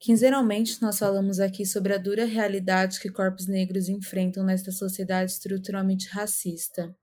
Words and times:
Quinzenalmente, 0.00 0.80
nós 0.80 0.98
falamos 0.98 1.40
aqui 1.40 1.66
sobre 1.66 1.92
a 1.92 1.98
dura 1.98 2.24
realidade 2.24 2.98
que 2.98 3.10
corpos 3.10 3.46
negros 3.46 3.86
enfrentam 3.86 4.42
nesta 4.42 4.72
sociedade 4.72 5.32
estruturalmente 5.32 6.08
racista 6.08 6.96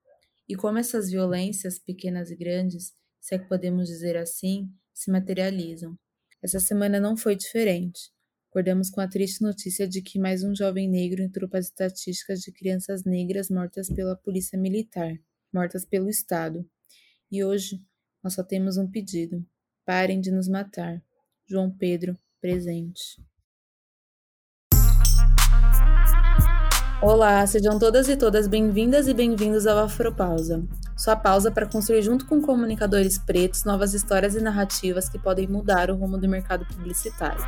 e 0.49 0.55
como 0.55 0.79
essas 0.79 1.11
violências, 1.11 1.77
pequenas 1.77 2.31
e 2.31 2.35
grandes, 2.35 2.95
se 3.21 3.35
é 3.35 3.37
que 3.37 3.47
podemos 3.47 3.87
dizer 3.87 4.17
assim, 4.17 4.67
se 4.91 5.11
materializam. 5.11 5.95
Essa 6.41 6.59
semana 6.59 6.99
não 6.99 7.15
foi 7.15 7.35
diferente. 7.35 8.09
Acordamos 8.49 8.89
com 8.89 8.99
a 8.99 9.07
triste 9.07 9.43
notícia 9.43 9.87
de 9.87 10.01
que 10.01 10.17
mais 10.17 10.43
um 10.43 10.55
jovem 10.55 10.89
negro 10.89 11.21
entrou 11.21 11.47
para 11.47 11.59
as 11.59 11.65
estatísticas 11.65 12.39
de 12.39 12.51
crianças 12.51 13.03
negras 13.03 13.51
mortas 13.51 13.89
pela 13.89 14.15
polícia 14.15 14.57
militar, 14.57 15.13
mortas 15.53 15.85
pelo 15.85 16.09
Estado. 16.09 16.67
E 17.29 17.43
hoje 17.43 17.79
nós 18.23 18.33
só 18.33 18.43
temos 18.43 18.75
um 18.75 18.89
pedido: 18.89 19.45
parem 19.85 20.19
de 20.19 20.31
nos 20.31 20.47
matar. 20.47 20.99
João 21.45 21.69
Pedro, 21.69 22.17
presente. 22.41 23.21
Olá, 27.01 27.45
sejam 27.45 27.77
todas 27.77 28.09
e 28.09 28.17
todas 28.17 28.47
bem-vindas 28.47 29.07
e 29.07 29.13
bem-vindos 29.13 29.67
ao 29.67 29.77
Afropausa. 29.77 30.67
Sua 30.97 31.15
pausa 31.15 31.51
para 31.51 31.67
construir 31.67 32.01
junto 32.01 32.25
com 32.25 32.41
comunicadores 32.41 33.19
pretos 33.19 33.63
novas 33.63 33.93
histórias 33.93 34.35
e 34.35 34.41
narrativas 34.41 35.07
que 35.07 35.19
podem 35.19 35.47
mudar 35.47 35.91
o 35.91 35.95
rumo 35.95 36.17
do 36.17 36.27
mercado 36.27 36.65
publicitário. 36.65 37.43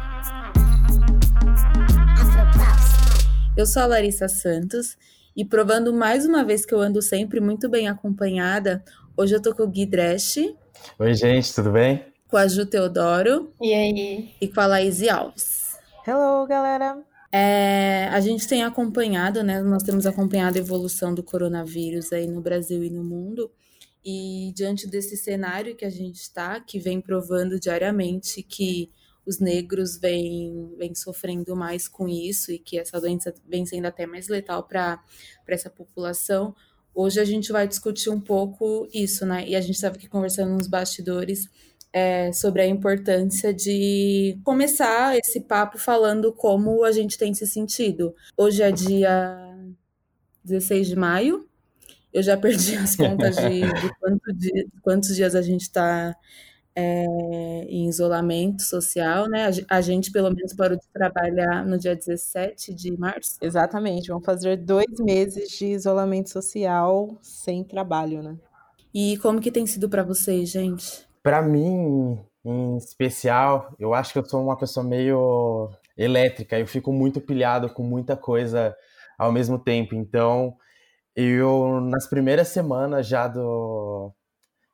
Eu 3.58 3.66
sou 3.66 3.82
a 3.82 3.88
Larissa 3.88 4.28
Santos 4.28 4.96
e 5.36 5.44
provando 5.44 5.92
mais 5.92 6.26
uma 6.26 6.46
vez 6.46 6.66
que 6.66 6.74
eu 6.74 6.80
ando 6.80 7.02
sempre 7.02 7.40
muito 7.40 7.68
bem 7.68 7.88
acompanhada, 7.88 8.84
hoje 9.18 9.36
eu 9.36 9.42
tô 9.42 9.54
com 9.54 9.64
o 9.64 9.68
Gui 9.68 9.86
Dresch. 9.86 10.38
Oi, 11.00 11.14
gente, 11.16 11.54
tudo 11.54 11.72
bem? 11.72 12.06
Com 12.30 12.38
a 12.38 12.48
Ju 12.48 12.64
Teodoro. 12.64 13.52
E 13.60 13.74
aí? 13.74 14.30
E 14.40 14.48
com 14.48 14.62
a 14.62 14.68
Laís 14.68 15.02
Alves. 15.02 15.76
Hello, 16.08 16.46
galera! 16.46 17.04
É, 17.32 18.08
a 18.12 18.20
gente 18.20 18.48
tem 18.48 18.64
acompanhado, 18.64 19.42
né? 19.42 19.60
Nós 19.64 19.82
temos 19.82 20.06
acompanhado 20.06 20.56
a 20.56 20.62
evolução 20.62 21.12
do 21.12 21.24
coronavírus 21.24 22.14
aí 22.14 22.28
no 22.28 22.40
Brasil 22.40 22.84
e 22.84 22.90
no 22.92 23.04
mundo. 23.04 23.52
E 24.06 24.54
diante 24.56 24.86
desse 24.86 25.18
cenário 25.18 25.76
que 25.76 25.84
a 25.84 25.90
gente 25.90 26.18
está, 26.18 26.60
que 26.60 26.78
vem 26.78 27.02
provando 27.02 27.60
diariamente 27.60 28.44
que 28.44 28.92
os 29.26 29.40
negros 29.40 29.98
vêm, 29.98 30.76
vêm 30.78 30.94
sofrendo 30.94 31.56
mais 31.56 31.88
com 31.88 32.08
isso 32.08 32.52
e 32.52 32.60
que 32.60 32.78
essa 32.78 33.02
doença 33.02 33.34
vem 33.48 33.66
sendo 33.66 33.88
até 33.88 34.06
mais 34.06 34.28
letal 34.28 34.64
para 34.68 35.02
essa 35.48 35.70
população, 35.70 36.56
hoje 36.94 37.20
a 37.20 37.26
gente 37.26 37.52
vai 37.52 37.68
discutir 37.68 38.12
um 38.12 38.22
pouco 38.22 38.88
isso, 38.94 39.26
né? 39.26 39.48
E 39.48 39.56
a 39.56 39.62
gente 39.62 39.76
estava 39.76 39.96
aqui 39.96 40.08
conversando 40.08 40.54
nos 40.54 40.68
bastidores 40.68 41.50
é, 41.92 42.32
sobre 42.32 42.62
a 42.62 42.68
importância 42.68 43.54
de 43.54 44.40
começar 44.44 45.18
esse 45.18 45.42
papo 45.42 45.78
falando 45.78 46.32
como 46.32 46.84
a 46.84 46.92
gente 46.92 47.18
tem 47.18 47.34
se 47.34 47.48
sentido. 47.48 48.16
Hoje 48.38 48.62
é 48.62 48.72
dia 48.72 49.58
16 50.44 50.88
de 50.88 50.96
maio, 50.96 51.48
eu 52.14 52.24
já 52.24 52.38
perdi 52.38 52.76
as 52.76 52.96
contas 52.96 53.36
de, 53.36 53.62
de 53.62 54.00
quanto 54.00 54.34
de, 54.34 54.68
quantos 54.82 55.16
dias 55.16 55.36
a 55.36 55.42
gente 55.42 55.62
está 55.62 56.16
é, 56.76 57.06
em 57.68 57.88
isolamento 57.88 58.62
social, 58.62 59.28
né? 59.28 59.50
A 59.68 59.82
gente, 59.82 60.12
pelo 60.12 60.32
menos, 60.34 60.54
parou 60.54 60.78
de 60.78 60.88
trabalhar 60.94 61.66
no 61.66 61.78
dia 61.78 61.96
17 61.96 62.74
de 62.74 62.96
março. 62.98 63.38
Exatamente, 63.42 64.10
vão 64.10 64.22
fazer 64.22 64.58
dois 64.58 65.00
meses 65.00 65.50
de 65.50 65.66
isolamento 65.66 66.30
social 66.30 67.18
sem 67.22 67.64
trabalho, 67.64 68.24
né? 68.24 68.38
E 68.94 69.18
como 69.18 69.42
que 69.42 69.52
tem 69.52 69.68
sido 69.68 69.90
para 69.90 70.04
vocês, 70.04 70.50
gente? 70.50 71.09
Para 71.22 71.42
mim, 71.42 72.20
em 72.46 72.78
especial, 72.78 73.76
eu 73.80 73.94
acho 73.94 74.14
que 74.14 74.20
eu 74.20 74.26
sou 74.26 74.42
uma 74.44 74.58
pessoa 74.58 74.86
meio 74.86 75.70
elétrica, 75.98 76.58
eu 76.58 76.68
fico 76.68 76.94
muito 76.94 77.20
pilhado 77.20 77.70
com 77.70 77.84
muita 77.84 78.16
coisa 78.16 78.76
ao 79.18 79.32
mesmo 79.32 79.60
tempo. 79.60 79.96
Então, 79.96 80.56
eu 81.16 81.82
nas 81.82 82.08
primeiras 82.10 82.48
semanas 82.50 83.08
já 83.08 83.28
do 83.28 84.14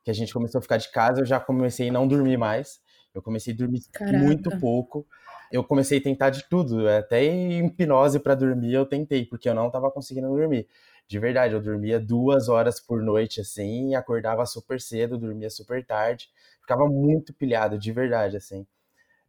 que 0.04 0.10
a 0.10 0.14
gente 0.14 0.32
começou 0.32 0.60
a 0.60 0.62
ficar 0.62 0.76
de 0.76 0.90
casa, 0.92 1.20
eu 1.20 1.26
já 1.26 1.40
comecei 1.40 1.88
a 1.88 1.92
não 1.92 2.06
dormir 2.06 2.36
mais. 2.36 2.80
Eu 3.12 3.20
comecei 3.20 3.52
a 3.52 3.56
dormir 3.56 3.80
Caraca. 3.92 4.16
muito 4.16 4.50
pouco. 4.60 5.06
Eu 5.50 5.64
comecei 5.64 5.98
a 5.98 6.02
tentar 6.02 6.30
de 6.30 6.48
tudo, 6.48 6.88
até 6.88 7.24
em 7.24 7.66
hipnose 7.66 8.20
para 8.20 8.34
dormir 8.34 8.74
eu 8.74 8.86
tentei, 8.86 9.24
porque 9.24 9.48
eu 9.48 9.54
não 9.54 9.68
estava 9.68 9.90
conseguindo 9.90 10.28
dormir. 10.28 10.68
De 11.08 11.18
verdade, 11.18 11.54
eu 11.54 11.62
dormia 11.62 12.00
duas 12.00 12.48
horas 12.48 12.80
por 12.80 13.00
noite 13.02 13.40
assim, 13.40 13.94
acordava 13.94 14.44
super 14.44 14.80
cedo, 14.80 15.16
dormia 15.16 15.48
super 15.50 15.84
tarde, 15.86 16.28
ficava 16.66 16.88
muito 16.88 17.32
pilhado, 17.32 17.78
de 17.78 17.92
verdade, 17.92 18.36
assim. 18.36 18.66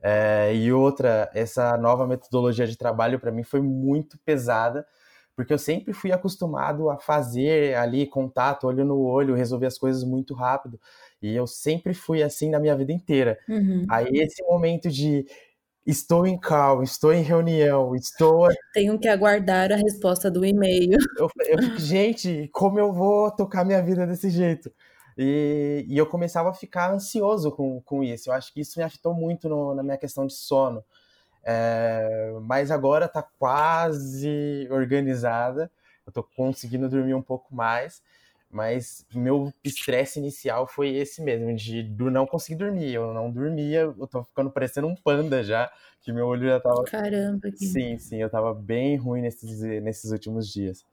É, 0.01 0.53
e 0.55 0.71
outra, 0.73 1.29
essa 1.33 1.77
nova 1.77 2.07
metodologia 2.07 2.65
de 2.65 2.75
trabalho 2.75 3.19
para 3.19 3.31
mim 3.31 3.43
foi 3.43 3.61
muito 3.61 4.17
pesada, 4.25 4.85
porque 5.35 5.53
eu 5.53 5.59
sempre 5.59 5.93
fui 5.93 6.11
acostumado 6.11 6.89
a 6.89 6.97
fazer 6.97 7.75
ali 7.75 8.07
contato, 8.07 8.65
olho 8.65 8.83
no 8.83 8.99
olho, 8.99 9.35
resolver 9.35 9.67
as 9.67 9.77
coisas 9.77 10.03
muito 10.03 10.33
rápido. 10.33 10.79
E 11.21 11.35
eu 11.35 11.45
sempre 11.45 11.93
fui 11.93 12.23
assim 12.23 12.49
na 12.49 12.59
minha 12.59 12.75
vida 12.75 12.91
inteira. 12.91 13.37
Uhum. 13.47 13.85
Aí 13.89 14.17
esse 14.17 14.43
momento 14.43 14.89
de 14.89 15.25
Estou 15.87 16.27
em 16.27 16.37
call, 16.37 16.83
estou 16.83 17.13
em 17.13 17.21
reunião, 17.21 17.95
estou. 17.95 18.49
Tenho 18.73 18.99
que 18.99 19.07
aguardar 19.07 19.71
a 19.71 19.77
resposta 19.77 20.29
do 20.29 20.45
e-mail. 20.45 20.97
Eu, 21.17 21.29
eu, 21.47 21.77
gente, 21.79 22.49
como 22.51 22.77
eu 22.77 22.91
vou 22.91 23.31
tocar 23.31 23.63
minha 23.63 23.81
vida 23.81 24.05
desse 24.05 24.29
jeito? 24.29 24.69
E, 25.17 25.85
e, 25.87 25.97
eu 25.97 26.05
começava 26.05 26.49
a 26.49 26.53
ficar 26.53 26.91
ansioso 26.93 27.51
com, 27.51 27.81
com 27.81 28.03
isso. 28.03 28.29
Eu 28.29 28.33
acho 28.33 28.53
que 28.53 28.61
isso 28.61 28.77
me 28.77 28.85
afetou 28.85 29.13
muito 29.13 29.49
no, 29.49 29.73
na 29.73 29.81
minha 29.81 29.97
questão 29.97 30.27
de 30.27 30.33
sono. 30.33 30.83
É, 31.43 32.33
mas 32.43 32.69
agora 32.69 33.05
está 33.05 33.23
quase 33.23 34.67
organizada. 34.69 35.71
Eu 36.05 36.11
estou 36.11 36.23
conseguindo 36.35 36.87
dormir 36.87 37.15
um 37.15 37.21
pouco 37.21 37.53
mais. 37.55 38.01
Mas 38.49 39.05
meu 39.13 39.51
estresse 39.63 40.19
inicial 40.19 40.67
foi 40.67 40.95
esse 40.95 41.21
mesmo, 41.21 41.53
de 41.53 41.83
do 41.83 42.09
não 42.09 42.25
conseguir 42.25 42.55
dormir. 42.55 42.93
Eu 42.93 43.13
não 43.13 43.29
dormia, 43.29 43.79
eu 43.79 44.07
tô 44.07 44.23
ficando 44.23 44.49
parecendo 44.49 44.87
um 44.87 44.95
panda 44.95 45.43
já, 45.43 45.69
que 46.01 46.13
meu 46.13 46.27
olho 46.27 46.47
já 46.47 46.59
tava. 46.59 46.83
Caramba, 46.85 47.51
que... 47.51 47.65
Sim, 47.65 47.97
sim, 47.97 48.21
eu 48.21 48.29
tava 48.29 48.53
bem 48.53 48.95
ruim 48.95 49.21
nesses, 49.21 49.61
nesses 49.81 50.11
últimos 50.11 50.47
dias. 50.47 50.85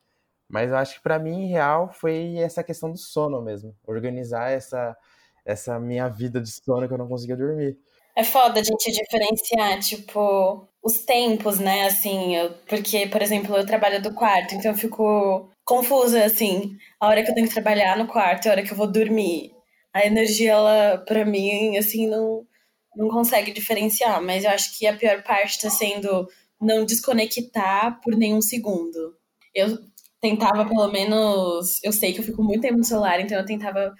Mas 0.55 0.71
eu 0.71 0.77
acho 0.77 0.95
que 0.95 1.03
para 1.03 1.19
mim, 1.19 1.49
real, 1.49 1.91
foi 1.93 2.37
essa 2.37 2.63
questão 2.63 2.93
do 2.93 2.97
sono 2.97 3.43
mesmo. 3.43 3.75
Organizar 3.85 4.53
essa, 4.53 4.97
essa 5.45 5.81
minha 5.81 6.09
vida 6.09 6.41
de 6.41 6.49
sono 6.49 6.87
que 6.87 6.95
eu 6.95 6.99
não 6.99 7.09
conseguia 7.09 7.37
dormir. 7.37 7.77
É 8.17 8.23
foda 8.23 8.61
a 8.61 8.63
gente 8.63 8.93
diferenciar, 8.93 9.81
tipo, 9.81 10.69
os 10.81 10.99
tempos, 10.99 11.59
né? 11.59 11.87
Assim, 11.87 12.37
eu, 12.37 12.53
porque, 12.69 13.09
por 13.09 13.21
exemplo, 13.21 13.57
eu 13.57 13.67
trabalho 13.67 14.01
do 14.01 14.15
quarto, 14.15 14.55
então 14.55 14.71
eu 14.71 14.77
fico 14.77 15.51
confusa, 15.65 16.25
assim, 16.25 16.77
a 17.01 17.09
hora 17.09 17.25
que 17.25 17.31
eu 17.33 17.35
tenho 17.35 17.49
que 17.49 17.55
trabalhar 17.55 17.99
no 17.99 18.07
quarto, 18.07 18.47
a 18.47 18.53
hora 18.53 18.63
que 18.63 18.71
eu 18.71 18.77
vou 18.77 18.87
dormir. 18.87 19.51
A 19.93 20.07
energia, 20.07 20.53
ela, 20.53 20.99
pra 20.99 21.25
mim, 21.25 21.77
assim, 21.77 22.07
não, 22.07 22.47
não 22.95 23.09
consegue 23.09 23.51
diferenciar, 23.51 24.23
mas 24.23 24.45
eu 24.45 24.51
acho 24.51 24.79
que 24.79 24.87
a 24.87 24.97
pior 24.97 25.21
parte 25.25 25.61
tá 25.61 25.69
sendo 25.69 26.29
não 26.61 26.85
desconectar 26.85 28.01
por 28.01 28.15
nenhum 28.17 28.41
segundo. 28.41 29.17
Eu 29.53 29.79
tentava, 30.25 30.65
pelo 30.67 30.91
menos, 30.91 31.83
eu 31.85 31.93
sei 31.93 32.15
que 32.15 32.21
eu 32.21 32.25
fico 32.25 32.43
muito 32.43 32.63
tempo 32.63 32.79
no 32.79 32.85
celular, 32.85 33.21
então 33.21 33.37
eu 33.37 33.45
tentava 33.45 33.95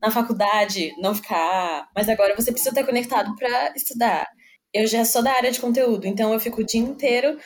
na 0.00 0.10
faculdade 0.10 0.94
não 0.98 1.14
ficar, 1.14 1.86
mas 1.94 2.08
agora 2.08 2.34
você 2.34 2.50
precisa 2.50 2.70
estar 2.70 2.86
conectado 2.86 3.34
para 3.36 3.74
estudar. 3.76 4.26
Eu 4.72 4.86
já 4.86 5.04
sou 5.04 5.22
da 5.22 5.30
área 5.32 5.52
de 5.52 5.60
conteúdo, 5.60 6.06
então 6.06 6.32
eu 6.32 6.40
fico 6.40 6.62
o 6.62 6.64
dia 6.64 6.80
inteiro 6.80 7.38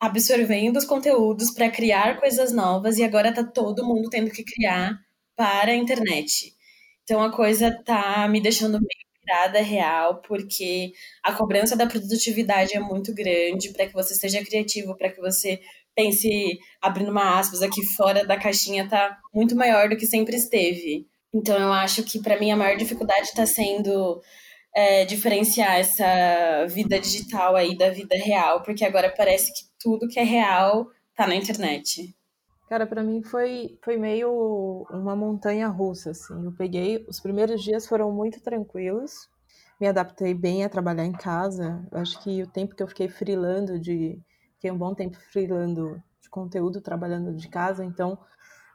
absorvendo 0.00 0.78
os 0.78 0.84
conteúdos 0.84 1.52
para 1.52 1.70
criar 1.70 2.18
coisas 2.18 2.52
novas 2.52 2.98
e 2.98 3.04
agora 3.04 3.32
tá 3.32 3.44
todo 3.44 3.86
mundo 3.86 4.10
tendo 4.10 4.30
que 4.32 4.42
criar 4.42 4.98
para 5.36 5.70
a 5.70 5.76
internet. 5.76 6.52
Então 7.04 7.22
a 7.22 7.30
coisa 7.32 7.70
tá 7.84 8.26
me 8.28 8.40
deixando 8.40 8.80
meio 8.80 9.10
virada 9.24 9.60
real, 9.60 10.20
porque 10.22 10.92
a 11.22 11.32
cobrança 11.32 11.76
da 11.76 11.86
produtividade 11.86 12.76
é 12.76 12.80
muito 12.80 13.14
grande 13.14 13.72
para 13.72 13.86
que 13.86 13.92
você 13.92 14.14
seja 14.14 14.44
criativo, 14.44 14.96
para 14.96 15.10
que 15.10 15.20
você 15.20 15.60
pense, 15.94 16.58
abrindo 16.80 17.10
uma 17.10 17.38
aspas 17.38 17.62
aqui 17.62 17.84
fora 17.96 18.26
da 18.26 18.38
caixinha, 18.38 18.88
tá 18.88 19.18
muito 19.34 19.56
maior 19.56 19.88
do 19.88 19.96
que 19.96 20.06
sempre 20.06 20.36
esteve. 20.36 21.06
Então 21.32 21.56
eu 21.58 21.72
acho 21.72 22.02
que 22.02 22.20
para 22.20 22.38
mim 22.38 22.50
a 22.50 22.56
maior 22.56 22.76
dificuldade 22.76 23.28
está 23.28 23.46
sendo 23.46 24.20
é, 24.74 25.04
diferenciar 25.04 25.78
essa 25.78 26.66
vida 26.68 26.98
digital 26.98 27.56
aí 27.56 27.76
da 27.76 27.90
vida 27.90 28.16
real, 28.16 28.62
porque 28.62 28.84
agora 28.84 29.12
parece 29.16 29.52
que 29.52 29.60
tudo 29.78 30.08
que 30.08 30.18
é 30.18 30.24
real 30.24 30.86
tá 31.14 31.26
na 31.26 31.34
internet. 31.34 32.14
Cara, 32.68 32.86
para 32.86 33.02
mim 33.02 33.22
foi, 33.22 33.76
foi 33.84 33.96
meio 33.96 34.86
uma 34.90 35.16
montanha 35.16 35.66
russa, 35.66 36.12
assim. 36.12 36.44
Eu 36.44 36.52
peguei, 36.52 37.04
os 37.08 37.18
primeiros 37.20 37.62
dias 37.64 37.86
foram 37.86 38.12
muito 38.12 38.40
tranquilos, 38.40 39.28
me 39.80 39.88
adaptei 39.88 40.34
bem 40.34 40.62
a 40.62 40.68
trabalhar 40.68 41.04
em 41.04 41.12
casa. 41.12 41.84
Eu 41.90 41.98
acho 41.98 42.22
que 42.22 42.42
o 42.42 42.46
tempo 42.46 42.76
que 42.76 42.82
eu 42.82 42.86
fiquei 42.86 43.08
freelando 43.08 43.80
de. 43.80 44.20
Fiquei 44.60 44.70
um 44.70 44.78
bom 44.78 44.94
tempo 44.94 45.16
freelando 45.32 46.02
de 46.20 46.28
conteúdo, 46.28 46.82
trabalhando 46.82 47.34
de 47.34 47.48
casa, 47.48 47.82
então 47.84 48.18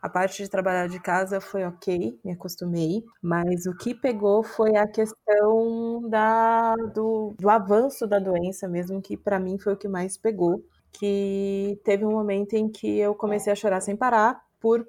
A 0.01 0.09
parte 0.09 0.43
de 0.43 0.49
trabalhar 0.49 0.87
de 0.87 0.99
casa 1.01 1.41
foi 1.41 1.65
ok, 1.65 2.19
me 2.23 2.31
acostumei, 2.31 3.03
mas 3.21 3.65
o 3.65 3.75
que 3.75 3.93
pegou 3.95 4.43
foi 4.43 4.77
a 4.77 4.87
questão 4.87 6.07
da, 6.09 6.75
do, 6.93 7.35
do 7.39 7.49
avanço 7.49 8.07
da 8.07 8.19
doença 8.19 8.67
mesmo, 8.67 9.01
que 9.01 9.17
para 9.17 9.39
mim 9.39 9.57
foi 9.59 9.73
o 9.73 9.77
que 9.77 9.87
mais 9.87 10.15
pegou. 10.17 10.63
Que 10.93 11.79
teve 11.83 12.05
um 12.05 12.11
momento 12.11 12.53
em 12.53 12.69
que 12.71 12.99
eu 12.99 13.15
comecei 13.15 13.51
a 13.51 13.55
chorar 13.55 13.81
sem 13.81 13.97
parar 13.97 14.41
por 14.61 14.87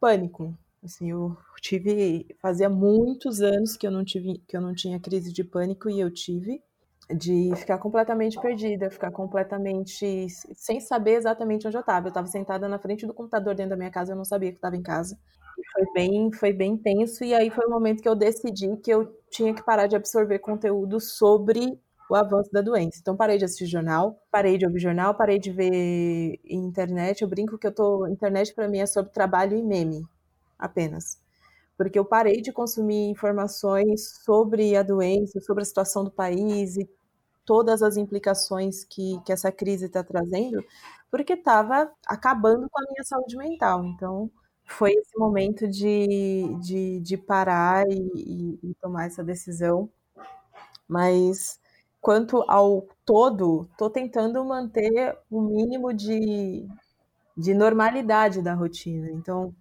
pânico. 0.00 0.56
Assim, 0.84 1.10
eu 1.10 1.36
tive, 1.60 2.26
fazia 2.40 2.68
muitos 2.68 3.40
anos 3.40 3.76
que 3.76 3.86
eu 3.86 3.90
não 3.90 4.04
tive, 4.04 4.38
que 4.48 4.56
eu 4.56 4.60
não 4.60 4.74
tinha 4.74 5.00
crise 5.00 5.32
de 5.32 5.44
pânico 5.44 5.90
e 5.90 6.00
eu 6.00 6.10
tive 6.12 6.62
de 7.10 7.52
ficar 7.56 7.78
completamente 7.78 8.40
perdida, 8.40 8.90
ficar 8.90 9.10
completamente 9.10 10.26
sem 10.28 10.80
saber 10.80 11.14
exatamente 11.14 11.66
onde 11.66 11.76
eu 11.76 11.80
estava. 11.80 12.06
Eu 12.06 12.10
estava 12.10 12.26
sentada 12.26 12.68
na 12.68 12.78
frente 12.78 13.06
do 13.06 13.14
computador 13.14 13.54
dentro 13.54 13.70
da 13.70 13.76
minha 13.76 13.90
casa, 13.90 14.12
eu 14.12 14.16
não 14.16 14.24
sabia 14.24 14.50
que 14.50 14.58
estava 14.58 14.76
em 14.76 14.82
casa. 14.82 15.18
Foi 15.72 15.92
bem, 15.92 16.32
foi 16.32 16.52
bem 16.52 16.76
tenso 16.76 17.24
e 17.24 17.34
aí 17.34 17.50
foi 17.50 17.66
o 17.66 17.70
momento 17.70 18.02
que 18.02 18.08
eu 18.08 18.14
decidi 18.14 18.76
que 18.78 18.90
eu 18.90 19.14
tinha 19.30 19.54
que 19.54 19.62
parar 19.62 19.86
de 19.86 19.96
absorver 19.96 20.38
conteúdo 20.38 21.00
sobre 21.00 21.78
o 22.10 22.14
avanço 22.14 22.50
da 22.52 22.60
doença. 22.60 22.98
Então 23.00 23.16
parei 23.16 23.38
de 23.38 23.44
assistir 23.44 23.66
jornal, 23.66 24.18
parei 24.30 24.58
de 24.58 24.66
ouvir 24.66 24.80
jornal, 24.80 25.14
parei 25.14 25.38
de 25.38 25.50
ver 25.50 26.40
internet. 26.44 27.22
Eu 27.22 27.28
brinco 27.28 27.58
que 27.58 27.66
eu 27.66 27.74
tô 27.74 28.06
internet 28.06 28.54
para 28.54 28.68
mim 28.68 28.78
é 28.78 28.86
sobre 28.86 29.12
trabalho 29.12 29.56
e 29.56 29.62
meme, 29.62 30.06
apenas 30.58 31.21
porque 31.76 31.98
eu 31.98 32.04
parei 32.04 32.40
de 32.40 32.52
consumir 32.52 33.10
informações 33.10 34.22
sobre 34.24 34.76
a 34.76 34.82
doença, 34.82 35.40
sobre 35.40 35.62
a 35.62 35.66
situação 35.66 36.04
do 36.04 36.10
país 36.10 36.76
e 36.76 36.88
todas 37.44 37.82
as 37.82 37.96
implicações 37.96 38.84
que, 38.84 39.20
que 39.24 39.32
essa 39.32 39.50
crise 39.50 39.86
está 39.86 40.02
trazendo, 40.02 40.64
porque 41.10 41.34
estava 41.34 41.90
acabando 42.06 42.68
com 42.70 42.80
a 42.80 42.86
minha 42.90 43.04
saúde 43.04 43.36
mental. 43.36 43.84
Então, 43.84 44.30
foi 44.64 44.92
esse 44.92 45.18
momento 45.18 45.68
de, 45.68 46.56
de, 46.60 47.00
de 47.00 47.16
parar 47.16 47.84
e, 47.90 48.58
e, 48.62 48.74
tomar 48.80 49.06
essa 49.06 49.22
decisão. 49.22 49.90
Mas, 50.88 51.60
quanto 52.00 52.44
ao 52.48 52.86
todo, 53.04 53.68
estou 53.72 53.90
tentando 53.90 54.44
manter 54.44 55.16
o 55.30 55.40
um 55.40 55.42
mínimo 55.42 55.92
de, 55.92 56.66
de 57.36 57.54
normalidade 57.54 58.42
da 58.42 58.54
rotina. 58.54 59.10
Então, 59.10 59.54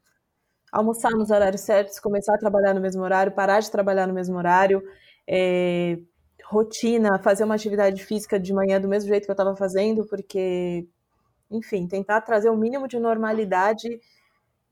almoçar 0.72 1.12
nos 1.12 1.30
horários 1.30 1.62
certos, 1.62 2.00
começar 2.00 2.36
a 2.36 2.38
trabalhar 2.38 2.74
no 2.74 2.82
mesmo 2.82 3.04
horário, 3.04 3.32
parar 3.34 3.60
de 3.60 3.70
trabalhar 3.70 4.08
no 4.08 4.14
mesmo 4.14 4.38
horário, 4.38 4.82
é, 5.28 5.98
rotina, 6.46 7.20
fazer 7.20 7.44
uma 7.44 7.56
atividade 7.56 8.04
física 8.06 8.40
de 8.40 8.54
manhã 8.54 8.80
do 8.80 8.88
mesmo 8.88 9.10
jeito 9.10 9.26
que 9.26 9.32
eu 9.32 9.34
estava 9.34 9.56
fazendo, 9.56 10.06
porque, 10.08 10.88
enfim, 11.50 11.88
tentar 11.88 12.22
trazer 12.22 12.50
o 12.50 12.54
um 12.54 12.58
mínimo 12.58 12.88
de 12.88 13.00
normalidade 13.00 14.00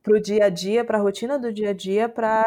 para 0.01 0.15
o 0.17 0.21
dia 0.21 0.45
a 0.45 0.49
dia, 0.49 0.85
para 0.85 0.97
a 0.97 1.01
rotina 1.01 1.37
do 1.37 1.51
dia 1.51 1.71
a 1.71 1.73
dia, 1.73 2.07
para 2.09 2.45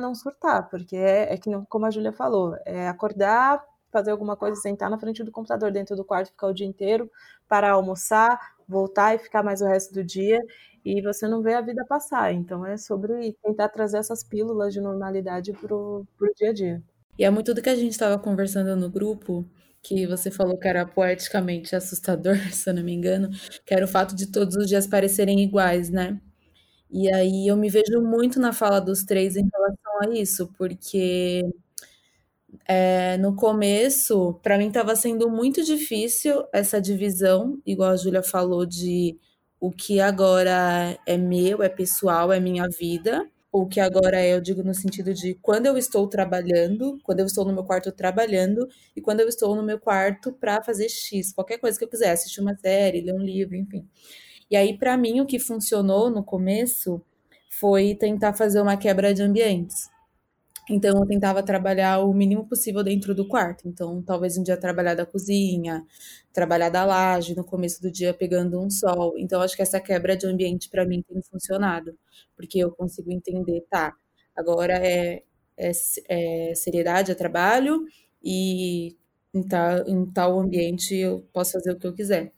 não 0.00 0.14
surtar, 0.14 0.68
porque 0.70 0.96
é, 0.96 1.34
é 1.34 1.36
que, 1.36 1.50
como 1.68 1.86
a 1.86 1.90
Júlia 1.90 2.12
falou, 2.12 2.56
é 2.64 2.88
acordar, 2.88 3.64
fazer 3.90 4.10
alguma 4.10 4.36
coisa, 4.36 4.60
sentar 4.60 4.88
na 4.88 4.98
frente 4.98 5.22
do 5.22 5.30
computador 5.30 5.70
dentro 5.70 5.94
do 5.94 6.04
quarto, 6.04 6.30
ficar 6.30 6.46
o 6.46 6.54
dia 6.54 6.66
inteiro, 6.66 7.10
parar 7.46 7.72
almoçar, 7.72 8.40
voltar 8.68 9.14
e 9.14 9.18
ficar 9.18 9.42
mais 9.42 9.60
o 9.60 9.66
resto 9.66 9.94
do 9.94 10.04
dia 10.04 10.40
e 10.84 11.00
você 11.00 11.28
não 11.28 11.42
vê 11.42 11.54
a 11.54 11.60
vida 11.60 11.84
passar. 11.86 12.32
Então 12.32 12.66
é 12.66 12.76
sobre 12.76 13.34
tentar 13.42 13.68
trazer 13.68 13.98
essas 13.98 14.24
pílulas 14.24 14.72
de 14.72 14.80
normalidade 14.80 15.52
pro, 15.52 16.06
pro 16.16 16.32
dia 16.34 16.50
a 16.50 16.52
dia. 16.52 16.82
E 17.18 17.24
é 17.24 17.30
muito 17.30 17.54
do 17.54 17.62
que 17.62 17.68
a 17.68 17.76
gente 17.76 17.92
estava 17.92 18.18
conversando 18.18 18.74
no 18.74 18.90
grupo, 18.90 19.46
que 19.82 20.06
você 20.06 20.30
falou 20.30 20.58
que 20.58 20.66
era 20.68 20.86
poeticamente 20.86 21.76
assustador, 21.76 22.36
se 22.52 22.68
eu 22.68 22.74
não 22.74 22.82
me 22.82 22.92
engano, 22.92 23.30
que 23.66 23.74
era 23.74 23.84
o 23.84 23.88
fato 23.88 24.14
de 24.14 24.30
todos 24.30 24.56
os 24.56 24.68
dias 24.68 24.86
parecerem 24.86 25.40
iguais, 25.40 25.90
né? 25.90 26.20
E 26.90 27.10
aí 27.12 27.48
eu 27.48 27.56
me 27.56 27.70
vejo 27.70 28.02
muito 28.02 28.38
na 28.38 28.52
fala 28.52 28.78
dos 28.80 29.02
três 29.02 29.36
em 29.36 29.48
relação 29.50 30.02
a 30.02 30.14
isso, 30.14 30.52
porque 30.58 31.42
é, 32.66 33.16
no 33.18 33.34
começo, 33.34 34.34
para 34.42 34.58
mim 34.58 34.68
estava 34.68 34.94
sendo 34.96 35.30
muito 35.30 35.62
difícil 35.64 36.44
essa 36.52 36.80
divisão, 36.80 37.60
igual 37.66 37.90
a 37.90 37.96
Júlia 37.96 38.22
falou, 38.22 38.66
de 38.66 39.18
o 39.60 39.70
que 39.70 40.00
agora 40.00 40.98
é 41.06 41.16
meu, 41.16 41.62
é 41.62 41.68
pessoal, 41.68 42.32
é 42.32 42.40
minha 42.40 42.66
vida. 42.68 43.28
O 43.50 43.66
que 43.66 43.80
agora 43.80 44.18
é, 44.18 44.34
eu 44.34 44.40
digo 44.40 44.62
no 44.62 44.74
sentido 44.74 45.12
de 45.12 45.34
quando 45.34 45.66
eu 45.66 45.76
estou 45.76 46.08
trabalhando, 46.08 46.98
quando 47.02 47.20
eu 47.20 47.26
estou 47.26 47.44
no 47.44 47.52
meu 47.52 47.64
quarto 47.64 47.92
trabalhando 47.92 48.66
e 48.96 49.00
quando 49.00 49.20
eu 49.20 49.28
estou 49.28 49.54
no 49.54 49.62
meu 49.62 49.78
quarto 49.78 50.32
para 50.32 50.62
fazer 50.62 50.88
X, 50.88 51.32
qualquer 51.34 51.58
coisa 51.58 51.78
que 51.78 51.84
eu 51.84 51.88
quiser, 51.88 52.12
assistir 52.12 52.40
uma 52.40 52.56
série, 52.56 53.02
ler 53.02 53.12
um 53.12 53.18
livro, 53.22 53.54
enfim. 53.54 53.86
E 54.50 54.56
aí, 54.56 54.76
para 54.76 54.96
mim, 54.96 55.20
o 55.20 55.26
que 55.26 55.38
funcionou 55.38 56.10
no 56.10 56.24
começo 56.24 57.02
foi 57.50 57.94
tentar 57.94 58.32
fazer 58.32 58.60
uma 58.60 58.76
quebra 58.76 59.12
de 59.14 59.22
ambientes. 59.22 59.91
Então, 60.70 61.00
eu 61.00 61.06
tentava 61.06 61.42
trabalhar 61.42 61.98
o 62.00 62.14
mínimo 62.14 62.46
possível 62.46 62.84
dentro 62.84 63.14
do 63.14 63.26
quarto. 63.26 63.66
Então, 63.68 64.00
talvez 64.02 64.38
um 64.38 64.42
dia 64.44 64.56
trabalhar 64.56 64.94
da 64.94 65.04
cozinha, 65.04 65.84
trabalhar 66.32 66.68
da 66.70 66.84
laje, 66.84 67.34
no 67.34 67.44
começo 67.44 67.82
do 67.82 67.90
dia 67.90 68.14
pegando 68.14 68.60
um 68.60 68.70
sol. 68.70 69.14
Então, 69.18 69.40
acho 69.42 69.56
que 69.56 69.62
essa 69.62 69.80
quebra 69.80 70.16
de 70.16 70.26
ambiente 70.26 70.68
para 70.70 70.84
mim 70.86 71.02
tem 71.02 71.20
funcionado, 71.22 71.96
porque 72.36 72.58
eu 72.60 72.70
consigo 72.70 73.10
entender, 73.10 73.62
tá, 73.68 73.92
agora 74.36 74.74
é, 74.74 75.22
é, 75.56 75.72
é 76.08 76.54
seriedade, 76.54 77.10
é 77.10 77.14
trabalho, 77.14 77.84
e 78.22 78.96
em 79.34 79.42
tal, 79.42 79.78
em 79.88 80.06
tal 80.12 80.38
ambiente 80.38 80.94
eu 80.94 81.26
posso 81.32 81.52
fazer 81.52 81.72
o 81.72 81.78
que 81.78 81.86
eu 81.86 81.94
quiser. 81.94 82.32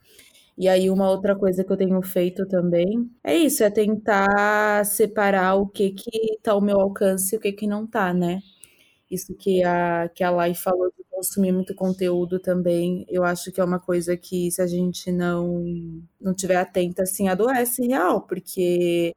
E 0.57 0.69
aí, 0.69 0.89
uma 0.89 1.11
outra 1.11 1.35
coisa 1.37 1.65
que 1.65 1.73
eu 1.73 1.77
tenho 1.77 2.01
feito 2.03 2.47
também 2.47 3.11
é 3.25 3.37
isso, 3.37 3.65
é 3.65 3.71
tentar 3.71 4.85
separar 4.87 5.57
o 5.57 5.67
que 5.69 5.91
que 5.91 6.39
tá 6.43 6.53
ao 6.53 6.61
meu 6.61 6.81
alcance 6.81 7.35
e 7.35 7.39
o 7.39 7.41
que 7.41 7.53
que 7.53 7.67
não 7.67 7.87
tá, 7.87 8.15
né? 8.15 8.41
Isso 9.11 9.35
que 9.37 9.63
a, 9.65 10.09
que 10.15 10.25
a 10.25 10.31
Lai 10.31 10.55
falou 10.55 10.91
de 10.97 11.05
consumir 11.11 11.53
muito 11.53 11.75
conteúdo 11.75 12.39
também, 12.41 13.05
eu 13.09 13.25
acho 13.25 13.53
que 13.53 13.61
é 13.61 13.65
uma 13.65 13.79
coisa 13.81 14.17
que 14.17 14.51
se 14.51 14.63
a 14.63 14.67
gente 14.67 15.13
não, 15.13 15.63
não 16.21 16.35
tiver 16.35 16.57
atenta, 16.57 17.03
assim, 17.05 17.29
adoece 17.29 17.87
real, 17.87 18.23
porque 18.23 19.13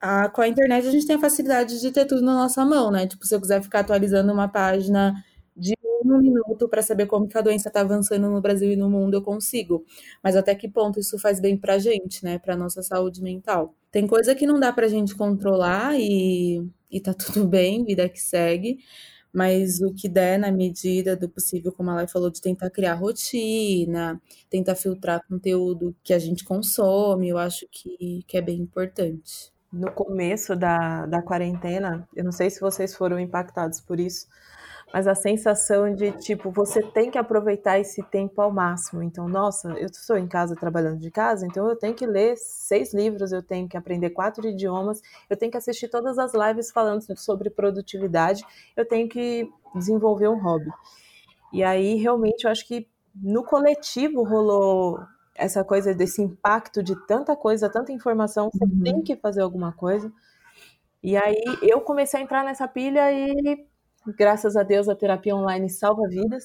a, 0.00 0.28
com 0.28 0.42
a 0.42 0.48
internet 0.48 0.86
a 0.88 0.90
gente 0.90 1.06
tem 1.06 1.16
a 1.16 1.20
facilidade 1.20 1.80
de 1.80 1.92
ter 1.92 2.06
tudo 2.06 2.22
na 2.22 2.34
nossa 2.34 2.64
mão, 2.64 2.90
né? 2.90 3.06
Tipo, 3.06 3.26
se 3.26 3.34
eu 3.34 3.40
quiser 3.40 3.62
ficar 3.62 3.80
atualizando 3.80 4.32
uma 4.32 4.48
página 4.48 5.14
de 5.56 5.74
um 6.06 6.18
minuto 6.18 6.68
para 6.68 6.82
saber 6.82 7.06
como 7.06 7.28
que 7.28 7.36
a 7.36 7.40
doença 7.42 7.68
está 7.68 7.80
avançando 7.80 8.30
no 8.30 8.40
Brasil 8.40 8.72
e 8.72 8.76
no 8.76 8.88
mundo, 8.90 9.14
eu 9.14 9.22
consigo. 9.22 9.84
Mas 10.22 10.36
até 10.36 10.54
que 10.54 10.68
ponto 10.68 10.98
isso 10.98 11.18
faz 11.18 11.40
bem 11.40 11.56
para 11.56 11.74
a 11.74 11.78
gente, 11.78 12.24
né? 12.24 12.38
Para 12.38 12.56
nossa 12.56 12.82
saúde 12.82 13.22
mental. 13.22 13.74
Tem 13.90 14.06
coisa 14.06 14.34
que 14.34 14.46
não 14.46 14.58
dá 14.58 14.72
para 14.72 14.86
a 14.86 14.88
gente 14.88 15.14
controlar 15.14 15.98
e, 15.98 16.66
e 16.90 17.00
tá 17.00 17.12
tudo 17.14 17.46
bem, 17.46 17.84
vida 17.84 18.08
que 18.08 18.20
segue. 18.20 18.78
Mas 19.32 19.80
o 19.80 19.94
que 19.94 20.08
der 20.08 20.38
na 20.38 20.52
medida 20.52 21.16
do 21.16 21.28
possível, 21.28 21.72
como 21.72 21.90
a 21.90 21.94
Lai 21.94 22.06
falou, 22.06 22.30
de 22.30 22.40
tentar 22.40 22.68
criar 22.70 22.94
rotina, 22.94 24.20
tentar 24.50 24.74
filtrar 24.74 25.26
conteúdo 25.26 25.96
que 26.02 26.12
a 26.12 26.18
gente 26.18 26.44
consome, 26.44 27.30
eu 27.30 27.38
acho 27.38 27.66
que, 27.70 28.22
que 28.26 28.36
é 28.36 28.42
bem 28.42 28.60
importante. 28.60 29.50
No 29.72 29.90
começo 29.90 30.54
da, 30.54 31.06
da 31.06 31.22
quarentena, 31.22 32.06
eu 32.14 32.22
não 32.22 32.32
sei 32.32 32.50
se 32.50 32.60
vocês 32.60 32.94
foram 32.94 33.18
impactados 33.18 33.80
por 33.80 33.98
isso, 33.98 34.26
mas 34.92 35.06
a 35.06 35.14
sensação 35.14 35.94
de 35.94 36.12
tipo 36.12 36.50
você 36.50 36.82
tem 36.82 37.10
que 37.10 37.16
aproveitar 37.16 37.78
esse 37.78 38.02
tempo 38.02 38.42
ao 38.42 38.52
máximo. 38.52 39.02
Então, 39.02 39.28
nossa, 39.28 39.70
eu 39.70 39.86
estou 39.86 40.18
em 40.18 40.28
casa 40.28 40.54
trabalhando 40.54 40.98
de 40.98 41.10
casa, 41.10 41.46
então 41.46 41.68
eu 41.68 41.76
tenho 41.76 41.94
que 41.94 42.06
ler 42.06 42.36
seis 42.36 42.92
livros, 42.92 43.32
eu 43.32 43.42
tenho 43.42 43.68
que 43.68 43.76
aprender 43.76 44.10
quatro 44.10 44.46
idiomas, 44.46 45.00
eu 45.30 45.36
tenho 45.36 45.50
que 45.50 45.56
assistir 45.56 45.88
todas 45.88 46.18
as 46.18 46.32
lives 46.34 46.70
falando 46.70 47.02
sobre 47.16 47.48
produtividade, 47.48 48.44
eu 48.76 48.86
tenho 48.86 49.08
que 49.08 49.50
desenvolver 49.74 50.28
um 50.28 50.40
hobby. 50.40 50.70
E 51.52 51.62
aí, 51.62 51.96
realmente, 51.96 52.44
eu 52.44 52.50
acho 52.50 52.66
que 52.66 52.86
no 53.14 53.44
coletivo 53.44 54.22
rolou 54.22 55.00
essa 55.34 55.64
coisa 55.64 55.94
desse 55.94 56.22
impacto 56.22 56.82
de 56.82 56.94
tanta 57.06 57.34
coisa, 57.34 57.70
tanta 57.70 57.92
informação, 57.92 58.50
você 58.52 58.64
uhum. 58.64 58.82
tem 58.82 59.02
que 59.02 59.16
fazer 59.16 59.42
alguma 59.42 59.72
coisa. 59.72 60.12
E 61.02 61.16
aí 61.16 61.42
eu 61.62 61.80
comecei 61.80 62.20
a 62.20 62.22
entrar 62.22 62.44
nessa 62.44 62.68
pilha 62.68 63.10
e 63.12 63.66
graças 64.16 64.56
a 64.56 64.62
Deus 64.62 64.88
a 64.88 64.94
terapia 64.96 65.34
online 65.36 65.68
salva 65.70 66.08
vidas, 66.08 66.44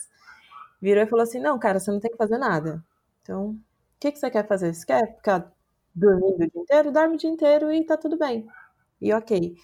virou 0.82 1.04
e 1.04 1.08
falou 1.08 1.24
assim: 1.24 1.40
não, 1.40 1.60
cara, 1.60 1.80
você 1.80 1.92
não 1.92 2.00
tem 2.00 2.12
que 2.12 2.18
fazer 2.18 2.38
nada. 2.38 2.84
Então, 3.22 3.52
o 3.52 3.60
que, 4.00 4.12
que 4.12 4.20
você 4.20 4.30
quer 4.32 4.48
fazer? 4.48 4.74
Você 4.74 4.86
quer 4.86 5.16
ficar 5.18 5.52
dormindo 5.96 6.36
o 6.46 6.50
dia 6.50 6.62
inteiro? 6.62 6.92
Dorme 6.92 7.16
o 7.16 7.18
dia 7.18 7.30
inteiro 7.30 7.72
e 7.72 7.86
tá 7.86 7.98
tudo 7.98 8.18
bem. 8.18 8.48
E 9.02 9.14
ok. 9.14 9.56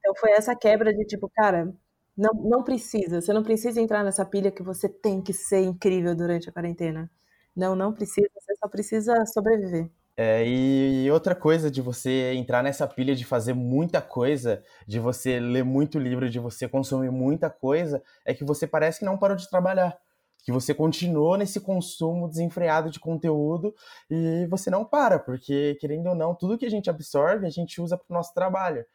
Então 0.00 0.14
foi 0.16 0.32
essa 0.32 0.56
quebra 0.56 0.94
de 0.94 1.04
tipo, 1.06 1.28
cara, 1.30 1.74
não, 2.16 2.32
não 2.34 2.62
precisa, 2.64 3.20
você 3.20 3.32
não 3.32 3.42
precisa 3.42 3.80
entrar 3.80 4.04
nessa 4.04 4.24
pilha 4.24 4.50
que 4.52 4.62
você 4.62 4.88
tem 4.88 5.22
que 5.22 5.32
ser 5.32 5.62
incrível 5.62 6.14
durante 6.16 6.48
a 6.48 6.52
quarentena. 6.52 7.10
Não, 7.56 7.74
não 7.76 7.92
precisa, 7.94 8.28
você 8.34 8.56
só 8.56 8.68
precisa 8.68 9.26
sobreviver. 9.26 9.90
É, 10.18 10.46
e 10.46 11.10
outra 11.10 11.34
coisa 11.34 11.70
de 11.70 11.82
você 11.82 12.32
entrar 12.34 12.62
nessa 12.62 12.86
pilha 12.88 13.14
de 13.14 13.24
fazer 13.24 13.52
muita 13.52 14.00
coisa, 14.00 14.62
de 14.86 14.98
você 14.98 15.38
ler 15.38 15.62
muito 15.64 15.98
livro, 15.98 16.30
de 16.30 16.38
você 16.38 16.66
consumir 16.68 17.10
muita 17.10 17.50
coisa, 17.50 18.02
é 18.24 18.32
que 18.32 18.42
você 18.44 18.66
parece 18.66 19.00
que 19.00 19.04
não 19.04 19.18
parou 19.18 19.36
de 19.36 19.48
trabalhar. 19.48 19.98
que 20.44 20.52
você 20.52 20.72
continuou 20.74 21.36
nesse 21.36 21.60
consumo 21.60 22.28
desenfreado 22.28 22.88
de 22.90 23.00
conteúdo 23.00 23.74
e 24.08 24.46
você 24.48 24.70
não 24.70 24.84
para, 24.84 25.18
porque 25.18 25.74
querendo 25.80 26.08
ou 26.08 26.14
não, 26.14 26.34
tudo 26.36 26.56
que 26.58 26.66
a 26.66 26.70
gente 26.70 26.88
absorve, 26.90 27.46
a 27.46 27.50
gente 27.50 27.80
usa 27.80 27.96
para 27.98 28.06
o 28.08 28.14
nosso 28.14 28.32
trabalho. 28.34 28.86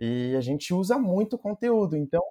E 0.00 0.34
a 0.36 0.40
gente 0.40 0.74
usa 0.74 0.98
muito 0.98 1.38
conteúdo. 1.38 1.96
Então, 1.96 2.22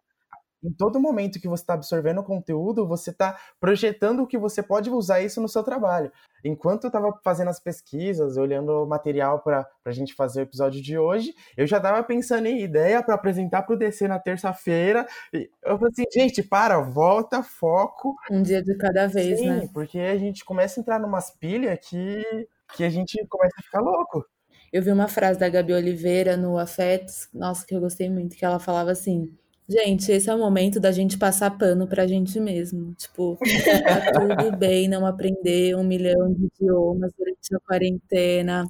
em 0.65 0.73
todo 0.73 0.99
momento 0.99 1.39
que 1.39 1.47
você 1.47 1.63
está 1.63 1.75
absorvendo 1.75 2.23
conteúdo, 2.23 2.87
você 2.87 3.11
está 3.11 3.37
projetando 3.59 4.25
que 4.25 4.37
você 4.37 4.63
pode 4.63 4.89
usar 4.89 5.21
isso 5.21 5.39
no 5.39 5.47
seu 5.47 5.63
trabalho. 5.63 6.11
Enquanto 6.43 6.85
eu 6.85 6.87
estava 6.89 7.11
fazendo 7.23 7.49
as 7.49 7.59
pesquisas, 7.59 8.37
olhando 8.37 8.83
o 8.83 8.87
material 8.87 9.39
para 9.39 9.67
a 9.83 9.91
gente 9.91 10.13
fazer 10.13 10.41
o 10.41 10.43
episódio 10.43 10.81
de 10.81 10.97
hoje, 10.97 11.33
eu 11.55 11.65
já 11.65 11.77
estava 11.77 12.03
pensando 12.03 12.47
em 12.47 12.61
ideia 12.61 13.01
para 13.01 13.15
apresentar 13.15 13.63
para 13.63 13.75
o 13.75 13.77
DC 13.77 14.07
na 14.07 14.19
terça-feira. 14.19 15.07
Eu 15.33 15.77
falei 15.77 15.91
assim, 15.91 16.03
gente, 16.13 16.43
para, 16.43 16.79
volta, 16.79 17.41
foco. 17.41 18.15
Um 18.31 18.41
dia 18.41 18.61
de 18.61 18.75
cada 18.77 19.07
vez, 19.07 19.39
Sim, 19.39 19.49
né? 19.49 19.69
porque 19.73 19.99
a 19.99 20.17
gente 20.17 20.43
começa 20.45 20.79
a 20.79 20.81
entrar 20.81 20.99
numas 20.99 21.31
pilhas 21.31 21.79
que, 21.81 22.47
que 22.75 22.83
a 22.83 22.89
gente 22.89 23.23
começa 23.27 23.55
a 23.59 23.63
ficar 23.63 23.81
louco. 23.81 24.25
Eu 24.71 24.83
vi 24.83 24.91
uma 24.91 25.07
frase 25.07 25.39
da 25.39 25.47
Gabi 25.47 25.73
Oliveira 25.73 26.35
no 26.35 26.57
Afetos, 26.57 27.29
nossa, 27.33 27.65
que 27.65 27.73
eu 27.73 27.79
gostei 27.79 28.09
muito, 28.09 28.35
que 28.35 28.43
ela 28.43 28.59
falava 28.59 28.91
assim 28.91 29.31
Gente, 29.67 30.11
esse 30.11 30.29
é 30.29 30.35
o 30.35 30.37
momento 30.37 30.79
da 30.79 30.91
gente 30.91 31.17
passar 31.17 31.57
pano 31.57 31.87
pra 31.87 32.05
gente 32.05 32.39
mesmo. 32.39 32.93
Tipo, 32.93 33.37
tá 33.83 34.11
tudo 34.47 34.57
bem 34.57 34.87
não 34.87 35.05
aprender 35.05 35.75
um 35.75 35.83
milhão 35.83 36.31
de 36.31 36.45
idiomas 36.45 37.11
durante 37.17 37.55
a 37.55 37.59
quarentena. 37.59 38.65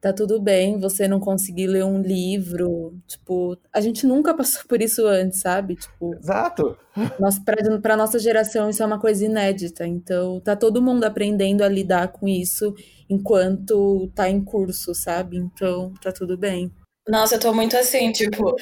Tá 0.00 0.12
tudo 0.12 0.40
bem 0.40 0.80
você 0.80 1.06
não 1.06 1.20
conseguir 1.20 1.66
ler 1.66 1.84
um 1.84 2.00
livro. 2.00 2.98
Tipo, 3.06 3.58
a 3.72 3.80
gente 3.80 4.06
nunca 4.06 4.32
passou 4.34 4.62
por 4.66 4.80
isso 4.80 5.06
antes, 5.06 5.40
sabe? 5.40 5.76
Tipo, 5.76 6.14
Exato. 6.16 6.78
nós, 7.20 7.38
pra, 7.38 7.78
pra 7.80 7.96
nossa 7.96 8.18
geração 8.18 8.70
isso 8.70 8.82
é 8.82 8.86
uma 8.86 8.98
coisa 8.98 9.26
inédita. 9.26 9.86
Então, 9.86 10.40
tá 10.40 10.56
todo 10.56 10.82
mundo 10.82 11.04
aprendendo 11.04 11.62
a 11.62 11.68
lidar 11.68 12.08
com 12.08 12.26
isso 12.26 12.74
enquanto 13.08 14.10
tá 14.14 14.30
em 14.30 14.42
curso, 14.42 14.94
sabe? 14.94 15.36
Então, 15.36 15.92
tá 16.02 16.10
tudo 16.10 16.38
bem. 16.38 16.72
Nossa, 17.06 17.34
eu 17.34 17.40
tô 17.40 17.52
muito 17.52 17.76
assim, 17.76 18.10
tipo, 18.12 18.56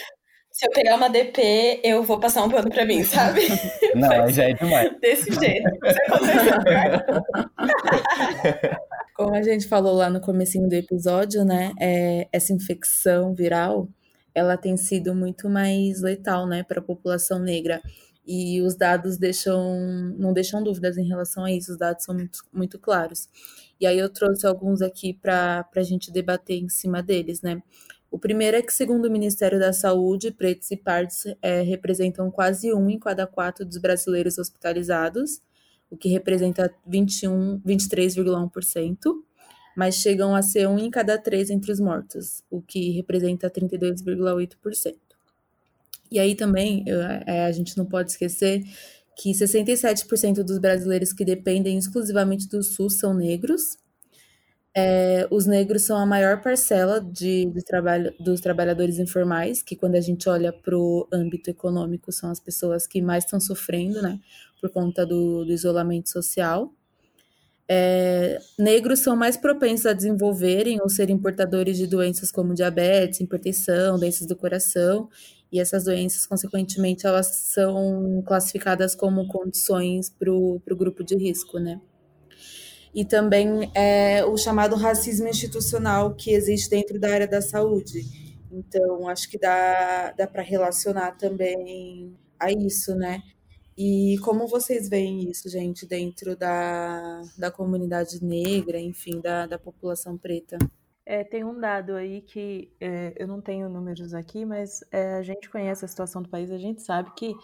se 0.50 0.66
eu 0.66 0.70
pegar 0.72 0.96
uma 0.96 1.08
DP, 1.08 1.80
eu 1.84 2.02
vou 2.02 2.18
passar 2.18 2.42
um 2.42 2.50
pano 2.50 2.68
pra 2.68 2.84
mim, 2.84 3.04
sabe? 3.04 3.40
Não, 3.94 4.10
aí 4.10 4.32
já 4.32 4.44
é 4.44 4.52
demais. 4.52 4.90
Desse 5.00 5.32
jeito. 5.32 5.70
Como 9.16 9.34
a 9.34 9.42
gente 9.42 9.68
falou 9.68 9.94
lá 9.94 10.10
no 10.10 10.20
comecinho 10.20 10.68
do 10.68 10.74
episódio, 10.74 11.44
né? 11.44 11.72
É, 11.80 12.28
essa 12.32 12.52
infecção 12.52 13.34
viral, 13.34 13.88
ela 14.34 14.56
tem 14.56 14.76
sido 14.76 15.14
muito 15.14 15.48
mais 15.48 16.02
letal, 16.02 16.46
né, 16.46 16.62
para 16.62 16.80
a 16.80 16.84
população 16.84 17.38
negra. 17.38 17.80
E 18.26 18.60
os 18.62 18.76
dados 18.76 19.16
deixam, 19.16 19.74
não 20.18 20.32
deixam 20.32 20.62
dúvidas 20.62 20.96
em 20.96 21.06
relação 21.06 21.44
a 21.44 21.50
isso, 21.50 21.72
os 21.72 21.78
dados 21.78 22.04
são 22.04 22.14
muito, 22.14 22.38
muito 22.52 22.78
claros. 22.78 23.28
E 23.80 23.86
aí 23.86 23.98
eu 23.98 24.08
trouxe 24.08 24.46
alguns 24.46 24.82
aqui 24.82 25.14
para 25.14 25.66
a 25.74 25.82
gente 25.82 26.12
debater 26.12 26.58
em 26.58 26.68
cima 26.68 27.02
deles, 27.02 27.40
né? 27.40 27.60
O 28.10 28.18
primeiro 28.18 28.56
é 28.56 28.62
que, 28.62 28.72
segundo 28.72 29.06
o 29.06 29.10
Ministério 29.10 29.58
da 29.58 29.72
Saúde, 29.72 30.32
pretos 30.32 30.70
e 30.70 30.76
pardos 30.76 31.24
é, 31.40 31.62
representam 31.62 32.30
quase 32.30 32.72
um 32.74 32.90
em 32.90 32.98
cada 32.98 33.26
quatro 33.26 33.64
dos 33.64 33.78
brasileiros 33.78 34.36
hospitalizados, 34.36 35.40
o 35.88 35.96
que 35.96 36.08
representa 36.08 36.74
21, 36.86 37.60
23,1%, 37.60 38.96
mas 39.76 39.94
chegam 39.94 40.34
a 40.34 40.42
ser 40.42 40.68
um 40.68 40.78
em 40.78 40.90
cada 40.90 41.16
três 41.16 41.50
entre 41.50 41.70
os 41.70 41.78
mortos, 41.78 42.42
o 42.50 42.60
que 42.60 42.90
representa 42.90 43.48
32,8%. 43.48 44.94
E 46.10 46.18
aí 46.18 46.34
também 46.34 46.84
é, 47.26 47.44
a 47.46 47.52
gente 47.52 47.78
não 47.78 47.86
pode 47.86 48.10
esquecer 48.10 48.64
que 49.16 49.30
67% 49.30 50.42
dos 50.42 50.58
brasileiros 50.58 51.12
que 51.12 51.24
dependem 51.24 51.78
exclusivamente 51.78 52.48
do 52.48 52.62
SUS 52.62 52.98
são 52.98 53.14
negros. 53.14 53.76
É, 54.74 55.26
os 55.32 55.46
negros 55.46 55.82
são 55.82 55.96
a 55.96 56.06
maior 56.06 56.40
parcela 56.42 57.00
de, 57.00 57.46
de 57.46 57.64
trabalho, 57.64 58.14
dos 58.20 58.40
trabalhadores 58.40 58.98
informais, 58.98 59.62
que 59.62 59.74
quando 59.74 59.96
a 59.96 60.00
gente 60.00 60.28
olha 60.28 60.52
para 60.52 60.78
o 60.78 61.08
âmbito 61.12 61.50
econômico 61.50 62.12
são 62.12 62.30
as 62.30 62.38
pessoas 62.38 62.86
que 62.86 63.02
mais 63.02 63.24
estão 63.24 63.40
sofrendo, 63.40 64.00
né, 64.00 64.20
por 64.60 64.70
conta 64.70 65.04
do, 65.04 65.44
do 65.44 65.52
isolamento 65.52 66.08
social. 66.08 66.72
É, 67.68 68.38
negros 68.58 69.00
são 69.00 69.16
mais 69.16 69.36
propensos 69.36 69.86
a 69.86 69.92
desenvolverem 69.92 70.80
ou 70.80 70.88
serem 70.88 71.18
portadores 71.18 71.76
de 71.76 71.86
doenças 71.86 72.30
como 72.30 72.54
diabetes, 72.54 73.20
hipertensão, 73.20 73.98
doenças 73.98 74.26
do 74.26 74.36
coração, 74.36 75.08
e 75.52 75.60
essas 75.60 75.84
doenças, 75.84 76.26
consequentemente, 76.26 77.06
elas 77.06 77.26
são 77.26 78.22
classificadas 78.26 78.94
como 78.94 79.26
condições 79.26 80.08
para 80.08 80.32
o 80.32 80.60
grupo 80.76 81.02
de 81.02 81.16
risco, 81.16 81.58
né? 81.58 81.80
E 82.94 83.04
também 83.04 83.70
é, 83.74 84.24
o 84.24 84.36
chamado 84.36 84.74
racismo 84.74 85.28
institucional 85.28 86.14
que 86.14 86.32
existe 86.32 86.70
dentro 86.70 86.98
da 86.98 87.12
área 87.12 87.28
da 87.28 87.40
saúde. 87.40 88.04
Então, 88.50 89.08
acho 89.08 89.30
que 89.30 89.38
dá, 89.38 90.12
dá 90.12 90.26
para 90.26 90.42
relacionar 90.42 91.12
também 91.12 92.16
a 92.38 92.50
isso, 92.50 92.94
né? 92.96 93.22
E 93.78 94.18
como 94.18 94.46
vocês 94.46 94.88
veem 94.88 95.30
isso, 95.30 95.48
gente, 95.48 95.86
dentro 95.86 96.36
da, 96.36 97.22
da 97.38 97.50
comunidade 97.50 98.22
negra, 98.22 98.78
enfim, 98.78 99.20
da, 99.20 99.46
da 99.46 99.58
população 99.58 100.18
preta? 100.18 100.58
É, 101.06 101.24
tem 101.24 101.44
um 101.44 101.58
dado 101.58 101.94
aí 101.94 102.20
que 102.20 102.70
é, 102.80 103.14
eu 103.16 103.26
não 103.26 103.40
tenho 103.40 103.68
números 103.68 104.12
aqui, 104.12 104.44
mas 104.44 104.80
é, 104.92 105.14
a 105.14 105.22
gente 105.22 105.48
conhece 105.48 105.84
a 105.84 105.88
situação 105.88 106.22
do 106.22 106.28
país, 106.28 106.50
a 106.50 106.58
gente 106.58 106.82
sabe 106.82 107.10
que 107.14 107.34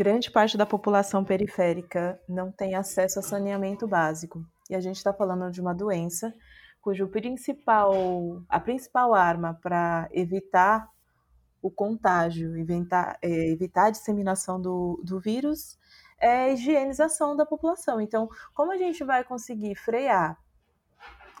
grande 0.00 0.30
parte 0.30 0.56
da 0.56 0.64
população 0.64 1.22
periférica 1.22 2.18
não 2.26 2.50
tem 2.50 2.74
acesso 2.74 3.18
a 3.18 3.22
saneamento 3.22 3.86
básico. 3.86 4.42
E 4.70 4.74
a 4.74 4.80
gente 4.80 4.96
está 4.96 5.12
falando 5.12 5.50
de 5.50 5.60
uma 5.60 5.74
doença 5.74 6.34
cujo 6.80 7.06
principal, 7.06 7.92
a 8.48 8.58
principal 8.58 9.14
arma 9.14 9.58
para 9.62 10.08
evitar 10.10 10.88
o 11.60 11.70
contágio, 11.70 12.56
evitar, 12.56 13.18
é, 13.20 13.50
evitar 13.50 13.88
a 13.88 13.90
disseminação 13.90 14.58
do, 14.58 15.02
do 15.04 15.20
vírus 15.20 15.78
é 16.18 16.44
a 16.44 16.48
higienização 16.48 17.36
da 17.36 17.44
população. 17.44 18.00
Então, 18.00 18.26
como 18.54 18.72
a 18.72 18.78
gente 18.78 19.04
vai 19.04 19.22
conseguir 19.22 19.74
frear 19.74 20.38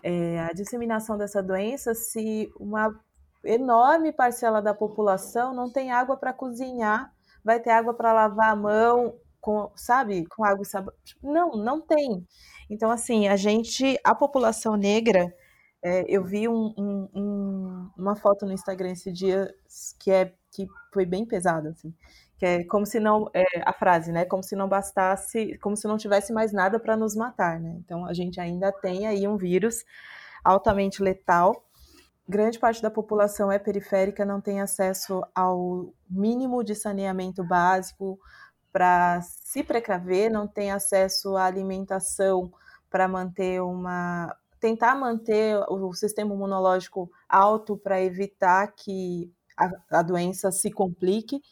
é, 0.02 0.38
a 0.38 0.52
disseminação 0.52 1.16
dessa 1.16 1.42
doença 1.42 1.94
se 1.94 2.52
uma 2.60 2.94
enorme 3.42 4.12
parcela 4.12 4.60
da 4.60 4.74
população 4.74 5.54
não 5.54 5.72
tem 5.72 5.90
água 5.90 6.14
para 6.14 6.34
cozinhar, 6.34 7.10
vai 7.44 7.60
ter 7.60 7.70
água 7.70 7.94
para 7.94 8.12
lavar 8.12 8.50
a 8.50 8.56
mão, 8.56 9.14
com, 9.40 9.70
sabe, 9.76 10.26
com 10.26 10.44
água 10.44 10.62
e 10.62 10.66
sabão? 10.66 10.94
Não, 11.22 11.52
não 11.52 11.80
tem. 11.80 12.26
Então, 12.68 12.90
assim, 12.90 13.28
a 13.28 13.36
gente, 13.36 13.98
a 14.04 14.14
população 14.14 14.76
negra, 14.76 15.34
é, 15.82 16.04
eu 16.08 16.22
vi 16.24 16.48
um, 16.48 16.74
um, 16.76 17.08
um, 17.14 17.90
uma 17.96 18.14
foto 18.16 18.44
no 18.46 18.52
Instagram 18.52 18.90
esse 18.92 19.10
dia 19.12 19.52
que 19.98 20.10
é 20.10 20.32
que 20.52 20.66
foi 20.92 21.06
bem 21.06 21.24
pesada, 21.24 21.70
assim, 21.70 21.94
que 22.36 22.44
é 22.44 22.64
como 22.64 22.84
se 22.84 22.98
não 22.98 23.30
é, 23.32 23.44
a 23.64 23.72
frase, 23.72 24.10
né? 24.12 24.24
Como 24.24 24.42
se 24.42 24.56
não 24.56 24.68
bastasse, 24.68 25.56
como 25.58 25.76
se 25.76 25.86
não 25.86 25.96
tivesse 25.96 26.32
mais 26.32 26.52
nada 26.52 26.80
para 26.80 26.96
nos 26.96 27.14
matar, 27.14 27.60
né? 27.60 27.76
Então 27.78 28.04
a 28.04 28.12
gente 28.12 28.40
ainda 28.40 28.72
tem 28.72 29.06
aí 29.06 29.28
um 29.28 29.36
vírus 29.36 29.84
altamente 30.44 31.02
letal. 31.02 31.64
Grande 32.30 32.60
parte 32.60 32.80
da 32.80 32.92
população 32.92 33.50
é 33.50 33.58
periférica, 33.58 34.24
não 34.24 34.40
tem 34.40 34.60
acesso 34.60 35.20
ao 35.34 35.92
mínimo 36.08 36.62
de 36.62 36.76
saneamento 36.76 37.42
básico 37.42 38.20
para 38.72 39.20
se 39.20 39.64
precaver, 39.64 40.30
não 40.30 40.46
tem 40.46 40.70
acesso 40.70 41.36
à 41.36 41.46
alimentação 41.46 42.52
para 42.88 43.08
manter 43.08 43.60
uma 43.60 44.32
tentar 44.60 44.94
manter 44.94 45.56
o 45.68 45.92
sistema 45.92 46.32
imunológico 46.32 47.10
alto 47.28 47.76
para 47.76 48.00
evitar 48.00 48.68
que 48.76 49.28
a, 49.56 49.98
a, 49.98 50.02
doença 50.02 50.52
se 50.52 50.70
complique. 50.70 51.42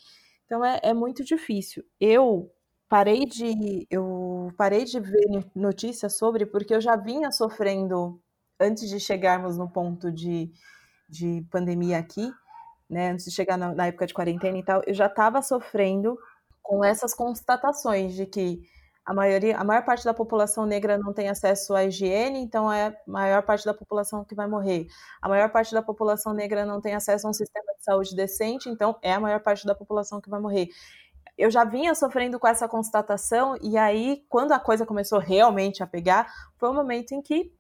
Então 0.47 0.65
é, 0.65 0.79
é 0.85 0.95
muito 0.95 1.25
difícil. 1.25 1.83
Eu 1.99 2.53
parei 2.89 3.27
de 3.27 3.85
eu 3.91 4.53
parei 4.57 4.85
de 4.85 5.01
ver 5.01 5.45
notícias 5.57 6.17
sobre 6.17 6.47
porque 6.47 6.73
eu 6.73 6.81
já 6.81 6.95
vinha 6.95 7.33
sofrendo 7.33 8.21
antes 8.61 8.89
de 8.89 8.99
chegarmos 8.99 9.57
no 9.57 9.69
ponto 9.69 10.11
de, 10.11 10.51
de 11.09 11.47
pandemia 11.51 11.99
aqui, 11.99 12.31
né, 12.89 13.11
antes 13.11 13.25
de 13.25 13.31
chegar 13.31 13.57
na, 13.57 13.75
na 13.75 13.87
época 13.87 14.07
de 14.07 14.15
quarentena 14.15 14.59
e 14.59 14.63
tal, 14.63 14.83
eu 14.87 14.95
já 14.95 15.07
estava 15.07 15.43
sofrendo 15.43 16.19
com 16.63 16.85
essas 16.85 17.15
constatações 17.15 18.15
de 18.15 18.27
que 18.27 18.63
a 19.09 19.15
maioria, 19.15 19.57
a 19.57 19.65
maior 19.65 19.83
parte 19.87 20.05
da 20.05 20.13
população 20.13 20.67
negra 20.67 20.99
não 20.99 21.15
tem 21.15 21.31
acesso 21.31 21.75
à 21.75 21.83
higiene, 21.83 22.41
então 22.41 22.71
é 22.71 22.89
a 22.89 22.95
maior 23.07 23.43
parte 23.43 23.65
da 23.65 23.73
população 23.73 24.23
que 24.23 24.35
vai 24.35 24.47
morrer. 24.47 24.87
A 25.23 25.31
maior 25.31 25.51
parte 25.51 25.73
da 25.73 25.81
população 25.81 26.35
negra 26.35 26.67
não 26.67 26.79
tem 26.79 26.95
acesso 26.95 27.27
a 27.27 27.31
um 27.31 27.33
sistema 27.33 27.73
de 27.79 27.85
saúde 27.85 28.15
decente, 28.15 28.69
então 28.69 28.99
é 29.01 29.15
a 29.15 29.21
maior 29.21 29.41
parte 29.41 29.65
da 29.65 29.75
população 29.75 30.21
que 30.21 30.29
vai 30.29 30.39
morrer. 30.39 30.69
Eu 31.39 31.51
já 31.51 31.65
vinha 31.65 31.95
sofrendo 31.95 32.39
com 32.39 32.47
essa 32.47 32.69
constatação 32.69 33.57
e 33.63 33.79
aí 33.79 34.27
quando 34.29 34.53
a 34.53 34.59
coisa 34.59 34.85
começou 34.85 35.19
realmente 35.19 35.83
a 35.83 35.87
pegar, 35.87 36.31
foi 36.59 36.69
o 36.69 36.75
momento 36.75 37.13
em 37.13 37.23
que 37.23 37.51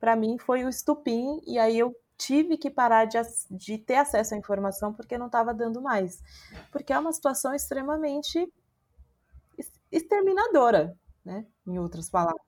para 0.00 0.16
mim 0.16 0.38
foi 0.38 0.64
o 0.64 0.68
estupim 0.68 1.40
e 1.46 1.58
aí 1.58 1.78
eu 1.78 1.94
tive 2.16 2.56
que 2.56 2.68
parar 2.68 3.04
de, 3.04 3.18
de 3.50 3.78
ter 3.78 3.96
acesso 3.96 4.34
à 4.34 4.36
informação 4.36 4.92
porque 4.92 5.16
não 5.16 5.26
estava 5.26 5.54
dando 5.54 5.80
mais. 5.80 6.18
Porque 6.72 6.92
é 6.92 6.98
uma 6.98 7.12
situação 7.12 7.54
extremamente 7.54 8.52
exterminadora. 9.90 10.96
né? 11.24 11.46
Em 11.66 11.78
outras 11.78 12.10
palavras. 12.10 12.42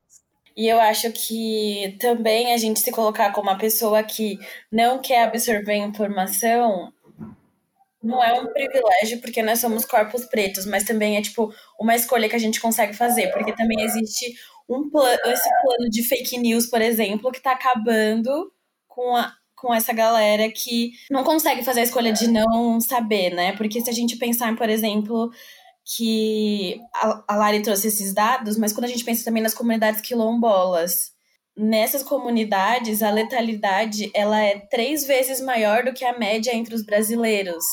E 0.57 0.67
eu 0.67 0.81
acho 0.81 1.11
que 1.13 1.97
também 2.01 2.53
a 2.53 2.57
gente 2.57 2.81
se 2.81 2.91
colocar 2.91 3.33
como 3.33 3.49
uma 3.49 3.59
pessoa 3.59 4.03
que 4.03 4.39
não 4.71 5.01
quer 5.01 5.23
absorver 5.23 5.77
informação 5.77 6.93
não 8.03 8.23
é 8.23 8.33
um 8.41 8.47
privilégio 8.47 9.21
porque 9.21 9.43
nós 9.43 9.59
somos 9.59 9.85
corpos 9.85 10.25
pretos, 10.25 10.65
mas 10.65 10.85
também 10.85 11.19
é 11.19 11.23
tipo 11.23 11.53
uma 11.79 11.95
escolha 11.95 12.29
que 12.29 12.37
a 12.37 12.41
gente 12.41 12.61
consegue 12.61 12.95
fazer, 12.95 13.31
porque 13.31 13.55
também 13.55 13.83
existe 13.83 14.35
um 14.71 14.89
esse 15.27 15.49
plano 15.63 15.91
de 15.91 16.03
fake 16.05 16.39
news, 16.39 16.67
por 16.67 16.81
exemplo, 16.81 17.33
que 17.33 17.39
está 17.39 17.53
acabando 17.53 18.53
com 18.87 19.17
a, 19.17 19.35
com 19.57 19.75
essa 19.75 19.93
galera 19.93 20.51
que 20.51 20.93
não 21.11 21.25
consegue 21.25 21.65
fazer 21.65 21.81
a 21.81 21.85
escolha 21.85 22.13
de 22.13 22.29
não 22.29 22.81
saber, 22.81 23.35
né? 23.35 23.57
Porque 23.57 23.81
se 23.81 23.91
a 23.91 23.93
gente 23.93 24.17
pensar, 24.17 24.57
por 24.57 24.69
exemplo, 24.69 25.31
que 25.97 26.81
a, 26.95 27.25
a 27.29 27.37
Lari 27.37 27.63
trouxe 27.63 27.89
esses 27.89 28.15
dados, 28.15 28.57
mas 28.57 28.73
quando 28.73 28.85
a 28.85 28.89
gente 28.89 29.05
pensa 29.05 29.25
também 29.25 29.43
nas 29.43 29.55
comunidades 29.55 30.01
quilombolas, 30.01 31.13
nessas 31.57 32.03
comunidades 32.03 33.03
a 33.03 33.11
letalidade 33.11 34.11
ela 34.15 34.41
é 34.41 34.59
três 34.71 35.05
vezes 35.05 35.41
maior 35.41 35.85
do 35.85 35.93
que 35.93 36.05
a 36.05 36.19
média 36.19 36.55
entre 36.55 36.75
os 36.75 36.85
brasileiros. 36.85 37.65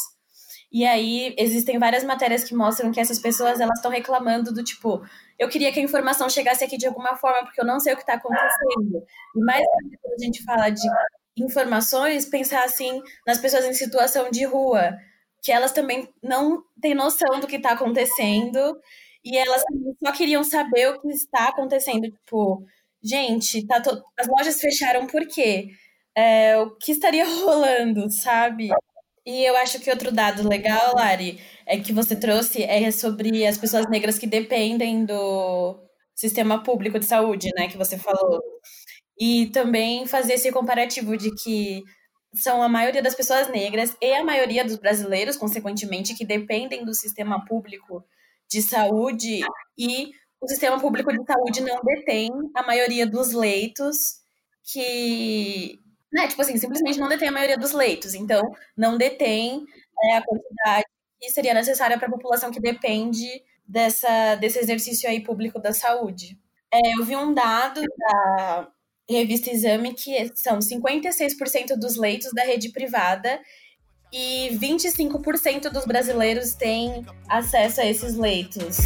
E 0.71 0.85
aí 0.85 1.33
existem 1.37 1.79
várias 1.79 2.03
matérias 2.03 2.43
que 2.43 2.53
mostram 2.55 2.91
que 2.91 2.99
essas 2.99 3.19
pessoas 3.19 3.59
elas 3.59 3.77
estão 3.77 3.89
reclamando 3.89 4.53
do 4.53 4.63
tipo, 4.63 5.01
eu 5.39 5.47
queria 5.47 5.71
que 5.71 5.79
a 5.79 5.83
informação 5.83 6.29
chegasse 6.29 6.63
aqui 6.63 6.77
de 6.77 6.87
alguma 6.87 7.15
forma 7.15 7.45
porque 7.45 7.61
eu 7.61 7.65
não 7.65 7.79
sei 7.79 7.93
o 7.93 7.95
que 7.95 8.03
está 8.03 8.15
acontecendo. 8.15 9.03
E 9.35 9.39
mais 9.39 9.63
quando 10.01 10.13
a 10.13 10.25
gente 10.25 10.43
fala 10.43 10.69
de 10.69 10.81
informações, 11.37 12.25
pensar 12.25 12.63
assim 12.63 13.01
nas 13.25 13.37
pessoas 13.37 13.65
em 13.65 13.73
situação 13.73 14.29
de 14.29 14.43
rua, 14.45 14.97
que 15.41 15.51
elas 15.51 15.71
também 15.71 16.09
não 16.21 16.63
têm 16.81 16.93
noção 16.93 17.39
do 17.39 17.47
que 17.47 17.57
está 17.57 17.71
acontecendo 17.71 18.77
e 19.23 19.37
elas 19.37 19.61
só 20.03 20.11
queriam 20.11 20.43
saber 20.43 20.89
o 20.89 21.01
que 21.01 21.09
está 21.09 21.49
acontecendo. 21.49 22.09
Tipo, 22.09 22.65
gente, 23.01 23.65
tá 23.65 23.81
to... 23.81 24.01
as 24.17 24.27
lojas 24.27 24.59
fecharam 24.59 25.07
por 25.07 25.25
quê? 25.27 25.69
É, 26.15 26.57
o 26.57 26.75
que 26.77 26.91
estaria 26.91 27.25
rolando, 27.45 28.09
sabe? 28.11 28.69
E 29.27 29.43
eu 29.43 29.57
acho 29.57 29.81
que 29.81 29.89
outro 29.89 30.09
dado 30.09 30.47
legal, 30.47 30.95
Lari, 30.95 31.37
é 31.65 31.77
que 31.77 31.91
você 31.91 32.15
trouxe 32.15 32.63
é 32.63 32.89
sobre 32.91 33.45
as 33.45 33.57
pessoas 33.57 33.85
negras 33.89 34.17
que 34.17 34.25
dependem 34.25 35.03
do 35.03 35.77
sistema 36.15 36.63
público 36.63 36.97
de 36.97 37.05
saúde, 37.05 37.49
né, 37.57 37.67
que 37.67 37.77
você 37.77 37.97
falou. 37.97 38.41
E 39.19 39.47
também 39.47 40.07
fazer 40.07 40.35
esse 40.35 40.49
comparativo 40.49 41.17
de 41.17 41.29
que 41.35 41.83
são 42.35 42.63
a 42.63 42.69
maioria 42.69 43.01
das 43.01 43.15
pessoas 43.15 43.49
negras 43.49 43.97
e 44.01 44.13
a 44.13 44.23
maioria 44.23 44.63
dos 44.63 44.77
brasileiros, 44.77 45.35
consequentemente, 45.35 46.15
que 46.15 46.25
dependem 46.25 46.85
do 46.85 46.93
sistema 46.93 47.43
público 47.43 48.05
de 48.49 48.61
saúde 48.61 49.41
e 49.77 50.09
o 50.39 50.47
sistema 50.47 50.79
público 50.79 51.11
de 51.11 51.25
saúde 51.25 51.61
não 51.61 51.81
detém 51.83 52.29
a 52.55 52.63
maioria 52.63 53.05
dos 53.05 53.33
leitos 53.33 54.21
que 54.71 55.81
né? 56.11 56.27
Tipo 56.27 56.41
assim, 56.41 56.57
simplesmente 56.57 56.99
não 56.99 57.09
detém 57.09 57.29
a 57.29 57.31
maioria 57.31 57.57
dos 57.57 57.71
leitos. 57.71 58.13
Então, 58.13 58.41
não 58.75 58.97
detém 58.97 59.65
é, 60.03 60.17
a 60.17 60.21
quantidade 60.23 60.85
que 61.19 61.29
seria 61.31 61.53
necessária 61.53 61.97
para 61.97 62.07
a 62.07 62.11
população 62.11 62.51
que 62.51 62.59
depende 62.59 63.27
dessa, 63.67 64.35
desse 64.35 64.59
exercício 64.59 65.09
aí 65.09 65.21
público 65.21 65.59
da 65.59 65.73
saúde. 65.73 66.37
É, 66.73 66.99
eu 66.99 67.05
vi 67.05 67.15
um 67.15 67.33
dado 67.33 67.81
da 67.97 68.67
revista 69.09 69.49
Exame 69.49 69.93
que 69.93 70.31
são 70.35 70.59
56% 70.59 71.75
dos 71.77 71.95
leitos 71.95 72.31
da 72.33 72.43
rede 72.43 72.69
privada 72.69 73.39
e 74.11 74.49
25% 74.53 75.69
dos 75.69 75.85
brasileiros 75.85 76.53
têm 76.53 77.05
acesso 77.27 77.81
a 77.81 77.85
esses 77.85 78.15
leitos. 78.15 78.77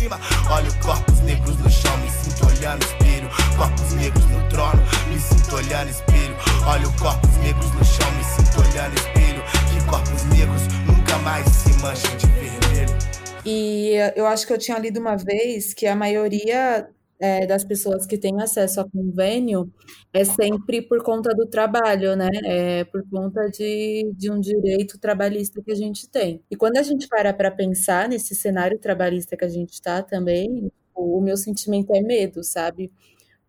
Olha 0.50 0.72
corpos 0.84 1.20
negros 1.22 1.58
no 1.58 1.70
chão, 1.70 1.96
me 1.98 2.10
sinto 2.10 2.48
olhando 2.48 2.84
espelho. 2.84 3.30
Corpos 3.58 3.94
negros 3.94 4.26
no 4.26 4.50
trono, 4.50 4.82
me 5.10 5.20
sinto 5.20 5.56
olhando 5.56 5.90
espelho. 5.90 6.21
Olha 6.64 6.86
corpos 7.00 7.36
negros 7.38 7.74
no 7.74 7.84
chão, 7.84 8.12
me 8.16 8.24
sinto 8.24 8.62
olhando 8.62 8.96
espelho. 8.96 9.42
Que 9.68 9.90
corpos 9.90 10.24
negros 10.26 10.62
nunca 10.86 11.18
mais 11.20 11.48
se 11.48 11.74
manchem 11.82 12.16
de 12.18 12.28
vermelho. 12.28 12.98
E 13.44 13.94
eu 14.16 14.28
acho 14.28 14.46
que 14.46 14.54
eu 14.54 14.58
tinha 14.60 14.78
lido 14.78 15.00
uma 15.00 15.16
vez 15.16 15.74
que 15.74 15.88
a 15.88 15.96
maioria 15.96 16.88
é, 17.20 17.48
das 17.48 17.64
pessoas 17.64 18.06
que 18.06 18.16
têm 18.16 18.40
acesso 18.42 18.80
a 18.80 18.90
convênio 18.90 19.74
é 20.14 20.24
sempre 20.24 20.84
por 20.84 21.04
conta 21.04 21.34
do 21.36 21.48
trabalho, 21.48 22.16
né? 22.16 22.30
É 22.46 22.84
por 22.84 23.04
conta 23.10 23.50
de, 23.50 24.12
de 24.16 24.32
um 24.32 24.40
direito 24.40 25.00
trabalhista 25.00 25.62
que 25.64 25.72
a 25.72 25.76
gente 25.76 26.08
tem. 26.08 26.44
E 26.50 26.56
quando 26.56 26.78
a 26.78 26.84
gente 26.84 27.08
para 27.08 27.34
para 27.34 27.50
pensar 27.50 28.08
nesse 28.08 28.36
cenário 28.36 28.78
trabalhista 28.78 29.36
que 29.36 29.46
a 29.46 29.50
gente 29.50 29.74
está 29.74 30.04
também, 30.04 30.72
o 30.94 31.20
meu 31.22 31.38
sentimento 31.38 31.92
é 31.96 32.02
medo, 32.02 32.44
sabe? 32.44 32.92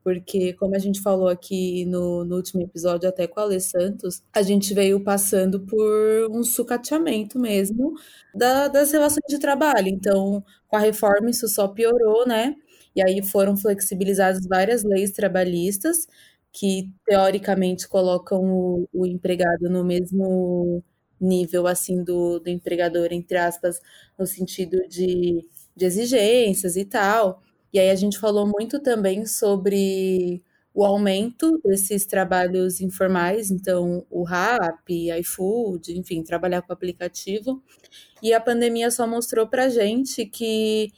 Porque, 0.04 0.52
como 0.54 0.74
a 0.74 0.78
gente 0.78 1.00
falou 1.00 1.28
aqui 1.28 1.84
no, 1.86 2.24
no 2.24 2.36
último 2.36 2.62
episódio, 2.62 3.08
até 3.08 3.26
com 3.26 3.38
a 3.40 3.44
Alê 3.44 3.60
Santos, 3.60 4.22
a 4.34 4.42
gente 4.42 4.74
veio 4.74 5.02
passando 5.02 5.60
por 5.60 6.28
um 6.30 6.42
sucateamento 6.42 7.38
mesmo 7.38 7.94
da, 8.34 8.68
das 8.68 8.90
relações 8.92 9.24
de 9.28 9.38
trabalho. 9.38 9.88
Então, 9.88 10.44
com 10.66 10.76
a 10.76 10.80
reforma, 10.80 11.30
isso 11.30 11.46
só 11.48 11.68
piorou, 11.68 12.26
né? 12.26 12.56
E 12.96 13.02
aí 13.02 13.22
foram 13.22 13.56
flexibilizadas 13.56 14.46
várias 14.46 14.82
leis 14.82 15.12
trabalhistas 15.12 16.06
que 16.52 16.92
teoricamente 17.06 17.88
colocam 17.88 18.40
o, 18.44 18.88
o 18.92 19.06
empregado 19.06 19.70
no 19.70 19.84
mesmo 19.84 20.82
nível 21.20 21.66
assim 21.66 22.02
do, 22.04 22.38
do 22.40 22.50
empregador, 22.50 23.08
entre 23.12 23.38
aspas, 23.38 23.80
no 24.18 24.26
sentido 24.26 24.76
de, 24.88 25.46
de 25.74 25.84
exigências 25.84 26.76
e 26.76 26.84
tal. 26.84 27.42
E 27.72 27.78
aí 27.78 27.90
a 27.90 27.94
gente 27.94 28.18
falou 28.18 28.46
muito 28.46 28.80
também 28.80 29.26
sobre 29.26 30.42
o 30.74 30.84
aumento 30.84 31.60
desses 31.64 32.06
trabalhos 32.06 32.80
informais, 32.80 33.50
então 33.50 34.06
o 34.10 34.22
RAP, 34.24 34.88
iFood, 35.20 35.98
enfim, 35.98 36.22
trabalhar 36.22 36.62
com 36.62 36.72
aplicativo. 36.72 37.62
E 38.22 38.32
a 38.34 38.40
pandemia 38.40 38.90
só 38.90 39.06
mostrou 39.06 39.46
para 39.46 39.68
gente 39.68 40.26
que 40.26 40.92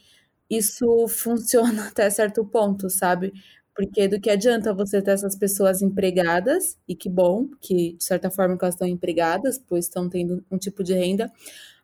isso 0.49 1.07
funciona 1.07 1.87
até 1.89 2.09
certo 2.09 2.45
ponto, 2.45 2.89
sabe? 2.89 3.33
Porque 3.75 4.07
do 4.07 4.19
que 4.21 4.29
adianta 4.29 4.73
você 4.73 5.01
ter 5.01 5.11
essas 5.11 5.35
pessoas 5.35 5.81
empregadas, 5.81 6.77
e 6.87 6.95
que 6.95 7.09
bom, 7.09 7.49
que 7.61 7.93
de 7.97 8.03
certa 8.03 8.31
forma 8.31 8.57
elas 8.61 8.75
estão 8.75 8.87
empregadas, 8.87 9.57
pois 9.67 9.85
estão 9.85 10.09
tendo 10.09 10.43
um 10.49 10.57
tipo 10.57 10.83
de 10.83 10.93
renda, 10.93 11.31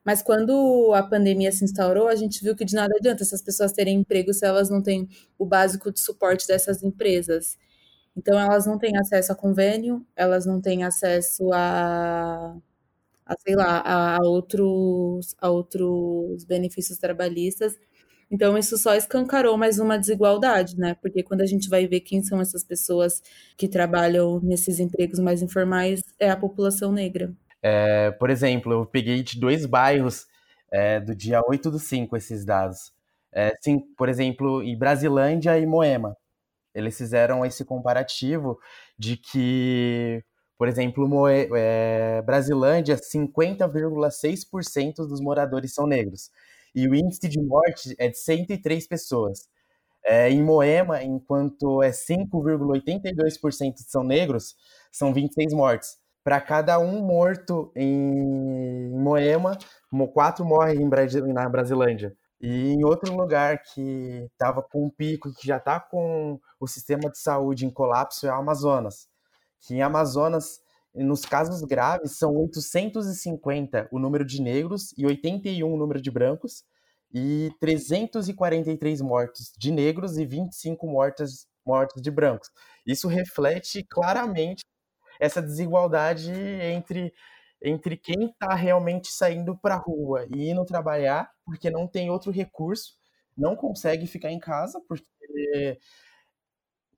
mas 0.05 0.21
quando 0.21 0.93
a 0.95 1.03
pandemia 1.03 1.51
se 1.51 1.63
instaurou, 1.65 2.07
a 2.07 2.15
gente 2.15 2.43
viu 2.43 2.55
que 2.55 2.65
de 2.65 2.75
nada 2.75 2.93
adianta 2.97 3.23
essas 3.23 3.41
pessoas 3.41 3.71
terem 3.73 3.97
emprego 3.99 4.33
se 4.33 4.45
elas 4.45 4.69
não 4.69 4.81
têm 4.81 5.07
o 5.37 5.45
básico 5.45 5.91
de 5.91 5.99
suporte 5.99 6.47
dessas 6.47 6.83
empresas. 6.83 7.57
Então, 8.15 8.39
elas 8.39 8.65
não 8.67 8.77
têm 8.79 8.97
acesso 8.97 9.31
a 9.31 9.35
convênio, 9.35 10.05
elas 10.15 10.45
não 10.45 10.61
têm 10.61 10.83
acesso 10.83 11.51
a, 11.53 12.55
a 13.25 13.35
sei 13.39 13.55
lá, 13.55 13.79
a, 13.79 14.17
a 14.17 14.19
outros, 14.23 15.35
a 15.39 15.49
outros 15.49 16.43
benefícios 16.45 16.97
trabalhistas. 16.99 17.75
Então, 18.31 18.57
isso 18.57 18.77
só 18.77 18.95
escancarou 18.95 19.57
mais 19.57 19.79
uma 19.79 19.97
desigualdade, 19.99 20.77
né? 20.77 20.95
Porque 21.01 21.23
quando 21.23 21.41
a 21.41 21.45
gente 21.45 21.69
vai 21.69 21.87
ver 21.87 22.01
quem 22.01 22.23
são 22.23 22.41
essas 22.41 22.63
pessoas 22.63 23.21
que 23.57 23.67
trabalham 23.67 24.39
nesses 24.41 24.79
empregos 24.79 25.19
mais 25.19 25.41
informais, 25.41 26.01
é 26.19 26.29
a 26.31 26.37
população 26.37 26.91
negra. 26.93 27.33
É, 27.61 28.11
por 28.11 28.29
exemplo, 28.29 28.71
eu 28.73 28.85
peguei 28.85 29.23
de 29.23 29.39
dois 29.39 29.65
bairros 29.65 30.25
é, 30.71 30.99
do 30.99 31.15
dia 31.15 31.41
8 31.47 31.69
do 31.71 31.79
5 31.79 32.15
esses 32.17 32.45
dados. 32.45 32.91
É, 33.31 33.55
sim, 33.61 33.79
por 33.97 34.09
exemplo, 34.09 34.61
em 34.63 34.77
Brasilândia 34.77 35.57
e 35.59 35.65
Moema. 35.65 36.15
Eles 36.73 36.97
fizeram 36.97 37.45
esse 37.45 37.65
comparativo 37.65 38.57
de 38.97 39.17
que, 39.17 40.23
por 40.57 40.67
exemplo, 40.67 41.07
Moe, 41.07 41.49
é, 41.55 42.21
Brasilândia, 42.23 42.97
50,6% 42.97 45.05
dos 45.07 45.21
moradores 45.21 45.73
são 45.73 45.85
negros 45.87 46.29
e 46.73 46.87
o 46.87 46.95
índice 46.95 47.27
de 47.27 47.41
morte 47.41 47.93
é 47.99 48.07
de 48.09 48.17
103 48.17 48.87
pessoas. 48.87 49.49
É, 50.05 50.29
em 50.29 50.41
Moema, 50.43 51.03
enquanto 51.03 51.81
é 51.83 51.91
5,82% 51.91 53.75
são 53.87 54.03
negros, 54.03 54.55
são 54.91 55.13
26 55.13 55.53
mortes. 55.53 55.97
Para 56.23 56.39
cada 56.39 56.79
um 56.79 57.01
morto 57.01 57.71
em 57.75 58.89
Moema, 58.91 59.57
quatro 60.13 60.45
morrem 60.45 60.81
em 60.81 61.33
na 61.33 61.49
Brasilândia. 61.49 62.15
E 62.39 62.73
em 62.73 62.83
outro 62.83 63.15
lugar 63.15 63.61
que 63.61 64.27
estava 64.31 64.61
com 64.63 64.85
um 64.85 64.89
pico, 64.89 65.33
que 65.33 65.47
já 65.47 65.57
está 65.57 65.79
com 65.79 66.39
o 66.59 66.67
sistema 66.67 67.09
de 67.09 67.19
saúde 67.19 67.65
em 67.65 67.69
colapso, 67.69 68.27
é 68.27 68.31
o 68.31 68.35
Amazonas. 68.35 69.07
Que 69.59 69.75
em 69.75 69.81
Amazonas 69.81 70.59
nos 70.93 71.21
casos 71.21 71.61
graves, 71.61 72.17
são 72.17 72.35
850 72.35 73.87
o 73.91 73.99
número 73.99 74.25
de 74.25 74.41
negros 74.41 74.93
e 74.97 75.05
81 75.05 75.73
o 75.73 75.77
número 75.77 76.01
de 76.01 76.11
brancos, 76.11 76.63
e 77.13 77.51
343 77.59 79.01
mortos 79.01 79.51
de 79.57 79.71
negros 79.71 80.17
e 80.17 80.25
25 80.25 80.87
mortes, 80.87 81.47
mortos 81.65 82.01
de 82.01 82.09
brancos. 82.09 82.49
Isso 82.85 83.07
reflete 83.07 83.83
claramente 83.83 84.63
essa 85.21 85.39
desigualdade 85.39 86.31
entre, 86.33 87.13
entre 87.61 87.95
quem 87.95 88.25
está 88.25 88.55
realmente 88.55 89.09
saindo 89.11 89.55
para 89.55 89.75
a 89.75 89.77
rua 89.77 90.25
e 90.35 90.49
indo 90.49 90.65
trabalhar, 90.65 91.31
porque 91.45 91.69
não 91.69 91.87
tem 91.87 92.09
outro 92.09 92.31
recurso, 92.31 92.97
não 93.37 93.55
consegue 93.55 94.07
ficar 94.07 94.31
em 94.31 94.39
casa, 94.39 94.81
porque 94.89 95.77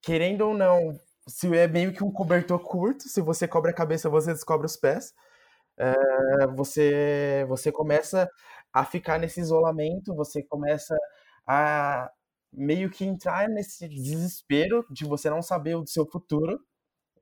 querendo 0.02 0.42
ou 0.48 0.54
não, 0.54 0.98
se 1.28 1.54
é 1.58 1.68
meio 1.68 1.92
que 1.94 2.04
um 2.04 2.12
cobertor 2.12 2.60
curto, 2.60 3.04
se 3.10 3.20
você 3.22 3.46
cobre 3.46 3.72
a 3.72 3.76
cabeça, 3.76 4.10
você 4.10 4.34
descobre 4.34 4.66
os 4.66 4.78
pés. 4.78 5.14
É, 5.78 6.48
você, 6.56 7.46
você 7.50 7.72
começa 7.72 8.30
a 8.74 8.86
ficar 8.86 9.20
nesse 9.20 9.42
isolamento, 9.42 10.16
você 10.16 10.44
começa 10.44 10.96
a 11.48 12.10
meio 12.54 12.90
que 12.90 13.06
entrar 13.06 13.50
nesse 13.50 13.88
desespero 13.90 14.86
de 14.92 15.06
você 15.06 15.30
não 15.30 15.42
saber 15.42 15.76
o 15.76 15.86
seu 15.88 16.06
futuro 16.06 16.60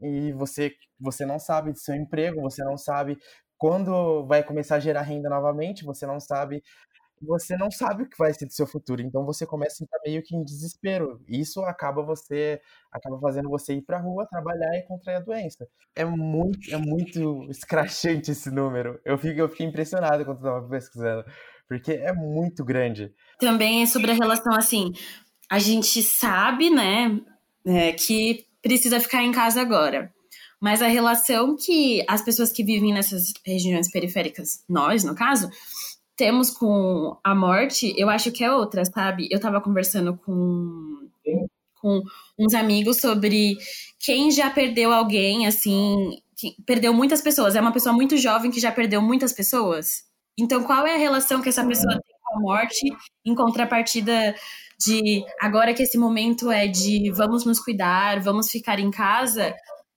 e 0.01 0.33
você, 0.33 0.71
você 0.99 1.25
não 1.25 1.39
sabe 1.39 1.71
do 1.71 1.79
seu 1.79 1.95
emprego, 1.95 2.41
você 2.41 2.63
não 2.63 2.77
sabe 2.77 3.17
quando 3.57 4.25
vai 4.25 4.43
começar 4.43 4.77
a 4.77 4.79
gerar 4.79 5.03
renda 5.03 5.29
novamente, 5.29 5.85
você 5.85 6.05
não 6.05 6.19
sabe 6.19 6.63
você 7.21 7.55
não 7.55 7.69
sabe 7.69 8.01
o 8.03 8.09
que 8.09 8.17
vai 8.17 8.33
ser 8.33 8.47
do 8.47 8.53
seu 8.53 8.65
futuro, 8.65 8.99
então 9.01 9.23
você 9.23 9.45
começa 9.45 9.75
a 9.79 9.83
entrar 9.83 9.99
meio 10.03 10.23
que 10.23 10.35
em 10.35 10.43
desespero. 10.43 11.23
Isso 11.27 11.61
acaba 11.61 12.01
você 12.01 12.59
acaba 12.91 13.19
fazendo 13.19 13.47
você 13.47 13.75
ir 13.75 13.83
para 13.83 13.97
a 13.97 14.01
rua 14.01 14.27
trabalhar 14.27 14.75
e 14.75 14.83
contrair 14.87 15.17
a 15.17 15.21
doença. 15.21 15.67
É 15.95 16.03
muito 16.03 16.73
é 16.73 16.77
muito 16.77 17.47
escrachante 17.49 18.31
esse 18.31 18.49
número. 18.49 18.99
Eu 19.05 19.17
fico 19.17 19.39
eu 19.39 19.49
fiquei 19.49 19.67
impressionado 19.67 20.25
quando 20.25 20.37
estava 20.37 20.67
pesquisando, 20.67 21.23
porque 21.67 21.91
é 21.93 22.11
muito 22.11 22.65
grande. 22.65 23.13
Também 23.39 23.83
é 23.83 23.85
sobre 23.85 24.11
a 24.11 24.15
relação 24.15 24.55
assim, 24.55 24.91
a 25.49 25.59
gente 25.59 26.01
sabe, 26.01 26.69
né, 26.69 27.19
é, 27.65 27.91
que 27.91 28.45
precisa 28.61 28.99
ficar 28.99 29.23
em 29.23 29.31
casa 29.31 29.61
agora. 29.61 30.13
Mas 30.59 30.81
a 30.81 30.87
relação 30.87 31.55
que 31.57 32.05
as 32.07 32.21
pessoas 32.21 32.51
que 32.51 32.63
vivem 32.63 32.93
nessas 32.93 33.33
regiões 33.43 33.89
periféricas, 33.89 34.63
nós, 34.69 35.03
no 35.03 35.15
caso, 35.15 35.49
temos 36.15 36.51
com 36.51 37.17
a 37.23 37.33
morte, 37.33 37.93
eu 37.97 38.09
acho 38.09 38.31
que 38.31 38.43
é 38.43 38.53
outra, 38.53 38.85
sabe? 38.85 39.27
Eu 39.31 39.39
tava 39.39 39.59
conversando 39.59 40.15
com, 40.17 41.09
com 41.81 42.03
uns 42.37 42.53
amigos 42.53 42.97
sobre 42.97 43.57
quem 43.99 44.29
já 44.29 44.51
perdeu 44.51 44.93
alguém, 44.93 45.47
assim, 45.47 46.11
perdeu 46.63 46.93
muitas 46.93 47.21
pessoas. 47.21 47.55
É 47.55 47.61
uma 47.61 47.73
pessoa 47.73 47.93
muito 47.93 48.15
jovem 48.17 48.51
que 48.51 48.59
já 48.59 48.71
perdeu 48.71 49.01
muitas 49.01 49.33
pessoas. 49.33 50.03
Então, 50.37 50.63
qual 50.63 50.85
é 50.85 50.93
a 50.93 50.99
relação 50.99 51.41
que 51.41 51.49
essa 51.49 51.65
pessoa 51.65 51.91
tem 51.91 52.15
com 52.21 52.37
a 52.37 52.41
morte 52.41 52.87
em 53.25 53.33
contrapartida 53.33 54.35
de 54.85 55.23
agora 55.39 55.73
que 55.73 55.83
esse 55.83 55.97
momento 55.97 56.51
é 56.51 56.67
de 56.67 57.11
vamos 57.11 57.45
nos 57.45 57.59
cuidar, 57.59 58.19
vamos 58.21 58.49
ficar 58.49 58.79
em 58.79 58.91
casa? 58.91 59.55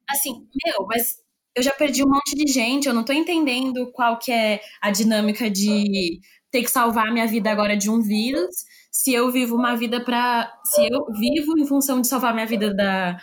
Assim, 0.09 0.47
meu, 0.65 0.87
mas 0.87 1.17
eu 1.57 1.63
já 1.63 1.73
perdi 1.73 2.05
um 2.05 2.09
monte 2.09 2.35
de 2.35 2.53
gente, 2.53 2.89
eu 2.89 2.95
não 2.95 3.05
tô 3.05 3.13
entendendo 3.13 3.91
qual 3.93 4.19
que 4.19 4.33
é 4.33 4.61
a 4.83 4.91
dinâmica 4.91 5.49
de 5.49 6.21
ter 6.51 6.63
que 6.63 6.71
salvar 6.71 7.13
minha 7.13 7.27
vida 7.27 7.51
agora 7.51 7.77
de 7.77 7.89
um 7.91 8.01
vírus, 8.01 8.55
se 8.91 9.13
eu 9.13 9.31
vivo 9.33 9.57
uma 9.57 9.77
vida 9.77 10.05
para 10.05 10.53
se 10.65 10.83
eu 10.83 11.05
vivo 11.19 11.59
em 11.59 11.67
função 11.67 12.01
de 12.01 12.07
salvar 12.07 12.35
minha 12.35 12.47
vida 12.47 12.73
da, 12.73 13.17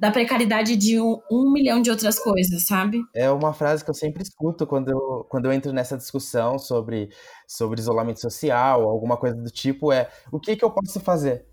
da 0.00 0.10
precariedade 0.10 0.76
de 0.76 0.98
um, 0.98 1.20
um, 1.30 1.52
milhão 1.52 1.82
de 1.82 1.90
outras 1.90 2.18
coisas, 2.18 2.64
sabe? 2.64 3.02
É 3.14 3.30
uma 3.30 3.52
frase 3.52 3.84
que 3.84 3.90
eu 3.90 3.94
sempre 3.94 4.22
escuto 4.22 4.66
quando 4.66 4.88
eu, 4.88 5.26
quando 5.28 5.44
eu 5.44 5.52
entro 5.52 5.74
nessa 5.74 5.94
discussão 5.94 6.58
sobre, 6.58 7.10
sobre 7.46 7.78
isolamento 7.78 8.18
social, 8.18 8.88
alguma 8.88 9.18
coisa 9.18 9.36
do 9.36 9.50
tipo, 9.50 9.92
é 9.92 10.08
o 10.32 10.40
que, 10.40 10.56
que 10.56 10.64
eu 10.64 10.70
posso 10.70 10.98
fazer? 11.00 11.46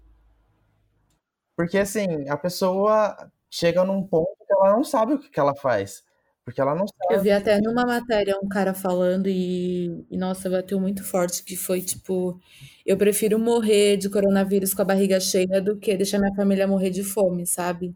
Porque, 1.57 1.77
assim, 1.77 2.07
a 2.29 2.37
pessoa 2.37 3.17
chega 3.51 3.83
num 3.83 4.01
ponto 4.01 4.37
que 4.37 4.53
ela 4.53 4.71
não 4.71 4.83
sabe 4.83 5.15
o 5.15 5.19
que, 5.19 5.29
que 5.29 5.39
ela 5.39 5.53
faz. 5.53 6.01
Porque 6.45 6.61
ela 6.61 6.73
não 6.73 6.85
sabe. 6.87 7.15
Eu 7.15 7.21
vi 7.21 7.31
até 7.31 7.59
numa 7.59 7.85
matéria 7.85 8.39
um 8.41 8.47
cara 8.47 8.73
falando 8.73 9.27
e, 9.27 10.05
e, 10.09 10.15
nossa, 10.15 10.49
bateu 10.49 10.79
muito 10.79 11.03
forte, 11.03 11.43
que 11.43 11.57
foi 11.57 11.81
tipo, 11.81 12.39
eu 12.85 12.95
prefiro 12.95 13.37
morrer 13.37 13.97
de 13.97 14.09
coronavírus 14.09 14.73
com 14.73 14.83
a 14.83 14.85
barriga 14.85 15.19
cheia 15.19 15.61
do 15.61 15.77
que 15.77 15.97
deixar 15.97 16.19
minha 16.19 16.33
família 16.33 16.65
morrer 16.65 16.91
de 16.91 17.03
fome, 17.03 17.45
sabe? 17.45 17.93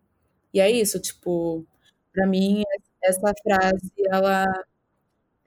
E 0.54 0.60
é 0.60 0.70
isso, 0.70 1.00
tipo, 1.00 1.66
para 2.14 2.28
mim 2.28 2.64
essa 3.04 3.34
frase 3.44 3.92
ela 4.08 4.46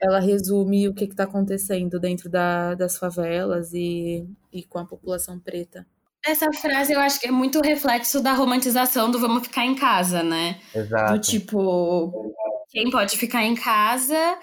ela 0.00 0.20
resume 0.20 0.88
o 0.88 0.94
que 0.94 1.04
está 1.04 1.24
acontecendo 1.24 1.98
dentro 1.98 2.28
da, 2.28 2.74
das 2.74 2.98
favelas 2.98 3.72
e, 3.72 4.26
e 4.52 4.62
com 4.62 4.78
a 4.78 4.84
população 4.84 5.38
preta. 5.38 5.86
Essa 6.26 6.50
frase 6.52 6.92
eu 6.92 7.00
acho 7.00 7.20
que 7.20 7.28
é 7.28 7.30
muito 7.30 7.60
reflexo 7.60 8.22
da 8.22 8.32
romantização 8.32 9.10
do 9.10 9.18
vamos 9.18 9.46
ficar 9.46 9.64
em 9.64 9.74
casa, 9.74 10.22
né? 10.22 10.60
Exato. 10.74 11.12
Do 11.12 11.18
tipo, 11.20 12.34
quem 12.70 12.90
pode 12.90 13.16
ficar 13.16 13.44
em 13.44 13.54
casa 13.54 14.38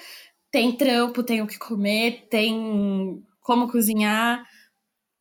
tem 0.52 0.76
trampo, 0.76 1.24
tem 1.24 1.42
o 1.42 1.48
que 1.48 1.58
comer, 1.58 2.28
tem 2.30 3.24
como 3.42 3.72
cozinhar. 3.72 4.46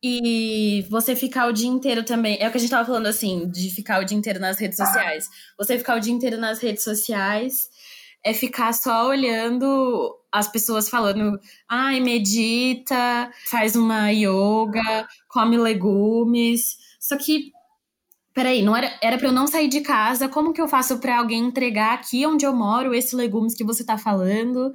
E 0.03 0.85
você 0.89 1.15
ficar 1.15 1.47
o 1.47 1.53
dia 1.53 1.67
inteiro 1.67 2.03
também. 2.03 2.37
É 2.39 2.47
o 2.47 2.51
que 2.51 2.57
a 2.57 2.59
gente 2.59 2.69
tava 2.69 2.85
falando 2.85 3.05
assim, 3.05 3.49
de 3.49 3.69
ficar 3.69 4.01
o 4.01 4.05
dia 4.05 4.17
inteiro 4.17 4.39
nas 4.39 4.59
redes 4.59 4.77
sociais. 4.77 5.29
Você 5.57 5.77
ficar 5.77 5.97
o 5.97 5.99
dia 5.99 6.13
inteiro 6.13 6.37
nas 6.37 6.59
redes 6.59 6.83
sociais 6.83 7.69
é 8.23 8.33
ficar 8.33 8.73
só 8.73 9.07
olhando 9.07 10.17
as 10.31 10.47
pessoas 10.47 10.89
falando, 10.89 11.39
ai, 11.67 11.99
medita, 11.99 13.31
faz 13.49 13.75
uma 13.75 14.09
yoga, 14.11 15.07
come 15.27 15.57
legumes. 15.57 16.77
Só 16.99 17.17
que 17.17 17.51
Peraí, 18.33 18.61
não 18.61 18.73
era, 18.75 18.97
era 19.01 19.17
para 19.17 19.27
eu 19.27 19.31
não 19.33 19.45
sair 19.45 19.67
de 19.67 19.81
casa. 19.81 20.29
Como 20.29 20.53
que 20.53 20.61
eu 20.61 20.67
faço 20.67 20.99
para 20.99 21.17
alguém 21.19 21.45
entregar 21.45 21.93
aqui 21.93 22.25
onde 22.25 22.45
eu 22.45 22.55
moro 22.55 22.93
esses 22.93 23.11
legumes 23.11 23.53
que 23.53 23.63
você 23.63 23.83
tá 23.83 23.97
falando? 23.97 24.71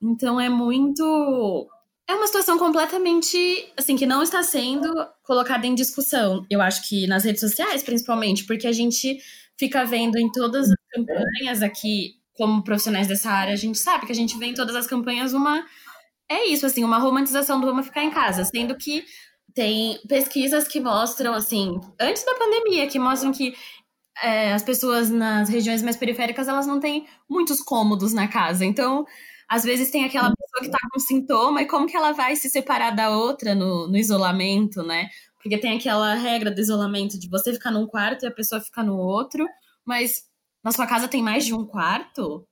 Então 0.00 0.40
é 0.40 0.48
muito. 0.48 1.68
É 2.10 2.14
uma 2.16 2.26
situação 2.26 2.58
completamente, 2.58 3.72
assim, 3.76 3.94
que 3.94 4.04
não 4.04 4.20
está 4.20 4.42
sendo 4.42 4.92
colocada 5.22 5.64
em 5.64 5.76
discussão. 5.76 6.44
Eu 6.50 6.60
acho 6.60 6.88
que 6.88 7.06
nas 7.06 7.22
redes 7.22 7.38
sociais, 7.38 7.84
principalmente, 7.84 8.44
porque 8.46 8.66
a 8.66 8.72
gente 8.72 9.16
fica 9.56 9.84
vendo 9.84 10.18
em 10.18 10.28
todas 10.32 10.68
as 10.68 10.76
campanhas 10.92 11.62
aqui, 11.62 12.16
como 12.32 12.64
profissionais 12.64 13.06
dessa 13.06 13.30
área, 13.30 13.52
a 13.52 13.56
gente 13.56 13.78
sabe 13.78 14.06
que 14.06 14.12
a 14.12 14.14
gente 14.14 14.36
vê 14.36 14.46
em 14.46 14.54
todas 14.54 14.74
as 14.74 14.88
campanhas 14.88 15.32
uma. 15.32 15.64
É 16.28 16.48
isso, 16.48 16.66
assim, 16.66 16.82
uma 16.82 16.98
romantização 16.98 17.60
do 17.60 17.66
vamos 17.68 17.86
ficar 17.86 18.02
em 18.02 18.10
casa, 18.10 18.44
sendo 18.44 18.76
que 18.76 19.04
tem 19.54 20.00
pesquisas 20.08 20.66
que 20.66 20.80
mostram, 20.80 21.32
assim, 21.32 21.80
antes 22.00 22.24
da 22.24 22.34
pandemia, 22.34 22.88
que 22.88 22.98
mostram 22.98 23.30
que 23.30 23.54
é, 24.20 24.52
as 24.52 24.64
pessoas 24.64 25.10
nas 25.10 25.48
regiões 25.48 25.80
mais 25.80 25.96
periféricas, 25.96 26.48
elas 26.48 26.66
não 26.66 26.80
têm 26.80 27.06
muitos 27.28 27.60
cômodos 27.60 28.12
na 28.12 28.26
casa. 28.26 28.64
Então, 28.64 29.06
às 29.48 29.62
vezes 29.62 29.92
tem 29.92 30.04
aquela 30.04 30.32
pessoa 30.50 30.60
que 30.60 30.66
está 30.66 30.78
com 30.92 30.98
sintoma 30.98 31.62
e 31.62 31.66
como 31.66 31.86
que 31.86 31.96
ela 31.96 32.12
vai 32.12 32.36
se 32.36 32.48
separar 32.48 32.90
da 32.90 33.10
outra 33.10 33.54
no, 33.54 33.86
no 33.88 33.96
isolamento, 33.96 34.82
né? 34.82 35.08
Porque 35.42 35.58
tem 35.58 35.76
aquela 35.76 36.14
regra 36.14 36.50
do 36.50 36.60
isolamento 36.60 37.18
de 37.18 37.28
você 37.28 37.52
ficar 37.52 37.70
num 37.70 37.86
quarto 37.86 38.24
e 38.24 38.28
a 38.28 38.32
pessoa 38.32 38.60
ficar 38.60 38.84
no 38.84 38.96
outro, 38.96 39.46
mas 39.84 40.24
na 40.62 40.72
sua 40.72 40.86
casa 40.86 41.08
tem 41.08 41.22
mais 41.22 41.46
de 41.46 41.54
um 41.54 41.64
quarto? 41.64 42.46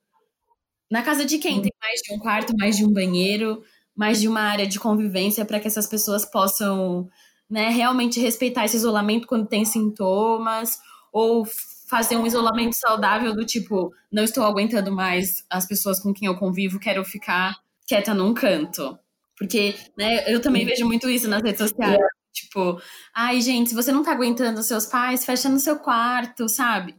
Na 0.91 1.03
casa 1.03 1.25
de 1.25 1.39
quem 1.39 1.61
tem 1.61 1.73
mais 1.83 2.01
de 2.01 2.15
um 2.15 2.19
quarto, 2.19 2.55
mais 2.57 2.77
de 2.77 2.85
um 2.85 2.93
banheiro? 2.93 3.63
mais 3.99 4.21
de 4.21 4.29
uma 4.29 4.43
área 4.43 4.65
de 4.65 4.79
convivência 4.79 5.45
para 5.45 5.59
que 5.59 5.67
essas 5.67 5.89
pessoas 5.89 6.25
possam 6.25 7.11
né, 7.51 7.69
realmente 7.71 8.21
respeitar 8.21 8.65
esse 8.65 8.77
isolamento 8.77 9.27
quando 9.27 9.49
tem 9.49 9.65
sintomas, 9.65 10.79
ou 11.13 11.45
fazer 11.91 12.17
um 12.17 12.25
isolamento 12.25 12.75
saudável 12.75 13.35
do 13.35 13.45
tipo, 13.45 13.93
não 14.13 14.23
estou 14.23 14.45
aguentando 14.45 14.93
mais 14.93 15.45
as 15.51 15.67
pessoas 15.67 15.99
com 15.99 16.15
quem 16.15 16.29
eu 16.29 16.39
convivo, 16.39 16.79
quero 16.79 17.05
ficar 17.05 17.57
quieta 17.89 18.15
num 18.15 18.35
canto. 18.35 18.99
Porque, 19.37 19.75
né, 19.97 20.31
eu 20.33 20.41
também 20.41 20.67
vejo 20.67 20.85
muito 20.85 21.09
isso 21.09 21.29
nas 21.29 21.43
redes 21.43 21.59
sociais. 21.59 21.99
Tipo, 22.33 22.81
ai, 23.15 23.41
gente, 23.41 23.71
se 23.71 23.75
você 23.75 23.91
não 23.91 24.05
tá 24.05 24.13
aguentando 24.13 24.63
seus 24.63 24.87
pais, 24.87 25.25
fecha 25.25 25.49
no 25.49 25.59
seu 25.59 25.79
quarto, 25.79 26.49
sabe? 26.49 26.95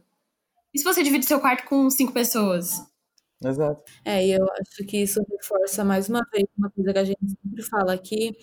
E 0.74 0.78
se 0.78 0.84
você 0.84 1.02
divide 1.02 1.26
seu 1.26 1.40
quarto 1.40 1.66
com 1.66 1.88
cinco 1.90 2.12
pessoas? 2.12 2.80
Exato. 3.42 3.82
É, 4.04 4.26
e 4.26 4.32
eu 4.32 4.44
acho 4.60 4.84
que 4.86 4.98
isso 4.98 5.20
reforça 5.30 5.82
mais 5.82 6.08
uma 6.08 6.20
vez 6.32 6.46
uma 6.58 6.70
coisa 6.70 6.92
que 6.92 6.98
a 6.98 7.04
gente 7.04 7.18
sempre 7.42 7.62
fala 7.62 7.94
aqui, 7.94 8.36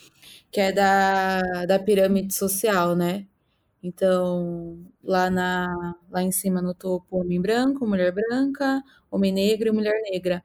que 0.51 0.59
é 0.59 0.71
da, 0.71 1.65
da 1.65 1.79
pirâmide 1.79 2.33
social, 2.33 2.95
né? 2.95 3.27
Então, 3.81 4.85
lá, 5.03 5.29
na, 5.29 5.95
lá 6.09 6.23
em 6.23 6.31
cima 6.31 6.61
no 6.61 6.73
topo, 6.73 7.19
homem 7.21 7.39
branco, 7.39 7.85
mulher 7.87 8.11
branca, 8.11 8.83
homem 9.11 9.31
negro 9.31 9.69
e 9.69 9.71
mulher 9.71 10.01
negra. 10.11 10.43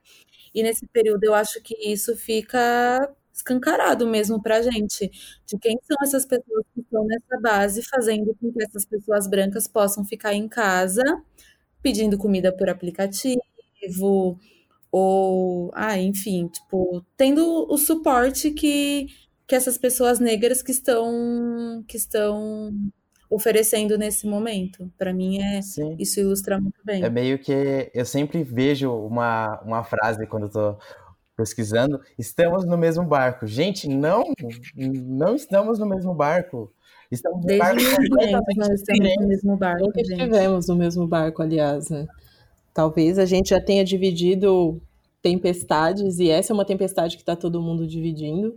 E 0.54 0.62
nesse 0.62 0.86
período 0.88 1.24
eu 1.24 1.34
acho 1.34 1.60
que 1.62 1.74
isso 1.90 2.16
fica 2.16 3.10
escancarado 3.32 4.06
mesmo 4.06 4.42
pra 4.42 4.60
gente, 4.62 5.10
de 5.46 5.58
quem 5.58 5.78
são 5.82 5.96
essas 6.02 6.26
pessoas 6.26 6.64
que 6.74 6.80
estão 6.80 7.04
nessa 7.06 7.40
base, 7.40 7.82
fazendo 7.82 8.34
com 8.40 8.52
que 8.52 8.62
essas 8.62 8.84
pessoas 8.84 9.26
brancas 9.26 9.66
possam 9.66 10.04
ficar 10.04 10.34
em 10.34 10.48
casa, 10.48 11.02
pedindo 11.82 12.18
comida 12.18 12.52
por 12.56 12.68
aplicativo, 12.70 13.40
ou, 14.92 15.70
ah, 15.74 15.98
enfim, 15.98 16.48
tipo, 16.48 17.04
tendo 17.16 17.66
o 17.72 17.78
suporte 17.78 18.50
que, 18.52 19.06
que 19.46 19.54
essas 19.54 19.78
pessoas 19.78 20.20
negras 20.20 20.62
que 20.62 20.72
estão 20.72 21.84
que 21.88 21.96
estão 21.96 22.72
oferecendo 23.32 23.96
nesse 23.96 24.26
momento. 24.26 24.90
Para 24.98 25.12
mim 25.12 25.42
é 25.42 25.62
Sim. 25.62 25.96
isso 25.98 26.20
ilustra 26.20 26.60
muito 26.60 26.78
bem. 26.84 27.02
É 27.02 27.08
meio 27.08 27.38
que 27.38 27.90
eu 27.94 28.04
sempre 28.04 28.42
vejo 28.42 28.92
uma, 28.92 29.58
uma 29.62 29.82
frase 29.82 30.26
quando 30.26 30.50
tô 30.50 30.76
pesquisando, 31.34 31.98
estamos 32.18 32.66
no 32.66 32.76
mesmo 32.76 33.04
barco. 33.04 33.46
Gente, 33.46 33.88
não, 33.88 34.22
não 34.76 35.34
estamos 35.34 35.78
no 35.78 35.86
mesmo 35.86 36.14
barco. 36.14 36.70
Estamos 37.10 37.44
Desde 37.44 37.58
barco 37.58 37.82
nós 38.56 38.70
estamos 38.70 39.16
no 39.18 39.28
mesmo 39.28 39.56
barco, 39.56 39.80
Nunca 39.80 40.04
gente. 40.04 40.12
estivemos 40.12 40.68
no 40.68 40.76
mesmo 40.76 41.06
barco, 41.06 41.42
aliás, 41.42 41.90
né? 41.90 42.06
Talvez 42.72 43.18
a 43.18 43.24
gente 43.24 43.50
já 43.50 43.60
tenha 43.60 43.84
dividido 43.84 44.80
tempestades, 45.22 46.18
e 46.18 46.30
essa 46.30 46.52
é 46.52 46.54
uma 46.54 46.64
tempestade 46.64 47.16
que 47.16 47.22
está 47.22 47.36
todo 47.36 47.62
mundo 47.62 47.86
dividindo, 47.86 48.56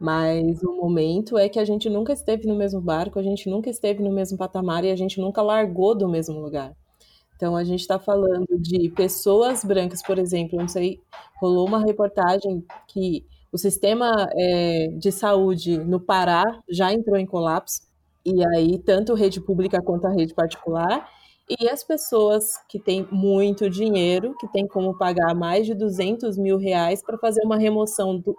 mas 0.00 0.62
o 0.62 0.76
momento 0.76 1.36
é 1.36 1.46
que 1.46 1.58
a 1.58 1.64
gente 1.64 1.90
nunca 1.90 2.14
esteve 2.14 2.46
no 2.48 2.56
mesmo 2.56 2.80
barco, 2.80 3.18
a 3.18 3.22
gente 3.22 3.50
nunca 3.50 3.68
esteve 3.68 4.02
no 4.02 4.10
mesmo 4.10 4.38
patamar 4.38 4.82
e 4.82 4.90
a 4.90 4.96
gente 4.96 5.20
nunca 5.20 5.42
largou 5.42 5.94
do 5.94 6.08
mesmo 6.08 6.40
lugar. 6.40 6.74
Então 7.36 7.54
a 7.54 7.62
gente 7.64 7.80
está 7.80 7.98
falando 7.98 8.58
de 8.58 8.90
pessoas 8.90 9.62
brancas, 9.62 10.02
por 10.02 10.18
exemplo, 10.18 10.58
não 10.58 10.68
sei, 10.68 11.00
rolou 11.38 11.68
uma 11.68 11.84
reportagem 11.84 12.64
que 12.88 13.26
o 13.52 13.58
sistema 13.58 14.26
é, 14.38 14.88
de 14.88 15.12
saúde 15.12 15.76
no 15.76 16.00
Pará 16.00 16.44
já 16.70 16.92
entrou 16.92 17.18
em 17.18 17.26
colapso, 17.26 17.82
e 18.24 18.42
aí 18.54 18.78
tanto 18.78 19.14
rede 19.14 19.40
pública 19.40 19.82
quanto 19.82 20.06
a 20.06 20.10
rede 20.10 20.32
particular, 20.32 21.06
e 21.48 21.68
as 21.68 21.82
pessoas 21.82 22.52
que 22.68 22.78
têm 22.78 23.06
muito 23.10 23.68
dinheiro, 23.68 24.34
que 24.38 24.48
têm 24.48 24.66
como 24.66 24.96
pagar 24.96 25.34
mais 25.34 25.66
de 25.66 25.74
200 25.74 26.38
mil 26.38 26.56
reais 26.56 27.02
para 27.02 27.18
fazer 27.18 27.42
uma 27.44 27.58
remoção 27.58 28.18
do, 28.18 28.36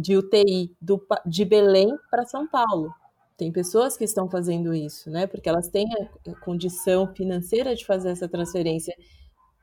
de 0.00 0.16
UTI 0.16 0.74
do, 0.80 1.04
de 1.26 1.44
Belém 1.44 1.94
para 2.10 2.24
São 2.24 2.46
Paulo. 2.48 2.92
Tem 3.36 3.50
pessoas 3.50 3.96
que 3.96 4.04
estão 4.04 4.28
fazendo 4.28 4.74
isso, 4.74 5.10
né? 5.10 5.26
Porque 5.26 5.48
elas 5.48 5.68
têm 5.68 5.86
a 6.28 6.34
condição 6.40 7.14
financeira 7.14 7.74
de 7.74 7.86
fazer 7.86 8.10
essa 8.10 8.28
transferência. 8.28 8.94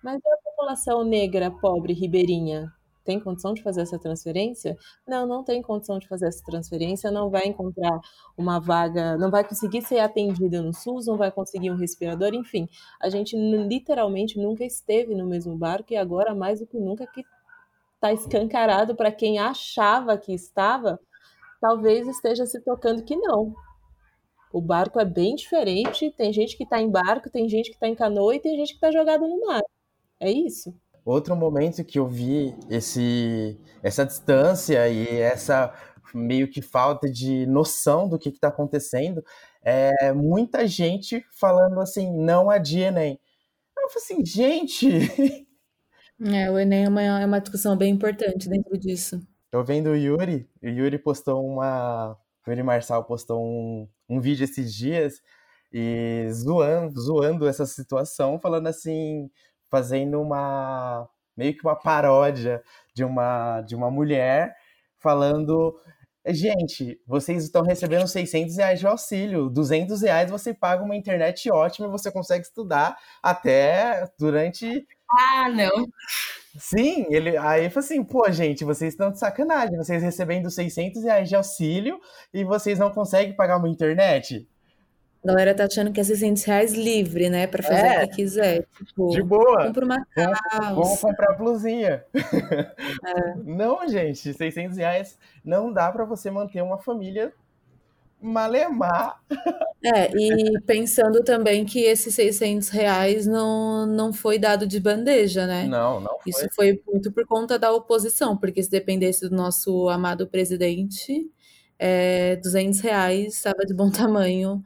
Mas 0.03 0.19
a 0.25 0.49
população 0.49 1.03
negra, 1.03 1.51
pobre, 1.51 1.93
ribeirinha, 1.93 2.73
tem 3.07 3.21
condição 3.21 3.53
de 3.53 3.63
fazer 3.63 3.81
essa 3.81 3.97
transferência? 3.97 4.77
Não, 5.07 5.25
não 5.25 5.41
tem 5.41 5.61
condição 5.61 5.97
de 5.97 6.05
fazer 6.09 6.27
essa 6.27 6.43
transferência, 6.43 7.09
não 7.09 7.29
vai 7.29 7.47
encontrar 7.47 8.01
uma 8.37 8.59
vaga, 8.59 9.17
não 9.17 9.31
vai 9.31 9.47
conseguir 9.47 9.81
ser 9.81 9.99
atendida 9.99 10.61
no 10.61 10.73
SUS, 10.73 11.07
não 11.07 11.15
vai 11.15 11.31
conseguir 11.31 11.71
um 11.71 11.77
respirador, 11.77 12.33
enfim. 12.33 12.67
A 12.99 13.09
gente 13.09 13.37
literalmente 13.37 14.37
nunca 14.37 14.65
esteve 14.65 15.15
no 15.15 15.25
mesmo 15.25 15.55
barco 15.55 15.93
e 15.93 15.95
agora, 15.95 16.35
mais 16.35 16.59
do 16.59 16.67
que 16.67 16.77
nunca, 16.77 17.07
que 17.07 17.23
está 17.97 18.13
escancarado 18.13 18.95
para 18.95 19.11
quem 19.11 19.39
achava 19.39 20.17
que 20.17 20.33
estava, 20.33 20.99
talvez 21.59 22.07
esteja 22.07 22.45
se 22.45 22.61
tocando 22.61 23.03
que 23.03 23.15
não. 23.15 23.53
O 24.53 24.61
barco 24.61 24.99
é 24.99 25.05
bem 25.05 25.35
diferente, 25.35 26.13
tem 26.15 26.31
gente 26.31 26.55
que 26.55 26.63
está 26.63 26.79
em 26.79 26.89
barco, 26.89 27.29
tem 27.29 27.49
gente 27.49 27.69
que 27.69 27.75
está 27.75 27.87
em 27.87 27.95
canoa 27.95 28.35
e 28.35 28.39
tem 28.39 28.55
gente 28.55 28.69
que 28.69 28.75
está 28.75 28.91
jogado 28.91 29.27
no 29.27 29.45
mar. 29.45 29.63
É 30.19 30.31
isso. 30.31 30.73
Outro 31.03 31.35
momento 31.35 31.83
que 31.83 31.99
eu 31.99 32.07
vi 32.07 32.55
esse, 32.69 33.59
essa 33.81 34.05
distância 34.05 34.87
e 34.89 35.19
essa 35.19 35.73
meio 36.13 36.49
que 36.49 36.61
falta 36.61 37.09
de 37.09 37.45
noção 37.47 38.07
do 38.07 38.17
que 38.17 38.29
está 38.29 38.47
acontecendo 38.47 39.23
é 39.61 40.13
muita 40.13 40.65
gente 40.65 41.25
falando 41.37 41.79
assim, 41.81 42.11
não 42.11 42.49
adia 42.49 42.87
Enem. 42.87 43.19
Eu 43.77 43.89
falei 43.89 44.03
assim, 44.03 44.25
gente. 44.25 44.87
É, 46.19 46.49
o 46.49 46.57
Enem 46.57 46.85
é 46.85 46.89
uma, 46.89 47.01
é 47.01 47.25
uma 47.25 47.39
discussão 47.39 47.77
bem 47.77 47.93
importante 47.93 48.49
dentro 48.49 48.77
disso. 48.77 49.21
Tô 49.51 49.63
vendo 49.63 49.91
o 49.91 49.95
Yuri, 49.95 50.49
o 50.61 50.67
Yuri 50.67 50.97
postou 50.97 51.45
uma. 51.45 52.17
O 52.45 52.49
Yuri 52.49 52.63
Marçal 52.63 53.03
postou 53.03 53.43
um, 53.43 53.87
um 54.09 54.19
vídeo 54.19 54.43
esses 54.43 54.73
dias 54.73 55.21
e 55.71 56.27
zoando, 56.31 56.99
zoando 56.99 57.47
essa 57.47 57.65
situação, 57.65 58.39
falando 58.39 58.67
assim: 58.67 59.29
fazendo 59.69 60.21
uma 60.21 61.07
meio 61.35 61.55
que 61.55 61.63
uma 61.63 61.75
paródia 61.75 62.63
de 62.95 63.03
uma 63.03 63.61
de 63.61 63.75
uma 63.75 63.91
mulher 63.91 64.55
falando 64.97 65.79
gente, 66.27 66.99
vocês 67.07 67.43
estão 67.43 67.61
recebendo 67.61 68.07
600 68.07 68.57
reais 68.57 68.79
de 68.79 68.87
auxílio, 68.87 69.49
200 69.49 70.01
reais 70.01 70.29
você 70.29 70.53
paga 70.53 70.83
uma 70.83 70.95
internet 70.95 71.49
ótima 71.49 71.87
e 71.87 71.91
você 71.91 72.11
consegue 72.11 72.43
estudar 72.43 72.97
até 73.23 74.09
durante 74.19 74.85
ah, 75.11 75.49
não. 75.49 75.87
Sim, 76.57 77.05
ele 77.09 77.37
aí 77.37 77.69
falou 77.69 77.85
assim, 77.85 78.03
pô, 78.03 78.29
gente, 78.31 78.65
vocês 78.65 78.93
estão 78.93 79.11
de 79.11 79.19
sacanagem, 79.19 79.77
vocês 79.77 80.01
recebendo 80.01 80.49
600 80.49 81.03
reais 81.03 81.29
de 81.29 81.35
auxílio 81.35 81.99
e 82.33 82.43
vocês 82.43 82.79
não 82.79 82.89
conseguem 82.89 83.35
pagar 83.35 83.57
uma 83.57 83.69
internet? 83.69 84.47
A 85.23 85.27
galera 85.27 85.53
tá 85.53 85.65
achando 85.65 85.91
que 85.91 85.99
é 85.99 86.03
600 86.03 86.43
reais 86.43 86.73
livre, 86.73 87.29
né? 87.29 87.47
Pra 87.47 87.61
fazer 87.61 87.85
é, 87.85 88.03
o 88.03 88.09
que 88.09 88.15
quiser. 88.15 88.65
Tipo, 88.85 89.09
de 89.09 89.21
boa. 89.21 89.67
Compra 89.67 89.85
uma 89.85 90.05
calça. 90.05 90.41
Vamos 90.73 90.99
comprar 90.99 91.33
blusinha. 91.33 92.05
É. 92.13 93.33
Não, 93.43 93.87
gente, 93.87 94.33
600 94.33 94.77
reais 94.77 95.17
não 95.43 95.71
dá 95.71 95.91
para 95.91 96.05
você 96.05 96.31
manter 96.31 96.61
uma 96.61 96.77
família 96.77 97.33
malemar. 98.21 99.21
É, 99.83 100.11
e 100.11 100.59
pensando 100.61 101.23
também 101.23 101.65
que 101.65 101.81
esses 101.81 102.13
600 102.15 102.69
reais 102.69 103.27
não, 103.27 103.85
não 103.85 104.11
foi 104.11 104.39
dado 104.39 104.65
de 104.65 104.79
bandeja, 104.79 105.45
né? 105.45 105.65
Não, 105.67 105.99
não 105.99 106.19
foi. 106.19 106.31
Isso 106.31 106.47
foi 106.55 106.81
muito 106.87 107.11
por 107.11 107.25
conta 107.25 107.59
da 107.59 107.71
oposição, 107.71 108.35
porque 108.35 108.61
se 108.63 108.69
dependesse 108.69 109.29
do 109.29 109.35
nosso 109.35 109.87
amado 109.89 110.27
presidente, 110.27 111.29
é, 111.77 112.35
200 112.37 112.79
reais 112.79 113.35
estava 113.35 113.65
de 113.65 113.73
bom 113.73 113.89
tamanho 113.91 114.63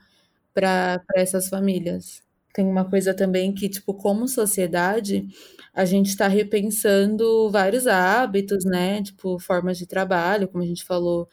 para 0.53 1.01
essas 1.15 1.49
famílias. 1.49 2.23
Tem 2.53 2.65
uma 2.65 2.89
coisa 2.89 3.13
também 3.13 3.53
que, 3.53 3.69
tipo, 3.69 3.93
como 3.93 4.27
sociedade, 4.27 5.25
a 5.73 5.85
gente 5.85 6.07
está 6.07 6.27
repensando 6.27 7.49
vários 7.49 7.87
hábitos, 7.87 8.65
né? 8.65 9.01
Tipo, 9.01 9.39
formas 9.39 9.77
de 9.77 9.85
trabalho, 9.85 10.47
como 10.47 10.63
a 10.63 10.67
gente 10.67 10.83
falou, 10.83 11.29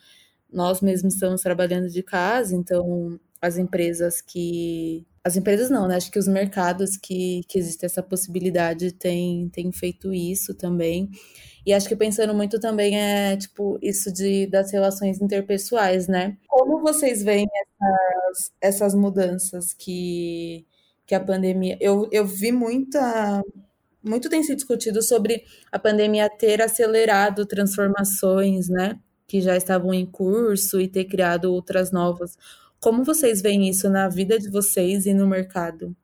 nós 0.52 0.80
mesmos 0.80 1.14
estamos 1.14 1.42
trabalhando 1.42 1.88
de 1.88 2.02
casa, 2.02 2.54
então 2.54 3.18
as 3.40 3.56
empresas 3.56 4.20
que. 4.20 5.06
As 5.24 5.36
empresas 5.36 5.68
não, 5.68 5.86
né? 5.86 5.96
Acho 5.96 6.10
que 6.10 6.18
os 6.18 6.28
mercados 6.28 6.96
que, 6.96 7.42
que 7.48 7.58
existe 7.58 7.84
essa 7.84 8.02
possibilidade 8.02 8.92
têm, 8.92 9.48
têm 9.50 9.70
feito 9.72 10.12
isso 10.12 10.54
também. 10.54 11.10
E 11.66 11.72
acho 11.72 11.86
que 11.86 11.96
pensando 11.96 12.32
muito 12.34 12.58
também 12.58 12.98
é, 12.98 13.36
tipo, 13.36 13.78
isso 13.82 14.10
de, 14.12 14.46
das 14.46 14.72
relações 14.72 15.20
interpessoais, 15.20 16.08
né? 16.08 16.36
Como 16.48 16.80
vocês 16.80 17.22
veem 17.22 17.46
essas, 17.60 18.52
essas 18.60 18.94
mudanças 18.94 19.74
que, 19.74 20.66
que 21.06 21.14
a 21.14 21.20
pandemia. 21.20 21.76
Eu, 21.80 22.08
eu 22.10 22.24
vi 22.24 22.52
muita. 22.52 23.42
Muito 24.02 24.30
tem 24.30 24.42
sido 24.42 24.56
discutido 24.56 25.02
sobre 25.02 25.44
a 25.70 25.78
pandemia 25.78 26.30
ter 26.30 26.62
acelerado 26.62 27.44
transformações, 27.44 28.68
né? 28.68 28.98
Que 29.28 29.40
já 29.40 29.56
estavam 29.56 29.94
em 29.94 30.04
curso 30.04 30.80
e 30.80 30.88
ter 30.88 31.04
criado 31.04 31.52
outras 31.52 31.92
novas. 31.92 32.36
Como 32.80 33.04
vocês 33.04 33.40
veem 33.40 33.68
isso 33.68 33.88
na 33.88 34.08
vida 34.08 34.38
de 34.38 34.50
vocês 34.50 35.06
e 35.06 35.14
no 35.14 35.26
mercado? 35.28 35.94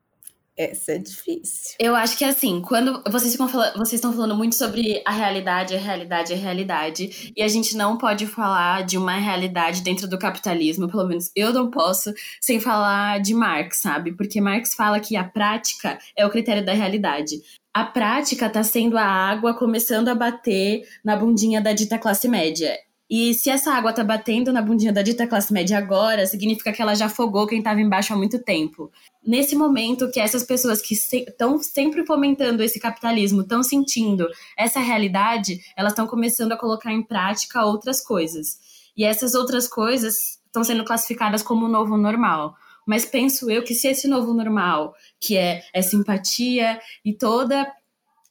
Essa 0.56 0.92
é 0.92 0.98
difícil. 0.98 1.74
Eu 1.80 1.96
acho 1.96 2.16
que 2.16 2.24
assim, 2.24 2.60
quando 2.60 3.02
vocês 3.10 3.32
ficam 3.32 3.48
falando, 3.48 3.72
vocês 3.72 3.94
estão 3.94 4.12
falando 4.12 4.36
muito 4.36 4.54
sobre 4.54 5.02
a 5.04 5.10
realidade, 5.10 5.74
a 5.74 5.78
realidade, 5.78 6.32
a 6.32 6.36
realidade, 6.36 7.32
e 7.36 7.42
a 7.42 7.48
gente 7.48 7.76
não 7.76 7.98
pode 7.98 8.24
falar 8.28 8.84
de 8.84 8.96
uma 8.96 9.14
realidade 9.14 9.82
dentro 9.82 10.06
do 10.06 10.16
capitalismo, 10.16 10.88
pelo 10.88 11.08
menos 11.08 11.28
eu 11.34 11.52
não 11.52 11.70
posso, 11.70 12.14
sem 12.40 12.60
falar 12.60 13.20
de 13.20 13.34
Marx, 13.34 13.78
sabe? 13.78 14.12
Porque 14.12 14.40
Marx 14.40 14.74
fala 14.74 15.00
que 15.00 15.16
a 15.16 15.24
prática 15.24 15.98
é 16.16 16.24
o 16.24 16.30
critério 16.30 16.64
da 16.64 16.72
realidade. 16.72 17.40
A 17.72 17.84
prática 17.84 18.46
está 18.46 18.62
sendo 18.62 18.96
a 18.96 19.04
água 19.04 19.54
começando 19.54 20.06
a 20.06 20.14
bater 20.14 20.82
na 21.04 21.16
bundinha 21.16 21.60
da 21.60 21.72
dita 21.72 21.98
classe 21.98 22.28
média. 22.28 22.78
E 23.08 23.34
se 23.34 23.50
essa 23.50 23.72
água 23.72 23.92
tá 23.92 24.02
batendo 24.02 24.52
na 24.52 24.62
bundinha 24.62 24.92
da 24.92 25.02
dita 25.02 25.26
classe 25.26 25.52
média 25.52 25.76
agora, 25.76 26.26
significa 26.26 26.72
que 26.72 26.80
ela 26.80 26.94
já 26.94 27.06
afogou 27.06 27.46
quem 27.46 27.58
estava 27.58 27.80
embaixo 27.80 28.12
há 28.12 28.16
muito 28.16 28.42
tempo 28.42 28.90
nesse 29.26 29.56
momento 29.56 30.10
que 30.10 30.20
essas 30.20 30.44
pessoas 30.44 30.82
que 30.82 30.94
estão 30.94 31.58
se, 31.58 31.70
sempre 31.70 32.04
fomentando 32.04 32.62
esse 32.62 32.78
capitalismo 32.78 33.40
estão 33.40 33.62
sentindo 33.62 34.28
essa 34.56 34.80
realidade, 34.80 35.60
elas 35.76 35.92
estão 35.92 36.06
começando 36.06 36.52
a 36.52 36.58
colocar 36.58 36.92
em 36.92 37.02
prática 37.02 37.64
outras 37.64 38.00
coisas. 38.00 38.58
E 38.96 39.04
essas 39.04 39.34
outras 39.34 39.66
coisas 39.66 40.38
estão 40.46 40.62
sendo 40.62 40.84
classificadas 40.84 41.42
como 41.42 41.66
o 41.66 41.68
novo 41.68 41.96
normal. 41.96 42.54
Mas 42.86 43.06
penso 43.06 43.50
eu 43.50 43.64
que 43.64 43.74
se 43.74 43.88
esse 43.88 44.06
novo 44.06 44.34
normal, 44.34 44.94
que 45.18 45.36
é 45.36 45.62
essa 45.72 45.96
empatia 45.96 46.78
e 47.04 47.16
toda 47.16 47.66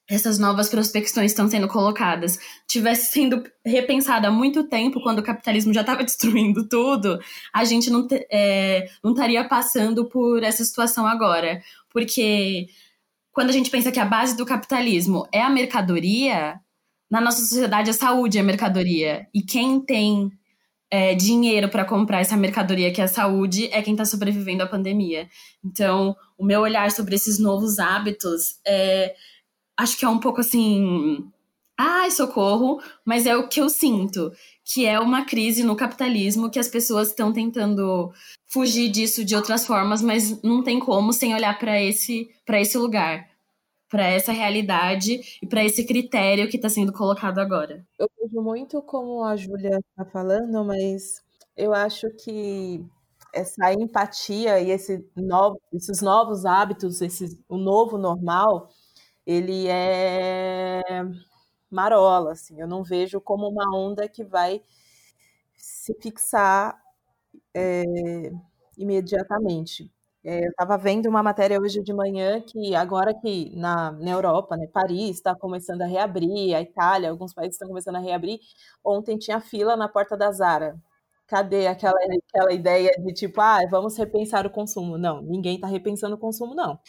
essas 0.09 0.37
novas 0.37 0.69
prospecções 0.69 1.31
estão 1.31 1.47
sendo 1.49 1.67
colocadas 1.67 2.37
tivesse 2.67 3.11
sendo 3.11 3.43
repensada 3.65 4.27
há 4.27 4.31
muito 4.31 4.67
tempo, 4.67 5.01
quando 5.01 5.19
o 5.19 5.23
capitalismo 5.23 5.73
já 5.73 5.81
estava 5.81 6.03
destruindo 6.05 6.67
tudo, 6.67 7.19
a 7.53 7.63
gente 7.63 7.89
não, 7.89 8.07
é, 8.31 8.89
não 9.03 9.11
estaria 9.11 9.43
passando 9.47 10.09
por 10.09 10.43
essa 10.43 10.63
situação 10.63 11.05
agora. 11.07 11.61
Porque 11.91 12.67
quando 13.31 13.49
a 13.49 13.53
gente 13.53 13.69
pensa 13.69 13.91
que 13.91 13.99
a 13.99 14.05
base 14.05 14.35
do 14.35 14.45
capitalismo 14.45 15.27
é 15.31 15.41
a 15.41 15.49
mercadoria, 15.49 16.59
na 17.09 17.21
nossa 17.21 17.41
sociedade 17.41 17.89
a 17.89 17.93
saúde 17.93 18.37
é 18.37 18.43
mercadoria. 18.43 19.27
E 19.33 19.41
quem 19.41 19.79
tem 19.79 20.31
é, 20.91 21.15
dinheiro 21.15 21.69
para 21.69 21.85
comprar 21.85 22.21
essa 22.21 22.37
mercadoria 22.37 22.91
que 22.91 23.01
é 23.01 23.05
a 23.05 23.07
saúde 23.07 23.67
é 23.71 23.81
quem 23.81 23.93
está 23.93 24.05
sobrevivendo 24.05 24.63
à 24.63 24.67
pandemia. 24.67 25.27
Então, 25.63 26.15
o 26.37 26.45
meu 26.45 26.61
olhar 26.61 26.91
sobre 26.91 27.15
esses 27.15 27.39
novos 27.39 27.79
hábitos 27.79 28.59
é 28.65 29.15
acho 29.77 29.97
que 29.97 30.05
é 30.05 30.09
um 30.09 30.19
pouco 30.19 30.41
assim 30.41 31.31
ai, 31.77 32.11
socorro, 32.11 32.81
mas 33.05 33.25
é 33.25 33.35
o 33.35 33.47
que 33.47 33.59
eu 33.59 33.69
sinto, 33.69 34.31
que 34.63 34.85
é 34.85 34.99
uma 34.99 35.25
crise 35.25 35.63
no 35.63 35.75
capitalismo 35.75 36.49
que 36.49 36.59
as 36.59 36.67
pessoas 36.67 37.09
estão 37.09 37.33
tentando 37.33 38.11
fugir 38.47 38.89
disso 38.89 39.25
de 39.25 39.35
outras 39.35 39.65
formas, 39.65 40.01
mas 40.01 40.41
não 40.43 40.63
tem 40.63 40.79
como 40.79 41.11
sem 41.11 41.33
olhar 41.33 41.57
para 41.59 41.81
esse 41.81 42.29
para 42.45 42.61
esse 42.61 42.77
lugar, 42.77 43.27
para 43.89 44.05
essa 44.05 44.31
realidade 44.31 45.19
e 45.41 45.47
para 45.47 45.63
esse 45.65 45.85
critério 45.85 46.49
que 46.49 46.57
está 46.57 46.69
sendo 46.69 46.93
colocado 46.93 47.39
agora. 47.39 47.85
Eu 47.99 48.07
vejo 48.19 48.41
muito 48.41 48.81
como 48.83 49.23
a 49.23 49.35
Júlia 49.35 49.79
está 49.79 50.05
falando, 50.11 50.63
mas 50.65 51.21
eu 51.57 51.73
acho 51.73 52.09
que 52.23 52.85
essa 53.33 53.73
empatia 53.73 54.59
e 54.61 54.69
esse 54.71 55.03
esses 55.73 56.01
novos 56.01 56.45
hábitos, 56.45 57.01
esse, 57.01 57.39
o 57.49 57.57
novo 57.57 57.97
normal, 57.97 58.69
ele 59.25 59.67
é 59.69 60.81
marola, 61.71 62.33
assim. 62.33 62.59
Eu 62.59 62.67
não 62.67 62.83
vejo 62.83 63.21
como 63.21 63.47
uma 63.49 63.75
onda 63.77 64.07
que 64.07 64.23
vai 64.23 64.61
se 65.57 65.93
fixar 66.01 66.79
é, 67.55 67.83
imediatamente. 68.77 69.91
É, 70.25 70.45
eu 70.45 70.49
estava 70.51 70.77
vendo 70.77 71.09
uma 71.09 71.21
matéria 71.21 71.59
hoje 71.59 71.83
de 71.83 71.93
manhã 71.93 72.39
que 72.41 72.73
agora 72.75 73.13
que 73.13 73.53
na, 73.57 73.91
na 73.91 74.11
Europa, 74.11 74.55
né, 74.55 74.67
Paris 74.67 75.17
está 75.17 75.35
começando 75.35 75.81
a 75.81 75.85
reabrir, 75.85 76.55
a 76.55 76.61
Itália, 76.61 77.09
alguns 77.09 77.33
países 77.33 77.55
estão 77.55 77.67
começando 77.67 77.97
a 77.97 77.99
reabrir. 77.99 78.39
Ontem 78.83 79.17
tinha 79.17 79.41
fila 79.41 79.75
na 79.75 79.89
porta 79.89 80.15
da 80.17 80.31
Zara. 80.31 80.77
Cadê 81.27 81.67
aquela, 81.67 81.97
aquela 82.29 82.53
ideia 82.53 82.91
de 82.99 83.13
tipo, 83.13 83.41
ah, 83.41 83.59
vamos 83.69 83.97
repensar 83.97 84.45
o 84.45 84.49
consumo? 84.49 84.97
Não, 84.97 85.21
ninguém 85.21 85.55
está 85.55 85.67
repensando 85.67 86.15
o 86.15 86.17
consumo, 86.19 86.53
não. 86.55 86.79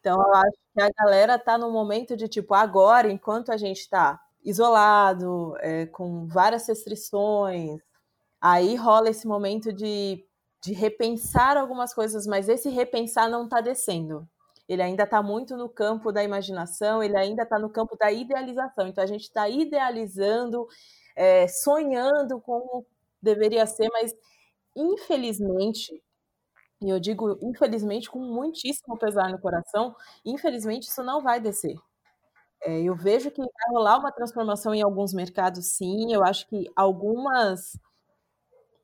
Então, 0.00 0.16
eu 0.20 0.34
acho 0.36 0.58
que 0.74 0.80
a 0.82 0.90
galera 0.90 1.36
está 1.36 1.58
no 1.58 1.70
momento 1.70 2.16
de 2.16 2.28
tipo, 2.28 2.54
agora, 2.54 3.10
enquanto 3.10 3.50
a 3.52 3.56
gente 3.56 3.80
está 3.80 4.20
isolado, 4.44 5.54
é, 5.60 5.86
com 5.86 6.26
várias 6.26 6.66
restrições, 6.68 7.80
aí 8.40 8.76
rola 8.76 9.10
esse 9.10 9.26
momento 9.26 9.72
de, 9.72 10.24
de 10.62 10.72
repensar 10.72 11.56
algumas 11.56 11.94
coisas, 11.94 12.26
mas 12.26 12.48
esse 12.48 12.68
repensar 12.70 13.28
não 13.30 13.44
está 13.44 13.60
descendo. 13.60 14.28
Ele 14.68 14.82
ainda 14.82 15.04
está 15.04 15.22
muito 15.22 15.56
no 15.56 15.68
campo 15.68 16.12
da 16.12 16.22
imaginação, 16.22 17.02
ele 17.02 17.16
ainda 17.16 17.42
está 17.42 17.58
no 17.58 17.68
campo 17.70 17.96
da 17.98 18.12
idealização. 18.12 18.86
Então, 18.86 19.02
a 19.02 19.06
gente 19.06 19.22
está 19.22 19.48
idealizando, 19.48 20.66
é, 21.16 21.48
sonhando 21.48 22.40
como 22.40 22.86
deveria 23.20 23.66
ser, 23.66 23.88
mas 23.90 24.14
infelizmente 24.76 26.02
e 26.82 26.88
eu 26.88 26.98
digo, 26.98 27.38
infelizmente, 27.42 28.10
com 28.10 28.18
muitíssimo 28.20 28.98
pesar 28.98 29.30
no 29.30 29.38
coração, 29.38 29.94
infelizmente 30.24 30.88
isso 30.88 31.02
não 31.02 31.22
vai 31.22 31.38
descer. 31.40 31.76
É, 32.62 32.82
eu 32.82 32.94
vejo 32.94 33.30
que 33.30 33.40
vai 33.40 33.70
rolar 33.72 33.98
uma 33.98 34.12
transformação 34.12 34.74
em 34.74 34.82
alguns 34.82 35.12
mercados, 35.14 35.66
sim. 35.66 36.12
Eu 36.12 36.24
acho 36.24 36.46
que 36.48 36.70
algumas 36.76 37.78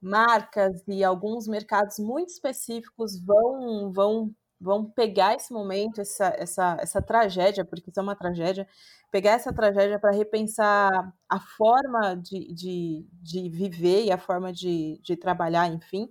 marcas 0.00 0.82
e 0.86 1.02
alguns 1.02 1.48
mercados 1.48 1.98
muito 1.98 2.30
específicos 2.30 3.18
vão, 3.24 3.92
vão, 3.92 4.30
vão 4.60 4.84
pegar 4.90 5.34
esse 5.34 5.52
momento, 5.52 6.00
essa, 6.00 6.34
essa, 6.38 6.76
essa 6.80 7.02
tragédia, 7.02 7.64
porque 7.64 7.90
isso 7.90 8.00
é 8.00 8.02
uma 8.02 8.16
tragédia, 8.16 8.68
pegar 9.10 9.32
essa 9.32 9.52
tragédia 9.52 9.98
para 9.98 10.12
repensar 10.12 10.90
a 11.28 11.40
forma 11.40 12.14
de, 12.16 12.52
de, 12.54 13.06
de 13.22 13.48
viver 13.48 14.04
e 14.04 14.12
a 14.12 14.18
forma 14.18 14.52
de, 14.52 15.00
de 15.02 15.16
trabalhar, 15.16 15.68
enfim 15.68 16.10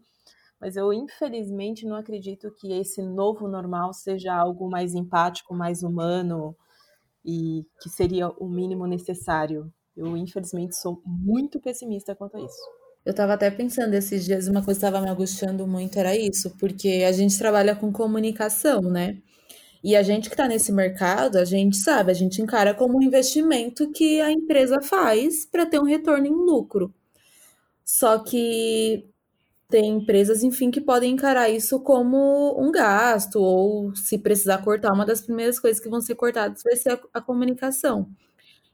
mas 0.65 0.75
eu 0.75 0.91
infelizmente 0.91 1.85
não 1.85 1.95
acredito 1.95 2.51
que 2.59 2.73
esse 2.73 2.99
novo 2.99 3.47
normal 3.47 3.93
seja 3.93 4.33
algo 4.33 4.67
mais 4.67 4.95
empático, 4.95 5.53
mais 5.53 5.83
humano 5.83 6.55
e 7.23 7.63
que 7.79 7.87
seria 7.87 8.29
o 8.29 8.49
mínimo 8.49 8.87
necessário. 8.87 9.71
Eu 9.95 10.17
infelizmente 10.17 10.75
sou 10.75 11.03
muito 11.05 11.59
pessimista 11.59 12.15
quanto 12.15 12.37
a 12.37 12.39
isso. 12.39 12.57
Eu 13.05 13.11
estava 13.11 13.35
até 13.35 13.51
pensando 13.51 13.93
esses 13.93 14.25
dias, 14.25 14.47
uma 14.47 14.65
coisa 14.65 14.79
que 14.79 14.85
estava 14.87 15.05
me 15.05 15.11
angustiando 15.11 15.67
muito 15.67 15.99
era 15.99 16.17
isso, 16.17 16.49
porque 16.57 17.05
a 17.07 17.11
gente 17.11 17.37
trabalha 17.37 17.75
com 17.75 17.91
comunicação, 17.91 18.81
né? 18.81 19.21
E 19.83 19.95
a 19.95 20.01
gente 20.01 20.29
que 20.29 20.33
está 20.33 20.47
nesse 20.47 20.71
mercado, 20.71 21.37
a 21.37 21.45
gente 21.45 21.77
sabe, 21.77 22.09
a 22.09 22.15
gente 22.15 22.41
encara 22.41 22.73
como 22.73 22.97
um 22.97 23.03
investimento 23.03 23.91
que 23.91 24.19
a 24.19 24.31
empresa 24.31 24.81
faz 24.81 25.45
para 25.45 25.67
ter 25.67 25.79
um 25.79 25.85
retorno 25.85 26.25
em 26.25 26.33
lucro. 26.33 26.91
Só 27.83 28.17
que 28.17 29.13
tem 29.69 29.89
empresas, 29.97 30.43
enfim, 30.43 30.69
que 30.71 30.79
podem 30.81 31.13
encarar 31.13 31.49
isso 31.49 31.79
como 31.79 32.55
um 32.61 32.71
gasto, 32.71 33.37
ou 33.41 33.95
se 33.95 34.17
precisar 34.19 34.59
cortar, 34.63 34.93
uma 34.93 35.05
das 35.05 35.21
primeiras 35.21 35.59
coisas 35.59 35.81
que 35.81 35.89
vão 35.89 36.01
ser 36.01 36.15
cortadas 36.15 36.61
vai 36.63 36.75
ser 36.75 36.91
a, 36.93 36.99
a 37.15 37.21
comunicação. 37.21 38.09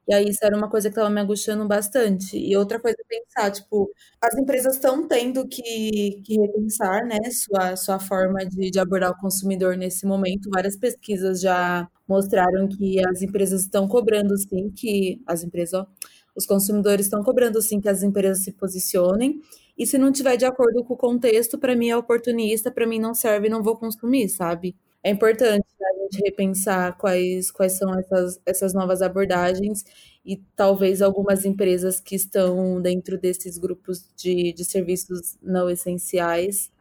E 0.08 0.14
aí, 0.14 0.30
isso 0.30 0.40
era 0.44 0.58
uma 0.58 0.70
coisa 0.70 0.90
que 0.90 0.94
estava 0.94 1.10
me 1.10 1.22
angustiando 1.22 1.66
bastante. 1.68 2.38
E 2.38 2.58
outra 2.58 2.80
coisa 2.80 2.98
é 3.00 3.06
pensar, 3.08 3.52
tipo, 3.52 3.90
as 4.22 4.36
empresas 4.38 4.76
estão 4.76 5.08
tendo 5.08 5.48
que, 5.48 6.22
que 6.26 6.40
repensar, 6.40 7.06
né, 7.06 7.20
sua, 7.32 7.76
sua 7.78 8.00
forma 8.00 8.40
de, 8.46 8.72
de 8.72 8.80
abordar 8.80 9.12
o 9.12 9.18
consumidor 9.18 9.78
nesse 9.78 10.06
momento. 10.06 10.50
Várias 10.54 10.76
pesquisas 10.76 11.40
já 11.42 11.88
mostraram 12.08 12.68
que 12.68 13.00
as 13.08 13.22
empresas 13.22 13.62
estão 13.62 13.88
cobrando, 13.88 14.38
sim, 14.38 14.72
que 14.72 15.22
as 15.28 15.44
empresas, 15.44 15.74
ó, 15.82 15.88
os 16.36 16.46
consumidores 16.46 17.06
estão 17.06 17.24
cobrando, 17.24 17.62
sim, 17.62 17.80
que 17.80 17.90
as 17.90 18.04
empresas 18.04 18.44
se 18.44 18.52
posicionem 18.54 19.40
e 19.78 19.86
se 19.86 19.98
não 19.98 20.12
tiver 20.12 20.38
de 20.38 20.46
acordo 20.46 20.84
com 20.84 20.94
o 20.94 20.98
contexto, 20.98 21.58
para 21.58 21.76
mim 21.76 21.90
é 21.90 21.98
oportunista, 21.98 22.72
para 22.72 22.88
mim 22.88 23.00
não 23.00 23.14
serve, 23.14 23.50
não 23.50 23.64
vou 23.64 23.76
consumir, 23.76 24.30
sabe? 24.30 24.76
É 25.04 25.10
importante 25.10 25.66
né, 25.80 25.88
a 25.88 26.04
gente 26.04 26.24
repensar 26.24 26.98
quais, 26.98 27.50
quais 27.52 27.74
são 27.74 27.98
essas, 27.98 28.40
essas 28.46 28.74
novas 28.74 29.02
abordagens 29.02 29.84
e 30.24 30.38
talvez 30.56 31.02
algumas 31.02 31.46
empresas 31.46 32.00
que 32.00 32.16
estão 32.16 32.80
dentro 32.82 33.18
desses 33.18 33.58
grupos 33.58 34.06
de, 34.16 34.54
de 34.54 34.64
serviços 34.64 35.38
não 35.42 35.70
essenciais 35.70 36.72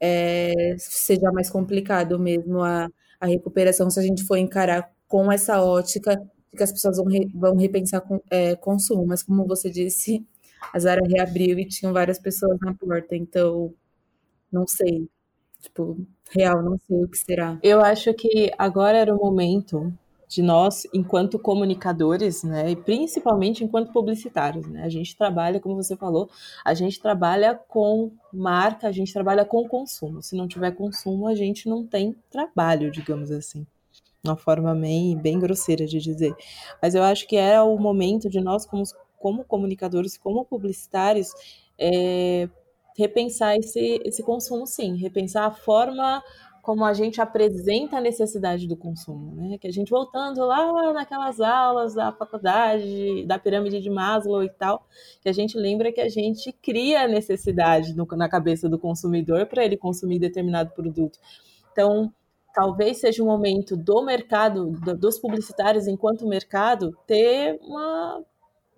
é, 0.00 0.74
seja 0.78 1.30
mais 1.32 1.50
complicado 1.50 2.18
mesmo 2.18 2.62
a, 2.62 2.88
a 3.20 3.26
recuperação 3.26 3.90
se 3.90 4.00
a 4.00 4.02
gente 4.02 4.24
for 4.24 4.36
encarar 4.36 4.90
com 5.06 5.30
essa 5.30 5.62
ótica 5.62 6.20
que 6.56 6.62
as 6.62 6.72
pessoas 6.72 6.96
vão, 6.96 7.06
re, 7.06 7.30
vão 7.34 7.56
repensar 7.56 8.00
com, 8.00 8.20
é, 8.30 8.56
consumo. 8.56 9.06
Mas 9.06 9.22
como 9.22 9.46
você 9.46 9.70
disse, 9.70 10.24
a 10.72 10.78
Zara 10.78 11.02
reabriu 11.06 11.58
e 11.58 11.66
tinham 11.66 11.92
várias 11.92 12.18
pessoas 12.18 12.58
na 12.60 12.74
porta, 12.74 13.16
então 13.16 13.72
não 14.52 14.66
sei. 14.66 15.08
Tipo, 15.60 15.98
real, 16.30 16.62
não 16.62 16.78
sei 16.78 17.04
o 17.04 17.08
que 17.08 17.18
será. 17.18 17.58
Eu 17.62 17.80
acho 17.80 18.12
que 18.14 18.50
agora 18.56 18.98
era 18.98 19.14
o 19.14 19.18
momento 19.18 19.92
de 20.30 20.42
nós, 20.42 20.86
enquanto 20.94 21.40
comunicadores, 21.40 22.44
né, 22.44 22.70
e 22.70 22.76
principalmente 22.76 23.64
enquanto 23.64 23.92
publicitários, 23.92 24.64
né, 24.68 24.84
a 24.84 24.88
gente 24.88 25.16
trabalha, 25.16 25.58
como 25.58 25.74
você 25.74 25.96
falou, 25.96 26.30
a 26.64 26.72
gente 26.72 27.00
trabalha 27.00 27.52
com 27.68 28.12
marca, 28.32 28.86
a 28.86 28.92
gente 28.92 29.12
trabalha 29.12 29.44
com 29.44 29.68
consumo. 29.68 30.22
Se 30.22 30.36
não 30.36 30.46
tiver 30.46 30.70
consumo, 30.70 31.26
a 31.26 31.34
gente 31.34 31.68
não 31.68 31.84
tem 31.84 32.14
trabalho, 32.30 32.92
digamos 32.92 33.32
assim. 33.32 33.66
Uma 34.22 34.36
forma 34.36 34.72
bem, 34.72 35.16
bem 35.16 35.36
grosseira 35.38 35.84
de 35.84 35.98
dizer. 35.98 36.32
Mas 36.80 36.94
eu 36.94 37.02
acho 37.02 37.26
que 37.26 37.36
era 37.36 37.64
o 37.64 37.76
momento 37.76 38.30
de 38.30 38.40
nós, 38.40 38.64
como 38.64 38.84
como 39.20 39.44
comunicadores, 39.44 40.18
como 40.18 40.44
publicitários, 40.44 41.28
é, 41.78 42.48
repensar 42.96 43.56
esse, 43.56 44.00
esse 44.04 44.22
consumo, 44.22 44.66
sim, 44.66 44.96
repensar 44.96 45.44
a 45.46 45.50
forma 45.50 46.22
como 46.62 46.84
a 46.84 46.92
gente 46.92 47.20
apresenta 47.20 47.96
a 47.96 48.00
necessidade 48.00 48.66
do 48.66 48.76
consumo, 48.76 49.34
né? 49.34 49.58
Que 49.58 49.66
a 49.66 49.72
gente 49.72 49.90
voltando 49.90 50.44
lá 50.44 50.92
naquelas 50.92 51.40
aulas 51.40 51.94
da 51.94 52.12
faculdade, 52.12 53.24
da 53.26 53.38
pirâmide 53.38 53.80
de 53.80 53.88
Maslow 53.88 54.42
e 54.42 54.50
tal, 54.50 54.86
que 55.22 55.28
a 55.28 55.32
gente 55.32 55.56
lembra 55.56 55.92
que 55.92 56.00
a 56.00 56.08
gente 56.08 56.52
cria 56.52 57.02
a 57.02 57.08
necessidade 57.08 57.94
no, 57.94 58.06
na 58.12 58.28
cabeça 58.28 58.68
do 58.68 58.78
consumidor 58.78 59.46
para 59.46 59.64
ele 59.64 59.76
consumir 59.76 60.18
determinado 60.18 60.70
produto. 60.72 61.18
Então, 61.72 62.12
talvez 62.54 62.98
seja 62.98 63.22
um 63.22 63.26
momento 63.26 63.76
do 63.76 64.02
mercado, 64.02 64.70
dos 64.98 65.18
publicitários 65.18 65.86
enquanto 65.86 66.26
mercado, 66.26 66.96
ter 67.06 67.58
uma 67.62 68.22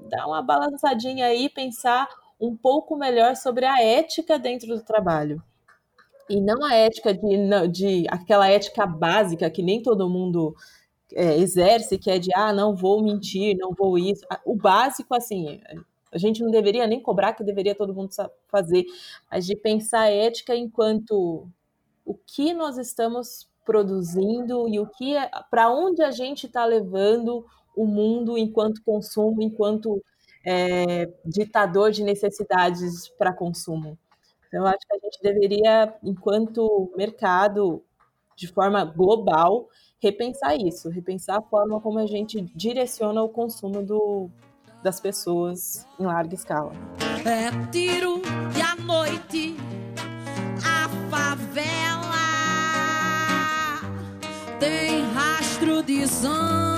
dar 0.08 0.26
uma 0.26 0.42
balançadinha 0.42 1.26
aí, 1.26 1.48
pensar 1.48 2.08
um 2.40 2.56
pouco 2.56 2.96
melhor 2.96 3.36
sobre 3.36 3.64
a 3.64 3.82
ética 3.82 4.38
dentro 4.38 4.68
do 4.68 4.82
trabalho. 4.82 5.42
E 6.28 6.40
não 6.40 6.64
a 6.64 6.74
ética 6.74 7.12
de, 7.12 7.68
de 7.68 8.06
aquela 8.08 8.48
ética 8.48 8.86
básica 8.86 9.50
que 9.50 9.62
nem 9.62 9.82
todo 9.82 10.08
mundo 10.08 10.54
é, 11.14 11.36
exerce, 11.36 11.98
que 11.98 12.10
é 12.10 12.18
de 12.18 12.30
ah, 12.34 12.52
não 12.52 12.74
vou 12.74 13.02
mentir, 13.02 13.56
não 13.58 13.72
vou 13.72 13.98
isso. 13.98 14.24
O 14.44 14.56
básico, 14.56 15.14
assim, 15.14 15.60
a 16.12 16.18
gente 16.18 16.42
não 16.42 16.50
deveria 16.50 16.86
nem 16.86 17.00
cobrar 17.00 17.32
que 17.32 17.44
deveria 17.44 17.74
todo 17.74 17.94
mundo 17.94 18.10
fazer, 18.48 18.84
mas 19.30 19.46
de 19.46 19.56
pensar 19.56 20.00
a 20.00 20.10
ética 20.10 20.54
enquanto 20.54 21.46
o 22.04 22.14
que 22.14 22.52
nós 22.52 22.76
estamos 22.76 23.48
produzindo 23.64 24.68
e 24.68 24.78
o 24.78 24.86
que 24.86 25.16
é, 25.16 25.30
para 25.50 25.70
onde 25.70 26.02
a 26.02 26.10
gente 26.10 26.46
está 26.46 26.64
levando 26.64 27.46
o 27.76 27.86
mundo 27.86 28.36
enquanto 28.36 28.82
consumo, 28.82 29.42
enquanto 29.42 30.02
é, 30.44 31.10
ditador 31.24 31.90
de 31.90 32.02
necessidades 32.02 33.08
para 33.08 33.32
consumo. 33.32 33.98
Então, 34.48 34.66
acho 34.66 34.86
que 34.86 34.94
a 34.94 34.98
gente 34.98 35.18
deveria, 35.22 35.94
enquanto 36.02 36.92
mercado, 36.96 37.82
de 38.36 38.48
forma 38.48 38.84
global, 38.84 39.68
repensar 40.00 40.56
isso, 40.56 40.90
repensar 40.90 41.38
a 41.38 41.42
forma 41.42 41.80
como 41.80 41.98
a 41.98 42.06
gente 42.06 42.40
direciona 42.54 43.22
o 43.22 43.28
consumo 43.28 43.82
do, 43.82 44.28
das 44.82 45.00
pessoas 45.00 45.86
em 45.98 46.04
larga 46.04 46.34
escala. 46.34 46.72
É 47.24 47.70
tiro 47.70 48.20
e 48.56 48.60
a 48.60 48.74
noite, 48.76 49.56
a 50.58 50.88
favela 51.08 52.12
tem 54.58 55.02
rastro 55.12 55.82
de 55.82 56.06
sangue, 56.06 56.71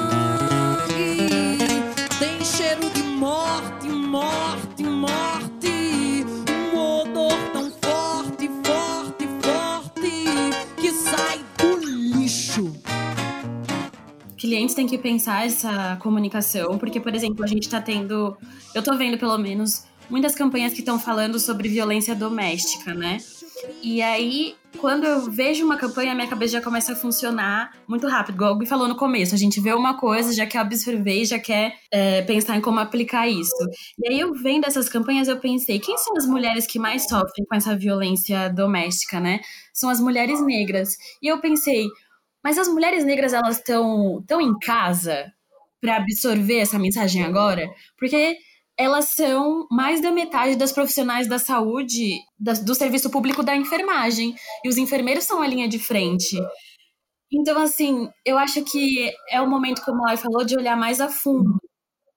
clientes 14.54 14.74
têm 14.76 14.86
que 14.86 14.96
pensar 14.96 15.44
essa 15.44 15.96
comunicação, 16.00 16.78
porque, 16.78 17.00
por 17.00 17.12
exemplo, 17.12 17.42
a 17.42 17.46
gente 17.46 17.68
tá 17.68 17.80
tendo. 17.80 18.36
Eu 18.72 18.84
tô 18.84 18.96
vendo, 18.96 19.18
pelo 19.18 19.36
menos, 19.36 19.84
muitas 20.08 20.32
campanhas 20.32 20.72
que 20.72 20.78
estão 20.78 20.96
falando 20.96 21.40
sobre 21.40 21.68
violência 21.68 22.14
doméstica, 22.14 22.94
né? 22.94 23.18
E 23.82 24.00
aí, 24.00 24.54
quando 24.78 25.04
eu 25.04 25.28
vejo 25.28 25.64
uma 25.64 25.76
campanha, 25.76 26.14
minha 26.14 26.28
cabeça 26.28 26.52
já 26.52 26.60
começa 26.60 26.92
a 26.92 26.96
funcionar 26.96 27.72
muito 27.88 28.06
rápido. 28.06 28.36
Igual 28.36 28.56
o 28.56 28.66
falou 28.66 28.86
no 28.86 28.94
começo, 28.94 29.34
a 29.34 29.38
gente 29.38 29.60
vê 29.60 29.72
uma 29.72 29.94
coisa, 29.98 30.32
já 30.32 30.46
quer 30.46 30.58
absorver 30.58 31.24
já 31.24 31.38
quer 31.38 31.74
é, 31.90 32.22
pensar 32.22 32.56
em 32.56 32.60
como 32.60 32.78
aplicar 32.78 33.26
isso. 33.26 33.68
E 33.98 34.08
aí, 34.08 34.20
eu 34.20 34.34
vendo 34.34 34.66
essas 34.66 34.88
campanhas, 34.88 35.26
eu 35.26 35.38
pensei, 35.38 35.80
quem 35.80 35.98
são 35.98 36.16
as 36.16 36.26
mulheres 36.26 36.64
que 36.64 36.78
mais 36.78 37.08
sofrem 37.08 37.44
com 37.44 37.56
essa 37.56 37.76
violência 37.76 38.48
doméstica, 38.50 39.18
né? 39.18 39.40
São 39.72 39.90
as 39.90 39.98
mulheres 39.98 40.40
negras. 40.40 40.96
E 41.20 41.26
eu 41.26 41.40
pensei, 41.40 41.88
mas 42.44 42.58
as 42.58 42.68
mulheres 42.68 43.04
negras, 43.04 43.32
elas 43.32 43.56
estão 43.56 44.22
tão 44.26 44.38
em 44.38 44.56
casa 44.58 45.32
para 45.80 45.96
absorver 45.96 46.58
essa 46.58 46.78
mensagem 46.78 47.24
agora? 47.24 47.66
Porque 47.98 48.36
elas 48.76 49.06
são 49.10 49.66
mais 49.70 50.02
da 50.02 50.10
metade 50.10 50.56
das 50.56 50.72
profissionais 50.72 51.26
da 51.26 51.38
saúde, 51.38 52.18
da, 52.38 52.52
do 52.52 52.74
serviço 52.74 53.10
público 53.10 53.42
da 53.42 53.56
enfermagem. 53.56 54.34
E 54.64 54.68
os 54.68 54.76
enfermeiros 54.76 55.24
são 55.24 55.40
a 55.40 55.46
linha 55.46 55.68
de 55.68 55.78
frente. 55.78 56.36
Então, 57.32 57.58
assim, 57.60 58.08
eu 58.24 58.36
acho 58.36 58.62
que 58.64 59.10
é 59.30 59.40
o 59.40 59.48
momento, 59.48 59.82
como 59.82 60.02
a 60.02 60.08
Lai 60.08 60.16
falou, 60.16 60.44
de 60.44 60.56
olhar 60.56 60.76
mais 60.76 61.00
a 61.00 61.08
fundo, 61.08 61.58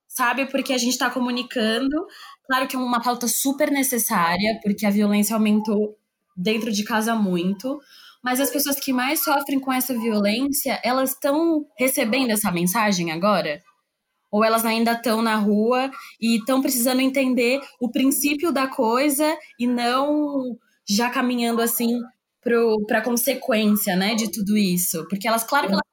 sabe? 0.07 0.45
Porque 0.45 0.73
a 0.73 0.77
gente 0.77 0.91
está 0.93 1.09
comunicando. 1.09 1.95
Claro 2.45 2.67
que 2.67 2.75
é 2.75 2.79
uma 2.79 3.01
pauta 3.01 3.27
super 3.27 3.71
necessária, 3.71 4.59
porque 4.61 4.85
a 4.85 4.91
violência 4.91 5.35
aumentou 5.35 5.97
dentro 6.35 6.71
de 6.71 6.83
casa 6.83 7.15
muito. 7.15 7.79
Mas 8.27 8.41
as 8.41 8.49
pessoas 8.49 8.77
que 8.77 8.91
mais 8.91 9.23
sofrem 9.23 9.57
com 9.57 9.71
essa 9.71 9.97
violência, 9.97 10.81
elas 10.83 11.11
estão 11.11 11.65
recebendo 11.79 12.31
essa 12.31 12.51
mensagem 12.51 13.09
agora? 13.09 13.61
ou 14.29 14.43
elas 14.43 14.65
ainda 14.65 14.91
estão 14.91 15.21
na 15.21 15.37
rua 15.37 15.89
e 16.19 16.35
estão 16.35 16.61
precisando 16.61 16.99
entender 16.99 17.61
o 17.79 17.89
princípio 17.89 18.51
da 18.51 18.67
coisa 18.67 19.37
e 19.57 19.65
não 19.65 20.57
já 20.85 21.09
caminhando 21.09 21.61
assim 21.61 22.01
para 22.43 22.99
a 22.99 23.01
consequência, 23.01 23.95
né, 23.95 24.15
de 24.15 24.29
tudo 24.29 24.57
isso. 24.57 25.07
Porque 25.07 25.29
elas, 25.29 25.45
claro 25.45 25.67
que 25.67 25.71
elas 25.71 25.83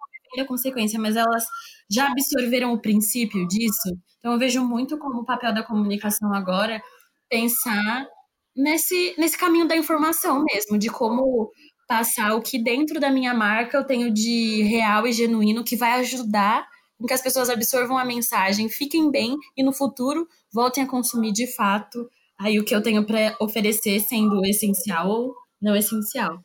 a 0.41 0.45
consequência, 0.45 0.99
mas 0.99 1.15
elas 1.15 1.45
já 1.89 2.11
absorveram 2.11 2.73
o 2.73 2.81
princípio 2.81 3.47
disso. 3.47 3.97
Então 4.19 4.33
eu 4.33 4.39
vejo 4.41 4.65
muito 4.65 4.99
como 4.99 5.21
o 5.21 5.25
papel 5.25 5.55
da 5.55 5.63
comunicação 5.63 6.35
agora 6.35 6.83
pensar 7.31 8.09
nesse, 8.57 9.15
nesse 9.17 9.39
caminho 9.39 9.69
da 9.69 9.77
informação 9.77 10.45
mesmo, 10.45 10.77
de 10.77 10.91
como 10.91 11.53
passar 11.87 12.35
o 12.35 12.43
que 12.43 12.63
dentro 12.63 12.99
da 12.99 13.11
minha 13.11 13.35
marca 13.35 13.77
eu 13.77 13.85
tenho 13.85 14.13
de 14.13 14.63
real 14.63 15.07
e 15.07 15.13
genuíno 15.13 15.65
que 15.65 15.77
vai 15.77 16.01
ajudar 16.01 16.67
com 16.99 17.07
que 17.07 17.13
as 17.13 17.23
pessoas 17.23 17.51
absorvam 17.51 17.99
a 17.99 18.05
mensagem, 18.05 18.69
fiquem 18.69 19.11
bem 19.11 19.37
e 19.57 19.63
no 19.63 19.73
futuro 19.73 20.27
voltem 20.53 20.85
a 20.85 20.89
consumir 20.89 21.33
de 21.33 21.47
fato 21.47 22.09
aí 22.39 22.59
o 22.59 22.65
que 22.65 22.75
eu 22.75 22.83
tenho 22.83 23.05
para 23.05 23.37
oferecer, 23.41 24.01
sendo 24.01 24.45
essencial 24.45 25.09
ou 25.09 25.35
não 25.61 25.77
essencial. 25.77 26.39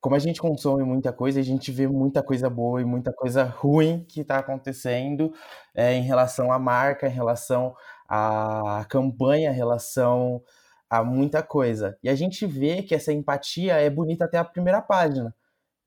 Como 0.00 0.14
a 0.14 0.18
gente 0.18 0.40
consome 0.40 0.84
muita 0.84 1.12
coisa, 1.12 1.40
a 1.40 1.42
gente 1.42 1.72
vê 1.72 1.88
muita 1.88 2.22
coisa 2.22 2.48
boa 2.48 2.80
e 2.80 2.84
muita 2.84 3.12
coisa 3.12 3.42
ruim 3.42 4.04
que 4.08 4.20
está 4.20 4.38
acontecendo 4.38 5.32
é, 5.74 5.94
em 5.94 6.02
relação 6.02 6.52
à 6.52 6.58
marca, 6.58 7.08
em 7.08 7.12
relação 7.12 7.74
à 8.08 8.86
campanha, 8.88 9.50
em 9.50 9.54
relação 9.54 10.40
a 10.90 11.04
muita 11.04 11.42
coisa. 11.42 11.98
E 12.02 12.08
a 12.08 12.14
gente 12.14 12.46
vê 12.46 12.82
que 12.82 12.94
essa 12.94 13.12
empatia 13.12 13.74
é 13.74 13.90
bonita 13.90 14.24
até 14.24 14.38
a 14.38 14.44
primeira 14.44 14.80
página. 14.82 15.34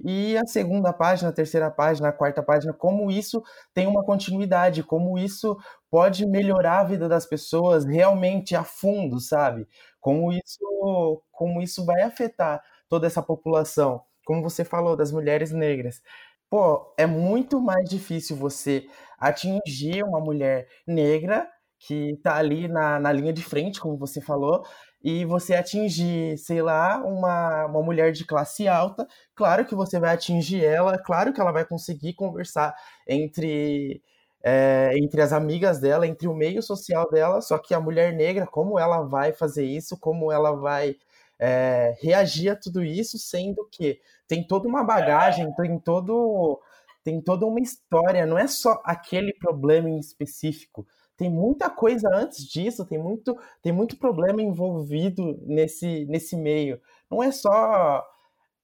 E 0.04 0.36
a 0.38 0.46
segunda 0.48 0.92
página, 0.92 1.30
a 1.30 1.34
terceira 1.34 1.70
página, 1.70 2.10
a 2.10 2.12
quarta 2.12 2.42
página, 2.42 2.74
como 2.74 3.12
isso 3.12 3.44
tem 3.74 3.86
uma 3.86 4.04
continuidade, 4.04 4.84
como 4.84 5.18
isso 5.18 5.56
pode 5.92 6.26
melhorar 6.26 6.80
a 6.80 6.84
vida 6.84 7.08
das 7.08 7.26
pessoas 7.26 7.86
realmente 7.86 8.56
a 8.56 8.64
fundo, 8.64 9.20
sabe? 9.20 9.68
Como 10.00 10.32
isso, 10.32 11.22
como 11.32 11.62
isso 11.62 11.86
vai 11.86 12.02
afetar 12.02 12.64
toda 12.90 13.06
essa 13.06 13.22
população. 13.22 14.02
Como 14.26 14.42
você 14.42 14.64
falou 14.66 14.96
das 14.96 15.12
mulheres 15.12 15.52
negras. 15.52 16.02
Pô, 16.50 16.94
é 16.98 17.06
muito 17.06 17.62
mais 17.62 17.90
difícil 17.90 18.36
você 18.36 18.88
atingir 19.20 20.04
uma 20.04 20.20
mulher 20.20 20.68
negra 20.86 21.48
que 21.80 22.18
tá 22.24 22.36
ali 22.38 22.68
na, 22.68 23.00
na 23.00 23.12
linha 23.12 23.34
de 23.34 23.44
frente, 23.44 23.80
como 23.80 23.98
você 23.98 24.22
falou, 24.22 24.64
e 25.04 25.26
você 25.26 25.56
atingir, 25.56 26.38
sei 26.38 26.62
lá, 26.62 26.98
uma, 27.04 27.66
uma 27.66 27.82
mulher 27.82 28.12
de 28.12 28.26
classe 28.26 28.68
alta, 28.68 29.08
claro 29.36 29.66
que 29.66 29.76
você 29.76 30.00
vai 30.00 30.14
atingir 30.14 30.64
ela, 30.64 30.98
claro 30.98 31.34
que 31.34 31.42
ela 31.42 31.52
vai 31.52 31.66
conseguir 31.66 32.14
conversar 32.14 32.76
entre, 33.08 34.02
é, 34.44 34.92
entre 34.96 35.22
as 35.22 35.34
amigas 35.34 35.80
dela, 35.80 36.08
entre 36.08 36.28
o 36.28 36.36
meio 36.36 36.62
social 36.62 37.10
dela, 37.10 37.42
só 37.42 37.58
que 37.58 37.74
a 37.74 37.80
mulher 37.80 38.14
negra, 38.14 38.46
como 38.46 38.78
ela 38.80 39.02
vai 39.02 39.34
fazer 39.34 39.66
isso, 39.66 39.98
como 40.00 40.32
ela 40.32 40.52
vai 40.56 40.96
é, 41.40 41.96
reagir 42.02 42.50
a 42.50 42.56
tudo 42.56 42.84
isso, 42.84 43.18
sendo 43.18 43.68
que 43.72 44.00
tem 44.28 44.46
toda 44.46 44.68
uma 44.68 44.84
bagagem, 44.84 45.52
tem 45.56 45.80
todo 45.80 46.62
tem 47.04 47.20
toda 47.20 47.48
uma 47.48 47.60
história, 47.60 48.28
não 48.28 48.38
é 48.38 48.46
só 48.48 48.80
aquele 48.86 49.34
problema 49.34 49.90
em 49.90 49.98
específico 50.00 50.86
tem 51.22 51.30
muita 51.30 51.70
coisa 51.70 52.10
antes 52.12 52.44
disso, 52.44 52.84
tem 52.84 52.98
muito, 52.98 53.38
tem 53.62 53.72
muito 53.72 53.96
problema 53.96 54.42
envolvido 54.42 55.40
nesse, 55.46 56.04
nesse 56.06 56.36
meio. 56.36 56.82
Não 57.12 57.22
é 57.22 57.32
só 57.32 58.04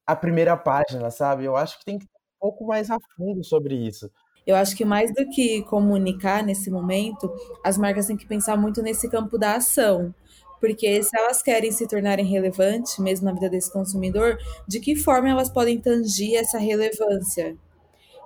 a 0.04 0.16
primeira 0.16 0.58
página, 0.58 1.12
sabe? 1.12 1.46
Eu 1.46 1.56
acho 1.56 1.78
que 1.78 1.86
tem 1.86 2.00
que 2.00 2.06
ir 2.06 2.08
um 2.08 2.40
pouco 2.40 2.66
mais 2.66 2.90
a 2.90 2.98
fundo 3.16 3.44
sobre 3.44 3.76
isso. 3.76 4.10
Eu 4.44 4.56
acho 4.56 4.76
que 4.76 4.84
mais 4.84 5.14
do 5.14 5.30
que 5.30 5.62
comunicar 5.66 6.42
nesse 6.42 6.72
momento, 6.72 7.32
as 7.64 7.78
marcas 7.78 8.08
têm 8.08 8.18
que 8.18 8.26
pensar 8.26 8.58
muito 8.58 8.82
nesse 8.82 9.08
campo 9.08 9.38
da 9.38 9.58
ação. 9.58 10.12
Porque 10.60 11.04
se 11.04 11.16
elas 11.16 11.44
querem 11.44 11.72
se 11.72 11.88
tornarem 11.88 12.26
relevantes, 12.26 12.98
mesmo 12.98 13.26
na 13.26 13.34
vida 13.34 13.52
desse 13.52 13.72
consumidor, 13.72 14.36
de 14.68 14.80
que 14.80 14.96
forma 14.96 15.30
elas 15.30 15.48
podem 15.48 15.80
tangir 15.80 16.40
essa 16.40 16.58
relevância? 16.58 17.56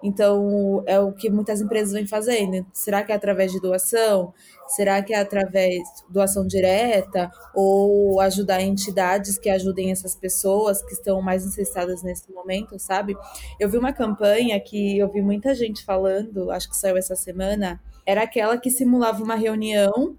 Então, 0.03 0.83
é 0.87 0.99
o 0.99 1.11
que 1.11 1.29
muitas 1.29 1.61
empresas 1.61 1.93
vêm 1.93 2.07
fazendo. 2.07 2.65
Será 2.73 3.03
que 3.03 3.11
é 3.11 3.15
através 3.15 3.51
de 3.51 3.59
doação? 3.59 4.33
Será 4.67 5.01
que 5.01 5.13
é 5.13 5.19
através 5.19 5.75
de 5.75 6.03
doação 6.09 6.45
direta? 6.47 7.31
Ou 7.53 8.19
ajudar 8.21 8.61
entidades 8.61 9.37
que 9.37 9.49
ajudem 9.49 9.91
essas 9.91 10.15
pessoas 10.15 10.81
que 10.81 10.93
estão 10.93 11.21
mais 11.21 11.45
necessitadas 11.45 12.01
nesse 12.01 12.31
momento, 12.31 12.79
sabe? 12.79 13.15
Eu 13.59 13.69
vi 13.69 13.77
uma 13.77 13.93
campanha 13.93 14.59
que 14.59 14.97
eu 14.97 15.11
vi 15.11 15.21
muita 15.21 15.53
gente 15.53 15.83
falando, 15.83 16.51
acho 16.51 16.69
que 16.69 16.75
saiu 16.75 16.97
essa 16.97 17.15
semana, 17.15 17.81
era 18.05 18.23
aquela 18.23 18.57
que 18.57 18.69
simulava 18.69 19.23
uma 19.23 19.35
reunião 19.35 20.17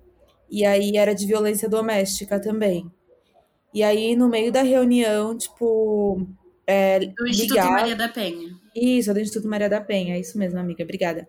e 0.51 0.65
aí 0.65 0.97
era 0.97 1.15
de 1.15 1.27
violência 1.27 1.69
doméstica 1.69 2.39
também. 2.39 2.91
E 3.75 3.83
aí, 3.83 4.15
no 4.15 4.29
meio 4.29 4.53
da 4.53 4.63
reunião, 4.63 5.37
tipo. 5.37 6.27
É, 6.67 6.99
do 7.01 7.27
Instituto. 7.27 7.65
Maria 7.65 7.97
da 7.97 8.09
Penha. 8.09 8.62
Isso, 8.75 9.11
é 9.11 9.15
do 9.15 9.21
Instituto 9.21 9.49
Maria 9.49 9.69
da 9.69 9.81
Penha, 9.81 10.15
é 10.17 10.21
isso 10.21 10.39
mesmo, 10.39 10.59
amiga, 10.59 10.83
obrigada. 10.83 11.29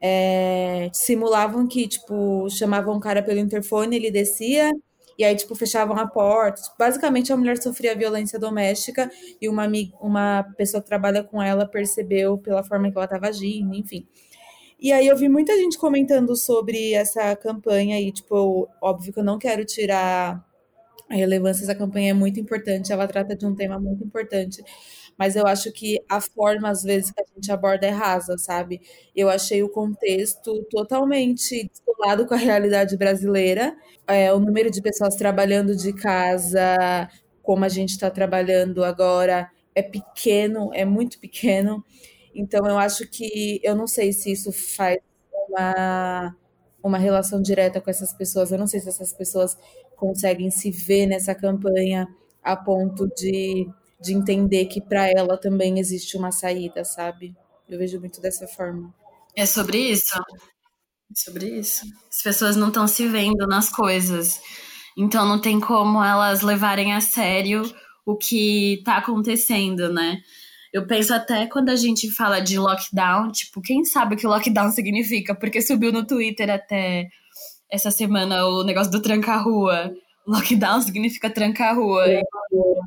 É, 0.00 0.90
simulavam 0.92 1.66
que, 1.66 1.88
tipo, 1.88 2.48
chamavam 2.50 2.96
um 2.96 3.00
cara 3.00 3.22
pelo 3.22 3.38
interfone, 3.38 3.96
ele 3.96 4.10
descia, 4.10 4.72
e 5.18 5.24
aí, 5.24 5.34
tipo, 5.36 5.54
fechavam 5.54 5.96
a 5.98 6.06
porta. 6.06 6.60
Tipo, 6.62 6.76
basicamente, 6.78 7.32
a 7.32 7.36
mulher 7.36 7.56
sofria 7.62 7.94
violência 7.94 8.38
doméstica 8.38 9.10
e 9.40 9.48
uma, 9.48 9.66
uma 10.00 10.42
pessoa 10.56 10.82
que 10.82 10.88
trabalha 10.88 11.22
com 11.22 11.42
ela 11.42 11.66
percebeu 11.66 12.38
pela 12.38 12.62
forma 12.64 12.90
que 12.90 12.96
ela 12.96 13.04
estava 13.04 13.28
agindo, 13.28 13.74
enfim. 13.74 14.06
E 14.80 14.92
aí 14.92 15.06
eu 15.06 15.16
vi 15.16 15.28
muita 15.28 15.56
gente 15.56 15.78
comentando 15.78 16.34
sobre 16.36 16.92
essa 16.94 17.36
campanha 17.36 18.00
e, 18.00 18.10
tipo, 18.12 18.68
óbvio 18.80 19.12
que 19.12 19.20
eu 19.20 19.24
não 19.24 19.38
quero 19.38 19.64
tirar 19.64 20.44
a 21.08 21.14
relevância 21.14 21.66
dessa 21.66 21.78
campanha 21.78 22.10
é 22.10 22.14
muito 22.14 22.40
importante, 22.40 22.92
ela 22.92 23.06
trata 23.06 23.36
de 23.36 23.44
um 23.46 23.54
tema 23.54 23.78
muito 23.78 24.02
importante 24.02 24.64
mas 25.18 25.36
eu 25.36 25.46
acho 25.46 25.70
que 25.72 26.00
a 26.08 26.20
forma, 26.20 26.68
às 26.68 26.82
vezes, 26.82 27.10
que 27.10 27.20
a 27.20 27.24
gente 27.34 27.50
aborda 27.52 27.86
é 27.86 27.90
rasa, 27.90 28.36
sabe? 28.38 28.80
Eu 29.14 29.28
achei 29.28 29.62
o 29.62 29.68
contexto 29.68 30.64
totalmente 30.70 31.68
descolado 31.68 32.26
com 32.26 32.34
a 32.34 32.36
realidade 32.36 32.96
brasileira. 32.96 33.76
É, 34.06 34.32
o 34.32 34.40
número 34.40 34.70
de 34.70 34.82
pessoas 34.82 35.16
trabalhando 35.16 35.76
de 35.76 35.92
casa, 35.92 37.08
como 37.42 37.64
a 37.64 37.68
gente 37.68 37.90
está 37.90 38.10
trabalhando 38.10 38.84
agora, 38.84 39.50
é 39.74 39.82
pequeno, 39.82 40.70
é 40.72 40.84
muito 40.84 41.18
pequeno. 41.18 41.84
Então 42.34 42.66
eu 42.66 42.78
acho 42.78 43.08
que 43.08 43.60
eu 43.62 43.74
não 43.74 43.86
sei 43.86 44.12
se 44.12 44.32
isso 44.32 44.52
faz 44.52 44.98
uma, 45.48 46.36
uma 46.82 46.98
relação 46.98 47.40
direta 47.40 47.80
com 47.80 47.90
essas 47.90 48.12
pessoas. 48.12 48.50
Eu 48.52 48.58
não 48.58 48.66
sei 48.66 48.80
se 48.80 48.88
essas 48.88 49.12
pessoas 49.12 49.56
conseguem 49.96 50.50
se 50.50 50.70
ver 50.70 51.06
nessa 51.06 51.34
campanha 51.34 52.08
a 52.42 52.56
ponto 52.56 53.08
de, 53.14 53.68
de 54.02 54.12
entender 54.12 54.66
que 54.66 54.80
para 54.80 55.08
ela 55.08 55.38
também 55.38 55.78
existe 55.78 56.16
uma 56.16 56.32
saída, 56.32 56.84
sabe? 56.84 57.34
Eu 57.68 57.78
vejo 57.78 58.00
muito 58.00 58.20
dessa 58.20 58.46
forma. 58.46 58.92
É 59.36 59.46
sobre 59.46 59.78
isso? 59.78 60.14
É 60.18 61.14
sobre 61.14 61.46
isso. 61.46 61.86
As 62.10 62.22
pessoas 62.22 62.56
não 62.56 62.68
estão 62.68 62.86
se 62.86 63.06
vendo 63.06 63.46
nas 63.46 63.70
coisas. 63.70 64.40
Então 64.96 65.26
não 65.26 65.40
tem 65.40 65.60
como 65.60 66.02
elas 66.02 66.42
levarem 66.42 66.92
a 66.92 67.00
sério 67.00 67.62
o 68.04 68.16
que 68.16 68.74
está 68.74 68.98
acontecendo, 68.98 69.92
né? 69.92 70.20
Eu 70.72 70.86
penso 70.86 71.14
até 71.14 71.46
quando 71.46 71.68
a 71.68 71.76
gente 71.76 72.10
fala 72.10 72.40
de 72.40 72.58
lockdown, 72.58 73.30
tipo, 73.30 73.60
quem 73.60 73.84
sabe 73.84 74.14
o 74.14 74.18
que 74.18 74.26
lockdown 74.26 74.70
significa? 74.70 75.34
Porque 75.34 75.60
subiu 75.60 75.92
no 75.92 76.06
Twitter 76.06 76.50
até 76.50 77.08
essa 77.70 77.90
semana 77.90 78.46
o 78.46 78.64
negócio 78.64 78.90
do 78.90 79.02
tranca-rua. 79.02 79.94
Lockdown 80.26 80.80
significa 80.80 81.30
tranca-rua. 81.30 82.06
É. 82.08 82.22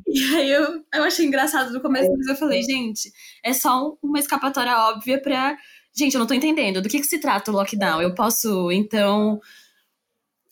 E 0.06 0.34
aí 0.34 0.50
eu, 0.50 0.84
eu 0.94 1.02
achei 1.02 1.26
engraçado 1.26 1.72
no 1.72 1.80
começo, 1.80 2.10
mas 2.16 2.26
eu 2.26 2.36
falei, 2.36 2.62
gente, 2.62 3.12
é 3.42 3.52
só 3.52 3.96
uma 4.02 4.18
escapatória 4.18 4.76
óbvia 4.76 5.20
pra. 5.20 5.56
Gente, 5.94 6.14
eu 6.14 6.20
não 6.20 6.26
tô 6.26 6.34
entendendo. 6.34 6.82
Do 6.82 6.88
que, 6.88 7.00
que 7.00 7.06
se 7.06 7.18
trata 7.18 7.50
o 7.50 7.54
lockdown? 7.54 8.02
Eu 8.02 8.14
posso, 8.14 8.70
então, 8.70 9.40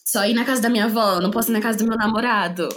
só 0.04 0.26
ir 0.26 0.34
na 0.34 0.44
casa 0.44 0.60
da 0.62 0.70
minha 0.70 0.86
avó, 0.86 1.20
não 1.20 1.30
posso 1.30 1.50
ir 1.50 1.52
na 1.52 1.60
casa 1.60 1.78
do 1.78 1.86
meu 1.86 1.96
namorado. 1.96 2.68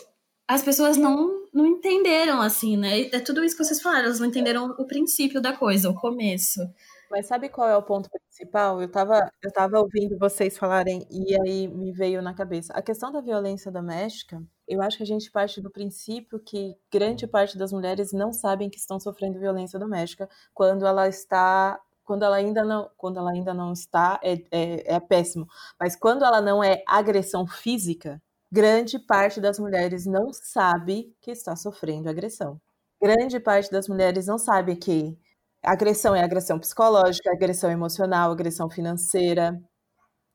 As 0.47 0.61
pessoas 0.61 0.97
não 0.97 1.37
não 1.53 1.65
entenderam, 1.65 2.39
assim, 2.39 2.77
né? 2.77 3.01
É 3.11 3.19
tudo 3.19 3.43
isso 3.43 3.57
que 3.57 3.63
vocês 3.63 3.81
falaram, 3.81 4.05
elas 4.05 4.19
não 4.19 4.27
entenderam 4.27 4.75
o 4.77 4.85
princípio 4.85 5.41
da 5.41 5.53
coisa, 5.53 5.89
o 5.89 5.95
começo. 5.95 6.61
Mas 7.09 7.25
sabe 7.27 7.49
qual 7.49 7.67
é 7.69 7.77
o 7.77 7.81
ponto 7.83 8.09
principal? 8.09 8.81
Eu 8.81 8.89
tava, 8.89 9.31
eu 9.41 9.51
tava 9.51 9.79
ouvindo 9.79 10.17
vocês 10.17 10.57
falarem 10.57 11.07
e 11.09 11.35
aí 11.41 11.67
me 11.67 11.91
veio 11.91 12.21
na 12.21 12.33
cabeça. 12.33 12.73
A 12.73 12.81
questão 12.81 13.11
da 13.11 13.21
violência 13.21 13.71
doméstica, 13.71 14.43
eu 14.67 14.81
acho 14.81 14.97
que 14.97 15.03
a 15.03 15.05
gente 15.05 15.31
parte 15.31 15.61
do 15.61 15.71
princípio 15.71 16.39
que 16.39 16.75
grande 16.91 17.25
parte 17.25 17.57
das 17.57 17.71
mulheres 17.71 18.11
não 18.11 18.33
sabem 18.33 18.69
que 18.69 18.77
estão 18.77 18.99
sofrendo 18.99 19.39
violência 19.39 19.79
doméstica 19.79 20.29
quando 20.53 20.85
ela 20.85 21.07
está 21.07 21.79
quando 22.03 22.23
ela 22.23 22.37
ainda 22.37 22.63
não, 22.63 22.89
quando 22.95 23.19
ela 23.19 23.31
ainda 23.31 23.53
não 23.53 23.73
está, 23.73 24.17
é, 24.23 24.35
é, 24.49 24.95
é 24.95 24.99
péssimo. 24.99 25.45
Mas 25.77 25.93
quando 25.93 26.23
ela 26.23 26.39
não 26.41 26.63
é 26.63 26.81
agressão 26.87 27.45
física, 27.45 28.21
grande 28.49 28.97
parte 28.97 29.41
das 29.41 29.59
mulheres 29.59 30.05
não 30.05 30.31
sabe 30.31 31.13
que 31.19 31.31
está 31.31 31.53
sofrendo 31.57 32.09
agressão. 32.09 32.61
Grande 33.01 33.39
parte 33.41 33.69
das 33.69 33.89
mulheres 33.89 34.25
não 34.25 34.37
sabe 34.37 34.77
que 34.77 35.17
agressão 35.63 36.15
é 36.15 36.23
agressão 36.23 36.59
psicológica, 36.59 37.31
agressão 37.31 37.69
emocional, 37.71 38.31
agressão 38.31 38.69
financeira. 38.69 39.59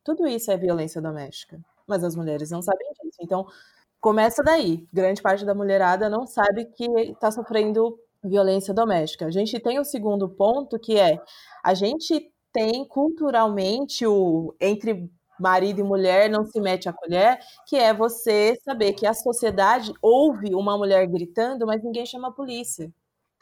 Tudo 0.03 0.27
isso 0.27 0.51
é 0.51 0.57
violência 0.57 1.01
doméstica. 1.01 1.59
Mas 1.87 2.03
as 2.03 2.15
mulheres 2.15 2.51
não 2.51 2.61
sabem 2.61 2.87
disso. 3.03 3.17
Então, 3.21 3.45
começa 4.01 4.43
daí. 4.43 4.87
Grande 4.93 5.21
parte 5.21 5.45
da 5.45 5.55
mulherada 5.55 6.09
não 6.09 6.25
sabe 6.27 6.65
que 6.65 6.85
está 7.11 7.31
sofrendo 7.31 7.97
violência 8.23 8.73
doméstica. 8.73 9.25
A 9.25 9.31
gente 9.31 9.59
tem 9.59 9.79
o 9.79 9.85
segundo 9.85 10.29
ponto, 10.29 10.79
que 10.79 10.97
é 10.99 11.19
a 11.63 11.73
gente 11.73 12.31
tem 12.53 12.87
culturalmente 12.87 14.05
o 14.05 14.55
entre 14.61 15.09
marido 15.39 15.81
e 15.81 15.83
mulher 15.83 16.29
não 16.29 16.45
se 16.45 16.59
mete 16.61 16.87
a 16.87 16.93
colher, 16.93 17.39
que 17.67 17.75
é 17.75 17.93
você 17.93 18.55
saber 18.63 18.93
que 18.93 19.05
a 19.05 19.13
sociedade 19.13 19.91
ouve 20.01 20.53
uma 20.55 20.77
mulher 20.77 21.05
gritando, 21.07 21.65
mas 21.65 21.83
ninguém 21.83 22.05
chama 22.05 22.29
a 22.29 22.31
polícia. 22.31 22.91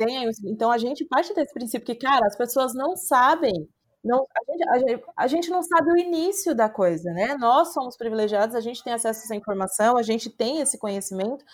Tem, 0.06 0.30
então 0.46 0.72
a 0.72 0.78
gente 0.78 1.06
parte 1.06 1.34
desse 1.34 1.54
princípio 1.54 1.86
que, 1.86 1.96
cara, 1.96 2.26
as 2.26 2.36
pessoas 2.36 2.74
não 2.74 2.96
sabem. 2.96 3.70
Não, 4.04 4.26
a, 4.36 4.52
gente, 4.52 4.70
a, 4.70 4.80
gente, 4.80 5.04
a 5.16 5.28
gente 5.28 5.50
não 5.52 5.62
sabe 5.62 5.92
o 5.92 5.98
início 5.98 6.56
da 6.56 6.68
coisa, 6.68 7.12
né? 7.14 7.36
Nós 7.38 7.72
somos 7.72 7.96
privilegiados, 7.96 8.56
a 8.56 8.62
gente 8.62 8.84
tem 8.84 8.94
acesso 8.94 9.20
a 9.20 9.24
essa 9.24 9.36
informação, 9.36 9.98
a 9.98 10.02
gente 10.02 10.28
tem 10.28 10.60
esse 10.60 10.80
conhecimento, 10.80 11.46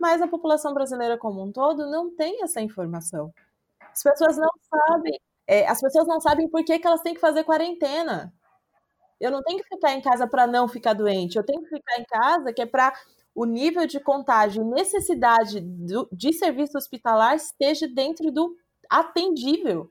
mas 0.00 0.20
a 0.20 0.26
população 0.26 0.74
brasileira 0.74 1.16
como 1.16 1.40
um 1.44 1.52
todo 1.52 1.88
não 1.88 2.14
tem 2.14 2.42
essa 2.42 2.60
informação. 2.60 3.32
As 3.92 4.02
pessoas 4.02 4.36
não 4.36 4.50
sabem, 4.68 5.20
é, 5.46 5.68
as 5.68 5.80
pessoas 5.80 6.08
não 6.08 6.20
sabem 6.20 6.48
por 6.48 6.64
que, 6.64 6.78
que 6.78 6.86
elas 6.86 7.02
têm 7.02 7.14
que 7.14 7.20
fazer 7.20 7.44
quarentena. 7.44 8.32
Eu 9.20 9.30
não 9.30 9.42
tenho 9.42 9.62
que 9.62 9.68
ficar 9.68 9.92
em 9.92 10.02
casa 10.02 10.26
para 10.26 10.46
não 10.48 10.66
ficar 10.66 10.94
doente. 10.94 11.36
Eu 11.36 11.44
tenho 11.44 11.62
que 11.62 11.68
ficar 11.68 12.00
em 12.00 12.04
casa 12.04 12.52
que 12.52 12.62
é 12.62 12.66
para 12.66 12.92
o 13.34 13.44
nível 13.44 13.86
de 13.86 14.00
contágio 14.00 14.64
necessidade 14.64 15.60
do, 15.60 16.08
de 16.12 16.32
serviço 16.32 16.76
hospitalar 16.76 17.36
esteja 17.36 17.88
dentro 17.88 18.30
do 18.30 18.56
atendível. 18.90 19.90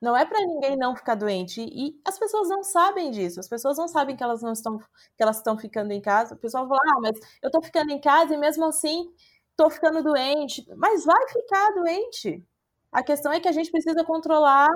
Não 0.00 0.16
é 0.16 0.26
para 0.26 0.40
ninguém 0.40 0.76
não 0.76 0.96
ficar 0.96 1.14
doente. 1.14 1.62
E 1.62 2.00
as 2.04 2.18
pessoas 2.18 2.48
não 2.48 2.62
sabem 2.64 3.10
disso. 3.10 3.38
As 3.38 3.48
pessoas 3.48 3.78
não 3.78 3.86
sabem 3.86 4.16
que 4.16 4.22
elas 4.22 4.42
não 4.42 4.52
estão 4.52 4.78
que 4.78 5.22
elas 5.22 5.36
estão 5.38 5.56
ficando 5.56 5.92
em 5.92 6.00
casa. 6.00 6.34
O 6.34 6.38
pessoal 6.38 6.66
fala: 6.68 6.80
"Ah, 6.96 7.00
mas 7.00 7.18
eu 7.42 7.48
estou 7.48 7.62
ficando 7.62 7.92
em 7.92 8.00
casa 8.00 8.34
e 8.34 8.36
mesmo 8.38 8.64
assim 8.64 9.12
estou 9.50 9.70
ficando 9.70 10.02
doente". 10.02 10.64
Mas 10.76 11.04
vai 11.04 11.28
ficar 11.28 11.70
doente. 11.74 12.44
A 12.92 13.02
questão 13.02 13.32
é 13.32 13.40
que 13.40 13.48
a 13.48 13.52
gente 13.52 13.70
precisa 13.70 14.04
controlar 14.04 14.68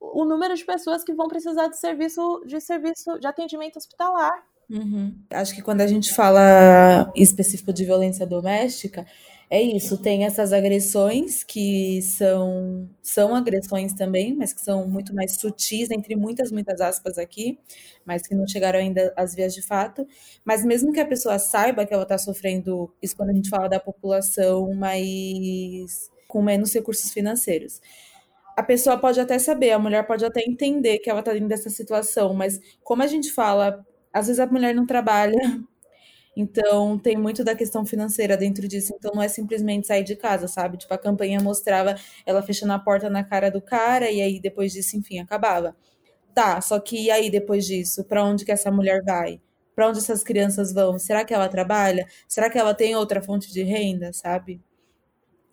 o 0.00 0.24
número 0.24 0.54
de 0.56 0.64
pessoas 0.64 1.04
que 1.04 1.14
vão 1.14 1.28
precisar 1.28 1.68
de 1.68 1.78
serviço 1.78 2.42
de 2.46 2.60
serviço 2.60 3.18
de 3.18 3.26
atendimento 3.26 3.76
hospitalar. 3.78 4.32
Uhum. 4.70 5.12
Acho 5.30 5.54
que 5.54 5.62
quando 5.62 5.80
a 5.80 5.86
gente 5.86 6.14
fala 6.14 7.12
específico 7.16 7.72
de 7.72 7.84
violência 7.84 8.24
doméstica, 8.24 9.04
é 9.50 9.60
isso, 9.60 9.98
tem 9.98 10.24
essas 10.24 10.52
agressões 10.52 11.42
que 11.42 12.00
são, 12.02 12.88
são 13.02 13.34
agressões 13.34 13.92
também, 13.94 14.32
mas 14.32 14.52
que 14.52 14.60
são 14.60 14.86
muito 14.88 15.12
mais 15.12 15.34
sutis, 15.40 15.90
entre 15.90 16.14
muitas, 16.14 16.52
muitas 16.52 16.80
aspas 16.80 17.18
aqui, 17.18 17.58
mas 18.06 18.22
que 18.22 18.32
não 18.32 18.46
chegaram 18.46 18.78
ainda 18.78 19.12
às 19.16 19.34
vias 19.34 19.52
de 19.52 19.60
fato. 19.60 20.06
Mas 20.44 20.64
mesmo 20.64 20.92
que 20.92 21.00
a 21.00 21.06
pessoa 21.06 21.36
saiba 21.40 21.84
que 21.84 21.92
ela 21.92 22.04
está 22.04 22.16
sofrendo, 22.16 22.94
isso 23.02 23.16
quando 23.16 23.30
a 23.30 23.34
gente 23.34 23.50
fala 23.50 23.68
da 23.68 23.80
população 23.80 24.72
mais 24.72 26.10
com 26.28 26.40
menos 26.42 26.72
recursos 26.72 27.10
financeiros 27.10 27.80
a 28.56 28.62
pessoa 28.62 28.98
pode 28.98 29.18
até 29.18 29.38
saber, 29.38 29.70
a 29.72 29.78
mulher 29.78 30.06
pode 30.06 30.22
até 30.24 30.42
entender 30.42 30.98
que 30.98 31.08
ela 31.08 31.20
está 31.20 31.32
dentro 31.32 31.48
dessa 31.48 31.70
situação, 31.70 32.34
mas 32.34 32.60
como 32.82 33.02
a 33.02 33.06
gente 33.06 33.32
fala, 33.32 33.84
às 34.12 34.26
vezes 34.26 34.40
a 34.40 34.46
mulher 34.46 34.74
não 34.74 34.86
trabalha, 34.86 35.38
então 36.36 36.98
tem 36.98 37.16
muito 37.16 37.42
da 37.44 37.54
questão 37.54 37.84
financeira 37.84 38.36
dentro 38.36 38.66
disso, 38.68 38.94
então 38.96 39.12
não 39.14 39.22
é 39.22 39.28
simplesmente 39.28 39.86
sair 39.86 40.04
de 40.04 40.16
casa, 40.16 40.48
sabe? 40.48 40.76
Tipo, 40.78 40.94
a 40.94 40.98
campanha 40.98 41.40
mostrava 41.40 41.94
ela 42.26 42.42
fechando 42.42 42.72
a 42.72 42.78
porta 42.78 43.10
na 43.10 43.24
cara 43.24 43.50
do 43.50 43.60
cara 43.60 44.10
e 44.10 44.20
aí 44.22 44.40
depois 44.40 44.72
disso, 44.72 44.96
enfim, 44.96 45.18
acabava. 45.18 45.76
Tá, 46.34 46.60
só 46.60 46.80
que 46.80 46.96
e 47.06 47.10
aí 47.10 47.30
depois 47.30 47.66
disso, 47.66 48.04
para 48.04 48.24
onde 48.24 48.44
que 48.44 48.52
essa 48.52 48.70
mulher 48.70 49.02
vai? 49.04 49.40
Para 49.74 49.88
onde 49.88 49.98
essas 49.98 50.22
crianças 50.24 50.72
vão? 50.72 50.98
Será 50.98 51.24
que 51.24 51.34
ela 51.34 51.48
trabalha? 51.48 52.06
Será 52.28 52.50
que 52.50 52.58
ela 52.58 52.74
tem 52.74 52.96
outra 52.96 53.22
fonte 53.22 53.52
de 53.52 53.62
renda, 53.64 54.12
sabe? 54.12 54.60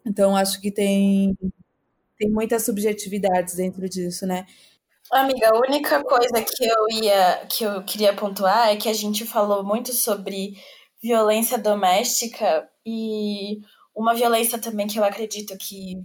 Então 0.05 0.35
acho 0.35 0.61
que 0.61 0.71
tem 0.71 1.37
tem 2.19 2.31
muitas 2.31 2.65
subjetividades 2.65 3.55
dentro 3.55 3.87
disso, 3.89 4.25
né? 4.27 4.45
Amiga, 5.11 5.49
a 5.49 5.59
única 5.59 6.03
coisa 6.03 6.43
que 6.43 6.65
eu 6.65 6.89
ia 6.89 7.45
que 7.47 7.63
eu 7.63 7.83
queria 7.83 8.13
pontuar 8.13 8.67
é 8.69 8.75
que 8.75 8.89
a 8.89 8.93
gente 8.93 9.25
falou 9.25 9.63
muito 9.63 9.93
sobre 9.93 10.53
violência 11.01 11.57
doméstica 11.57 12.67
e 12.85 13.59
uma 13.95 14.13
violência 14.13 14.59
também 14.59 14.85
que 14.87 14.99
eu 14.99 15.03
acredito 15.05 15.57
que 15.57 15.95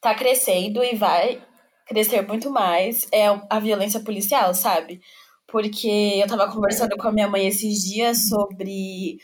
tá 0.00 0.14
crescendo 0.14 0.82
e 0.82 0.96
vai 0.96 1.42
crescer 1.86 2.22
muito 2.26 2.50
mais 2.50 3.06
é 3.12 3.26
a 3.48 3.60
violência 3.60 4.00
policial, 4.00 4.52
sabe? 4.54 5.00
Porque 5.46 5.88
eu 6.22 6.26
tava 6.26 6.50
conversando 6.52 6.96
com 6.96 7.08
a 7.08 7.12
minha 7.12 7.28
mãe 7.28 7.46
esses 7.46 7.84
dias 7.84 8.28
sobre 8.28 9.18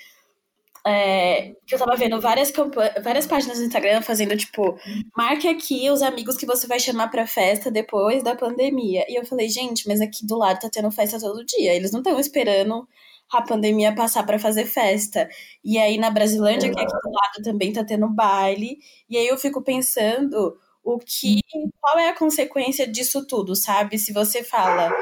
é, 0.87 1.55
que 1.67 1.75
eu 1.75 1.79
tava 1.79 1.97
vendo 1.97 2.21
várias, 2.21 2.53
várias 3.03 3.27
páginas 3.27 3.59
no 3.59 3.65
Instagram 3.65 4.03
fazendo, 4.03 4.37
tipo, 4.37 4.79
marque 5.17 5.49
aqui 5.49 5.91
os 5.91 6.03
amigos 6.03 6.37
que 6.37 6.45
você 6.45 6.67
vai 6.67 6.79
chamar 6.79 7.09
pra 7.09 7.27
festa 7.27 7.71
depois 7.71 8.23
da 8.23 8.37
pandemia. 8.37 9.05
E 9.09 9.19
eu 9.19 9.25
falei, 9.25 9.49
gente, 9.49 9.89
mas 9.89 10.01
aqui 10.01 10.27
do 10.27 10.37
lado 10.37 10.61
tá 10.61 10.69
tendo 10.71 10.91
festa 10.91 11.19
todo 11.19 11.45
dia. 11.45 11.73
Eles 11.75 11.91
não 11.91 12.01
estão 12.01 12.21
esperando 12.21 12.87
a 13.33 13.41
pandemia 13.41 13.95
passar 13.95 14.25
para 14.25 14.39
fazer 14.39 14.67
festa. 14.67 15.29
E 15.65 15.79
aí 15.79 15.97
na 15.97 16.11
Brasilândia, 16.11 16.71
que 16.71 16.79
é 16.79 16.83
aqui 16.83 16.93
do 16.93 17.11
lado, 17.11 17.43
também 17.43 17.73
tá 17.73 17.83
tendo 17.83 18.09
baile. 18.09 18.77
E 19.09 19.17
aí 19.17 19.27
eu 19.27 19.39
fico 19.39 19.63
pensando 19.63 20.55
o 20.83 20.99
que. 20.99 21.41
qual 21.81 21.99
é 21.99 22.11
a 22.11 22.19
consequência 22.19 22.87
disso 22.87 23.27
tudo, 23.27 23.57
sabe? 23.57 23.99
Se 23.99 24.13
você 24.13 24.45
fala. 24.45 24.93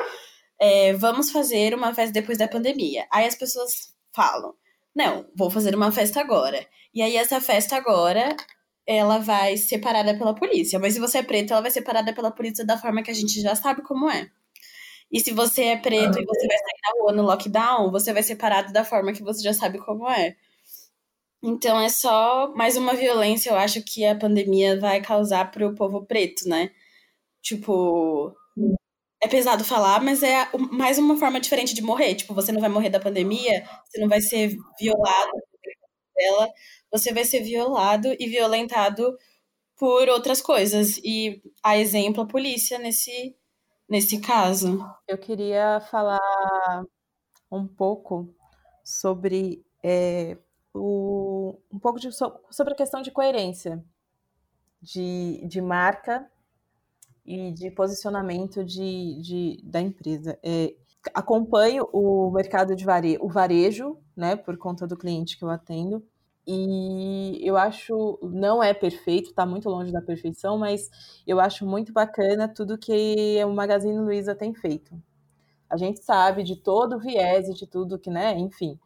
É, 0.60 0.92
vamos 0.92 1.32
fazer 1.32 1.74
uma 1.74 1.92
festa 1.92 2.12
depois 2.12 2.38
da 2.38 2.46
pandemia. 2.46 3.04
Aí 3.10 3.26
as 3.26 3.34
pessoas 3.34 3.92
falam 4.14 4.54
não, 4.94 5.26
vou 5.36 5.50
fazer 5.50 5.74
uma 5.74 5.92
festa 5.92 6.20
agora. 6.20 6.66
E 6.94 7.02
aí 7.02 7.16
essa 7.16 7.40
festa 7.40 7.76
agora, 7.76 8.36
ela 8.86 9.18
vai 9.18 9.56
ser 9.56 9.78
parada 9.78 10.16
pela 10.16 10.34
polícia. 10.34 10.78
Mas 10.78 10.94
se 10.94 11.00
você 11.00 11.18
é 11.18 11.22
preto, 11.22 11.52
ela 11.52 11.62
vai 11.62 11.70
ser 11.70 11.82
parada 11.82 12.12
pela 12.14 12.30
polícia 12.30 12.64
da 12.64 12.78
forma 12.78 13.02
que 13.02 13.10
a 13.10 13.14
gente 13.14 13.40
já 13.40 13.54
sabe 13.54 13.82
como 13.82 14.10
é. 14.10 14.30
E 15.10 15.20
se 15.20 15.32
você 15.32 15.64
é 15.64 15.76
preto 15.76 16.18
e 16.18 16.24
você 16.24 16.46
vai 16.46 16.56
sair 16.58 16.80
na 16.82 17.02
rua 17.02 17.12
no 17.12 17.22
lockdown, 17.22 17.90
você 17.90 18.12
vai 18.12 18.22
ser 18.22 18.36
parado 18.36 18.72
da 18.72 18.84
forma 18.84 19.12
que 19.12 19.22
você 19.22 19.42
já 19.42 19.52
sabe 19.52 19.78
como 19.78 20.08
é. 20.08 20.36
Então 21.42 21.80
é 21.80 21.88
só 21.88 22.54
mais 22.54 22.76
uma 22.76 22.94
violência, 22.94 23.50
eu 23.50 23.56
acho 23.56 23.82
que 23.82 24.04
a 24.06 24.14
pandemia 24.16 24.78
vai 24.78 25.00
causar 25.02 25.50
para 25.50 25.66
o 25.66 25.74
povo 25.74 26.06
preto, 26.06 26.48
né? 26.48 26.70
Tipo, 27.42 28.34
é 29.22 29.28
pesado 29.28 29.64
falar, 29.64 30.02
mas 30.02 30.22
é 30.22 30.48
mais 30.72 30.98
uma 30.98 31.16
forma 31.16 31.40
diferente 31.40 31.74
de 31.74 31.80
morrer. 31.80 32.16
Tipo, 32.16 32.34
você 32.34 32.50
não 32.50 32.60
vai 32.60 32.68
morrer 32.68 32.90
da 32.90 32.98
pandemia, 32.98 33.64
você 33.86 34.00
não 34.00 34.08
vai 34.08 34.20
ser 34.20 34.56
violado 34.80 35.32
dela, 36.16 36.48
você 36.90 37.12
vai 37.12 37.24
ser 37.24 37.40
violado 37.40 38.14
e 38.18 38.26
violentado 38.28 39.16
por 39.78 40.08
outras 40.08 40.42
coisas. 40.42 40.98
E 41.04 41.40
a 41.62 41.78
exemplo 41.78 42.22
a 42.22 42.26
polícia 42.26 42.78
nesse 42.78 43.36
nesse 43.88 44.20
caso. 44.20 44.84
Eu 45.06 45.18
queria 45.18 45.80
falar 45.90 46.18
um 47.50 47.66
pouco 47.66 48.34
sobre 48.82 49.64
é, 49.84 50.36
o, 50.74 51.58
um 51.70 51.78
pouco 51.78 52.00
de, 52.00 52.08
sobre 52.12 52.72
a 52.72 52.76
questão 52.76 53.02
de 53.02 53.10
coerência 53.10 53.84
de, 54.80 55.46
de 55.46 55.60
marca 55.60 56.28
e 57.24 57.52
de 57.52 57.70
posicionamento 57.70 58.64
de, 58.64 59.20
de 59.22 59.60
da 59.64 59.80
empresa. 59.80 60.38
É, 60.42 60.74
acompanho 61.14 61.88
o 61.92 62.30
mercado 62.30 62.76
de 62.76 62.84
varejo, 62.84 63.18
o 63.22 63.28
varejo, 63.28 63.98
né, 64.16 64.36
por 64.36 64.56
conta 64.56 64.86
do 64.86 64.96
cliente 64.96 65.36
que 65.36 65.44
eu 65.44 65.50
atendo, 65.50 66.04
e 66.46 67.38
eu 67.42 67.56
acho, 67.56 68.18
não 68.22 68.62
é 68.62 68.74
perfeito, 68.74 69.30
está 69.30 69.46
muito 69.46 69.68
longe 69.68 69.92
da 69.92 70.02
perfeição, 70.02 70.58
mas 70.58 70.90
eu 71.26 71.38
acho 71.38 71.64
muito 71.64 71.92
bacana 71.92 72.48
tudo 72.48 72.78
que 72.78 73.42
o 73.44 73.52
Magazine 73.52 73.98
Luiza 73.98 74.34
tem 74.34 74.52
feito. 74.52 75.00
A 75.70 75.76
gente 75.76 76.02
sabe 76.04 76.42
de 76.42 76.56
todo 76.56 76.96
o 76.96 76.98
viés 76.98 77.48
e 77.48 77.54
de 77.54 77.66
tudo 77.66 77.98
que, 77.98 78.10
né, 78.10 78.36
enfim, 78.38 78.78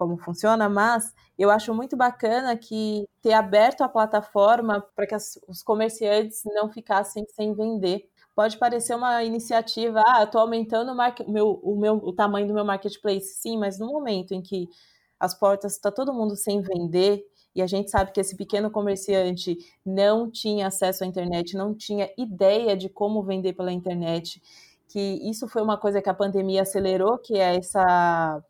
como 0.00 0.16
funciona, 0.16 0.66
mas 0.66 1.14
eu 1.38 1.50
acho 1.50 1.74
muito 1.74 1.94
bacana 1.94 2.56
que 2.56 3.06
ter 3.20 3.34
aberto 3.34 3.82
a 3.82 3.88
plataforma 3.88 4.80
para 4.96 5.06
que 5.06 5.14
as, 5.14 5.38
os 5.46 5.62
comerciantes 5.62 6.40
não 6.54 6.72
ficassem 6.72 7.26
sem 7.28 7.52
vender. 7.52 8.08
Pode 8.34 8.56
parecer 8.56 8.94
uma 8.94 9.22
iniciativa, 9.22 10.02
ah, 10.06 10.24
estou 10.24 10.40
aumentando 10.40 10.92
o, 10.92 11.30
meu, 11.30 11.60
o, 11.62 11.78
meu, 11.78 11.96
o 11.96 12.14
tamanho 12.14 12.48
do 12.48 12.54
meu 12.54 12.64
marketplace, 12.64 13.34
sim, 13.34 13.58
mas 13.58 13.78
no 13.78 13.88
momento 13.88 14.32
em 14.32 14.40
que 14.40 14.70
as 15.18 15.38
portas 15.38 15.74
está 15.74 15.90
todo 15.92 16.14
mundo 16.14 16.34
sem 16.34 16.62
vender 16.62 17.22
e 17.54 17.60
a 17.60 17.66
gente 17.66 17.90
sabe 17.90 18.10
que 18.10 18.20
esse 18.20 18.34
pequeno 18.36 18.70
comerciante 18.70 19.58
não 19.84 20.30
tinha 20.30 20.68
acesso 20.68 21.04
à 21.04 21.06
internet, 21.06 21.54
não 21.54 21.74
tinha 21.74 22.08
ideia 22.16 22.74
de 22.74 22.88
como 22.88 23.22
vender 23.22 23.52
pela 23.52 23.70
internet, 23.70 24.40
que 24.88 24.98
isso 25.28 25.46
foi 25.46 25.60
uma 25.60 25.76
coisa 25.76 26.00
que 26.00 26.08
a 26.08 26.14
pandemia 26.14 26.62
acelerou, 26.62 27.18
que 27.18 27.34
é 27.34 27.56
essa 27.56 28.42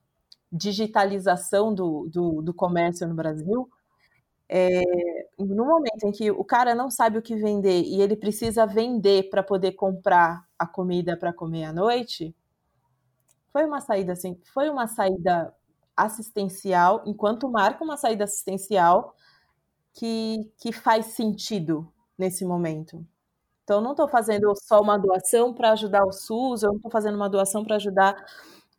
digitalização 0.53 1.75
do, 1.75 2.09
do, 2.09 2.43
do 2.43 2.55
comércio 2.55 3.07
no 3.07 3.15
Brasil. 3.15 3.69
É, 4.49 4.83
no 5.39 5.65
momento 5.65 6.05
em 6.05 6.13
que 6.13 6.31
o 6.31 6.45
cara 6.45 6.75
não 6.75 6.91
sabe 6.91 7.19
o 7.19 7.23
que 7.23 7.37
vender 7.37 7.83
e 7.83 8.01
ele 8.03 8.17
precisa 8.17 8.67
vender 8.67 9.31
para 9.31 9.43
poder 9.43 9.73
comprar 9.73 10.45
a 10.59 10.67
comida 10.67 11.17
para 11.17 11.33
comer 11.33 11.65
à 11.65 11.73
noite, 11.73 12.35
foi 13.53 13.65
uma 13.65 13.81
saída 13.81 14.13
assim, 14.13 14.39
foi 14.53 14.69
uma 14.69 14.87
saída 14.87 15.55
assistencial, 15.97 17.03
enquanto 17.07 17.49
marca 17.49 17.85
uma 17.85 17.97
saída 17.97 18.25
assistencial 18.25 19.15
que, 19.93 20.51
que 20.59 20.73
faz 20.73 21.07
sentido 21.07 21.91
nesse 22.17 22.45
momento. 22.45 23.05
Então, 23.65 23.81
não 23.81 23.93
estou 23.93 24.09
fazendo 24.09 24.53
só 24.57 24.81
uma 24.81 24.99
doação 24.99 25.55
para 25.55 25.73
ajudar 25.73 26.05
o 26.05 26.13
SUS, 26.13 26.63
eu 26.63 26.71
não 26.71 26.77
estou 26.77 26.91
fazendo 26.91 27.15
uma 27.15 27.29
doação 27.29 27.65
para 27.65 27.77
ajudar 27.77 28.17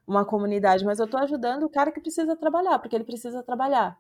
uma 0.07 0.25
comunidade, 0.25 0.83
mas 0.83 0.99
eu 0.99 1.05
estou 1.05 1.19
ajudando 1.19 1.63
o 1.63 1.69
cara 1.69 1.91
que 1.91 2.01
precisa 2.01 2.35
trabalhar, 2.35 2.79
porque 2.79 2.95
ele 2.95 3.03
precisa 3.03 3.43
trabalhar. 3.43 3.97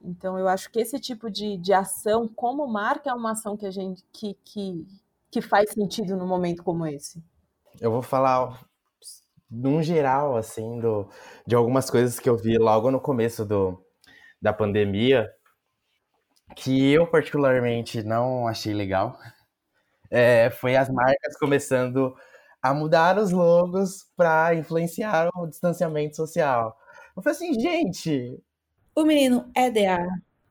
Então, 0.00 0.38
eu 0.38 0.46
acho 0.46 0.70
que 0.70 0.80
esse 0.80 1.00
tipo 1.00 1.30
de, 1.30 1.56
de 1.56 1.72
ação, 1.72 2.28
como 2.28 2.66
marca, 2.66 3.10
é 3.10 3.14
uma 3.14 3.32
ação 3.32 3.56
que 3.56 3.66
a 3.66 3.70
gente 3.70 4.04
que, 4.12 4.34
que, 4.44 4.86
que 5.30 5.40
faz 5.40 5.70
sentido 5.72 6.16
num 6.16 6.26
momento 6.26 6.62
como 6.62 6.86
esse. 6.86 7.22
Eu 7.80 7.90
vou 7.90 8.02
falar 8.02 8.64
num 9.50 9.82
geral, 9.82 10.36
assim, 10.36 10.78
do, 10.78 11.08
de 11.46 11.54
algumas 11.54 11.90
coisas 11.90 12.18
que 12.18 12.28
eu 12.28 12.36
vi 12.36 12.58
logo 12.58 12.90
no 12.90 13.00
começo 13.00 13.44
do, 13.44 13.82
da 14.40 14.52
pandemia, 14.52 15.30
que 16.54 16.92
eu 16.92 17.06
particularmente 17.06 18.02
não 18.02 18.46
achei 18.46 18.72
legal, 18.72 19.18
é, 20.10 20.50
foi 20.50 20.76
as 20.76 20.88
marcas 20.88 21.36
começando 21.38 22.16
a 22.68 22.74
mudar 22.74 23.18
os 23.18 23.30
logos 23.30 24.06
para 24.16 24.54
influenciar 24.54 25.28
o 25.34 25.46
distanciamento 25.46 26.16
social. 26.16 26.76
Eu 27.16 27.22
falei 27.22 27.36
assim, 27.36 27.60
gente. 27.60 28.42
O 28.94 29.04
menino 29.04 29.50
é 29.54 29.70
DA. 29.70 30.06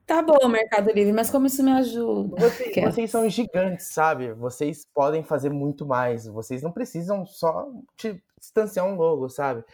Tá 0.06 0.22
bom, 0.22 0.48
Mercado 0.48 0.92
Livre, 0.92 1.12
mas 1.12 1.30
como 1.30 1.46
isso 1.46 1.64
me 1.64 1.72
ajuda? 1.72 2.36
Vocês, 2.40 2.84
vocês 2.84 3.10
são 3.10 3.28
gigantes, 3.28 3.92
sabe? 3.92 4.32
Vocês 4.34 4.86
podem 4.94 5.24
fazer 5.24 5.50
muito 5.50 5.84
mais. 5.84 6.26
Vocês 6.26 6.62
não 6.62 6.70
precisam 6.70 7.26
só 7.26 7.68
te 7.96 8.22
distanciar 8.38 8.86
um 8.86 8.94
logo, 8.94 9.28
sabe? 9.28 9.64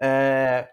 É, 0.00 0.68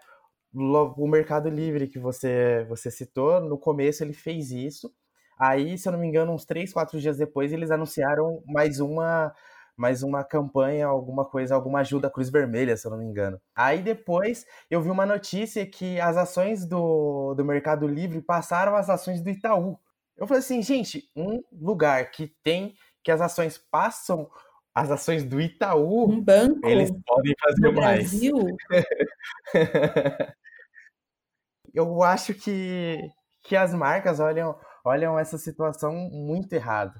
o 0.54 1.06
Mercado 1.06 1.50
Livre 1.50 1.88
que 1.88 1.98
você, 1.98 2.64
você 2.68 2.90
citou, 2.90 3.40
no 3.40 3.58
começo 3.58 4.02
ele 4.02 4.14
fez 4.14 4.50
isso. 4.50 4.92
Aí, 5.38 5.76
se 5.76 5.88
eu 5.88 5.92
não 5.92 5.98
me 5.98 6.06
engano, 6.06 6.32
uns 6.32 6.46
três, 6.46 6.72
quatro 6.72 6.98
dias 6.98 7.18
depois, 7.18 7.52
eles 7.52 7.70
anunciaram 7.70 8.42
mais 8.46 8.80
uma 8.80 9.34
mais 9.76 10.02
uma 10.02 10.22
campanha, 10.22 10.86
alguma 10.86 11.24
coisa, 11.24 11.54
alguma 11.54 11.80
ajuda 11.80 12.08
à 12.08 12.10
Cruz 12.10 12.30
Vermelha, 12.30 12.76
se 12.76 12.86
eu 12.86 12.90
não 12.90 12.98
me 12.98 13.04
engano. 13.04 13.40
Aí 13.54 13.82
depois 13.82 14.46
eu 14.70 14.80
vi 14.80 14.90
uma 14.90 15.06
notícia 15.06 15.66
que 15.66 16.00
as 16.00 16.16
ações 16.16 16.66
do, 16.66 17.34
do 17.34 17.44
Mercado 17.44 17.86
Livre 17.86 18.20
passaram 18.20 18.76
as 18.76 18.88
ações 18.90 19.22
do 19.22 19.30
Itaú. 19.30 19.78
Eu 20.16 20.26
falei 20.26 20.40
assim, 20.40 20.62
gente, 20.62 21.10
um 21.16 21.42
lugar 21.52 22.10
que 22.10 22.28
tem 22.42 22.74
que 23.02 23.10
as 23.10 23.20
ações 23.20 23.58
passam 23.58 24.30
as 24.74 24.90
ações 24.90 25.24
do 25.24 25.40
Itaú, 25.40 26.10
um 26.10 26.20
banco 26.20 26.66
eles 26.66 26.90
podem 27.04 27.34
fazer 27.38 27.60
no 27.60 27.72
mais. 27.74 28.10
Brasil? 28.10 28.56
eu 31.74 32.02
acho 32.02 32.32
que, 32.32 33.10
que 33.42 33.54
as 33.54 33.74
marcas 33.74 34.18
olham, 34.18 34.58
olham 34.82 35.18
essa 35.18 35.36
situação 35.36 35.92
muito 36.10 36.52
errado. 36.54 36.98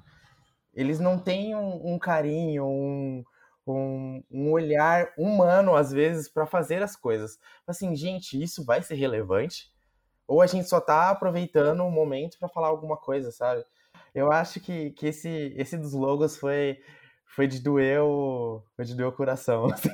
Eles 0.73 0.99
não 0.99 1.19
têm 1.19 1.55
um, 1.55 1.93
um 1.93 1.99
carinho, 1.99 2.65
um, 2.65 3.23
um, 3.67 4.23
um, 4.31 4.51
olhar 4.51 5.13
humano, 5.17 5.75
às 5.75 5.91
vezes, 5.91 6.27
para 6.27 6.45
fazer 6.45 6.81
as 6.81 6.95
coisas. 6.95 7.37
Assim, 7.67 7.95
gente, 7.95 8.41
isso 8.41 8.65
vai 8.65 8.81
ser 8.81 8.95
relevante? 8.95 9.71
Ou 10.27 10.41
a 10.41 10.47
gente 10.47 10.67
só 10.67 10.79
está 10.79 11.09
aproveitando 11.09 11.81
o 11.81 11.91
momento 11.91 12.39
para 12.39 12.49
falar 12.49 12.67
alguma 12.67 12.97
coisa, 12.97 13.31
sabe? 13.31 13.63
Eu 14.13 14.31
acho 14.31 14.59
que, 14.59 14.91
que 14.91 15.07
esse, 15.07 15.53
esse 15.57 15.77
dos 15.77 15.93
logos 15.93 16.37
foi, 16.37 16.81
foi 17.25 17.47
de 17.47 17.59
doer 17.59 18.01
o, 18.01 18.63
foi 18.75 18.85
de 18.85 18.95
doer 18.95 19.09
o 19.09 19.13
coração. 19.13 19.65
Assim. 19.73 19.89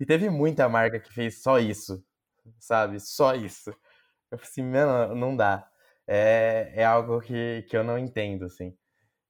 e 0.00 0.06
teve 0.06 0.30
muita 0.30 0.68
marca 0.68 1.00
que 1.00 1.12
fez 1.12 1.42
só 1.42 1.58
isso, 1.58 2.04
sabe? 2.58 3.00
Só 3.00 3.34
isso. 3.34 3.70
Eu 4.30 4.38
falei 4.38 4.50
assim, 4.50 4.62
mano, 4.62 5.14
não 5.14 5.36
dá. 5.36 5.68
É, 6.06 6.72
é 6.74 6.84
algo 6.84 7.20
que, 7.20 7.62
que 7.68 7.76
eu 7.76 7.84
não 7.84 7.98
entendo, 7.98 8.46
assim. 8.46 8.76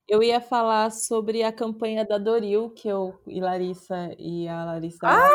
Eu 0.07 0.23
ia 0.23 0.41
falar 0.41 0.91
sobre 0.91 1.43
a 1.43 1.53
campanha 1.53 2.05
da 2.05 2.19
Doril, 2.19 2.71
que 2.71 2.89
eu 2.89 3.19
e 3.27 3.41
Larissa 3.41 4.15
e 4.19 4.47
a 4.47 4.65
Larissa 4.65 4.99
ah! 5.03 5.31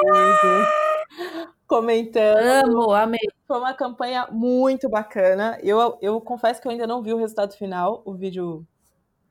comentando. 1.65 2.37
Amo, 2.37 2.91
amei. 2.91 3.19
Foi 3.47 3.57
uma 3.57 3.73
campanha 3.73 4.27
muito 4.31 4.89
bacana. 4.89 5.57
Eu, 5.63 5.97
eu 6.01 6.19
confesso 6.21 6.61
que 6.61 6.67
eu 6.67 6.71
ainda 6.71 6.87
não 6.87 7.01
vi 7.01 7.13
o 7.13 7.17
resultado 7.17 7.53
final, 7.55 8.01
o 8.05 8.13
vídeo 8.13 8.65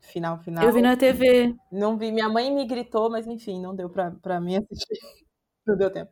final, 0.01 0.39
final. 0.39 0.64
Eu 0.64 0.72
vi 0.72 0.80
na 0.82 0.97
TV. 0.97 1.55
Não 1.70 1.97
vi. 1.97 2.11
Minha 2.12 2.28
mãe 2.28 2.53
me 2.53 2.64
gritou, 2.66 3.11
mas 3.11 3.26
enfim, 3.26 3.61
não 3.61 3.74
deu 3.74 3.89
pra, 3.91 4.12
pra 4.22 4.41
mim 4.41 4.57
assistir. 4.57 4.99
não 5.66 5.76
deu 5.76 5.91
tempo. 5.91 6.11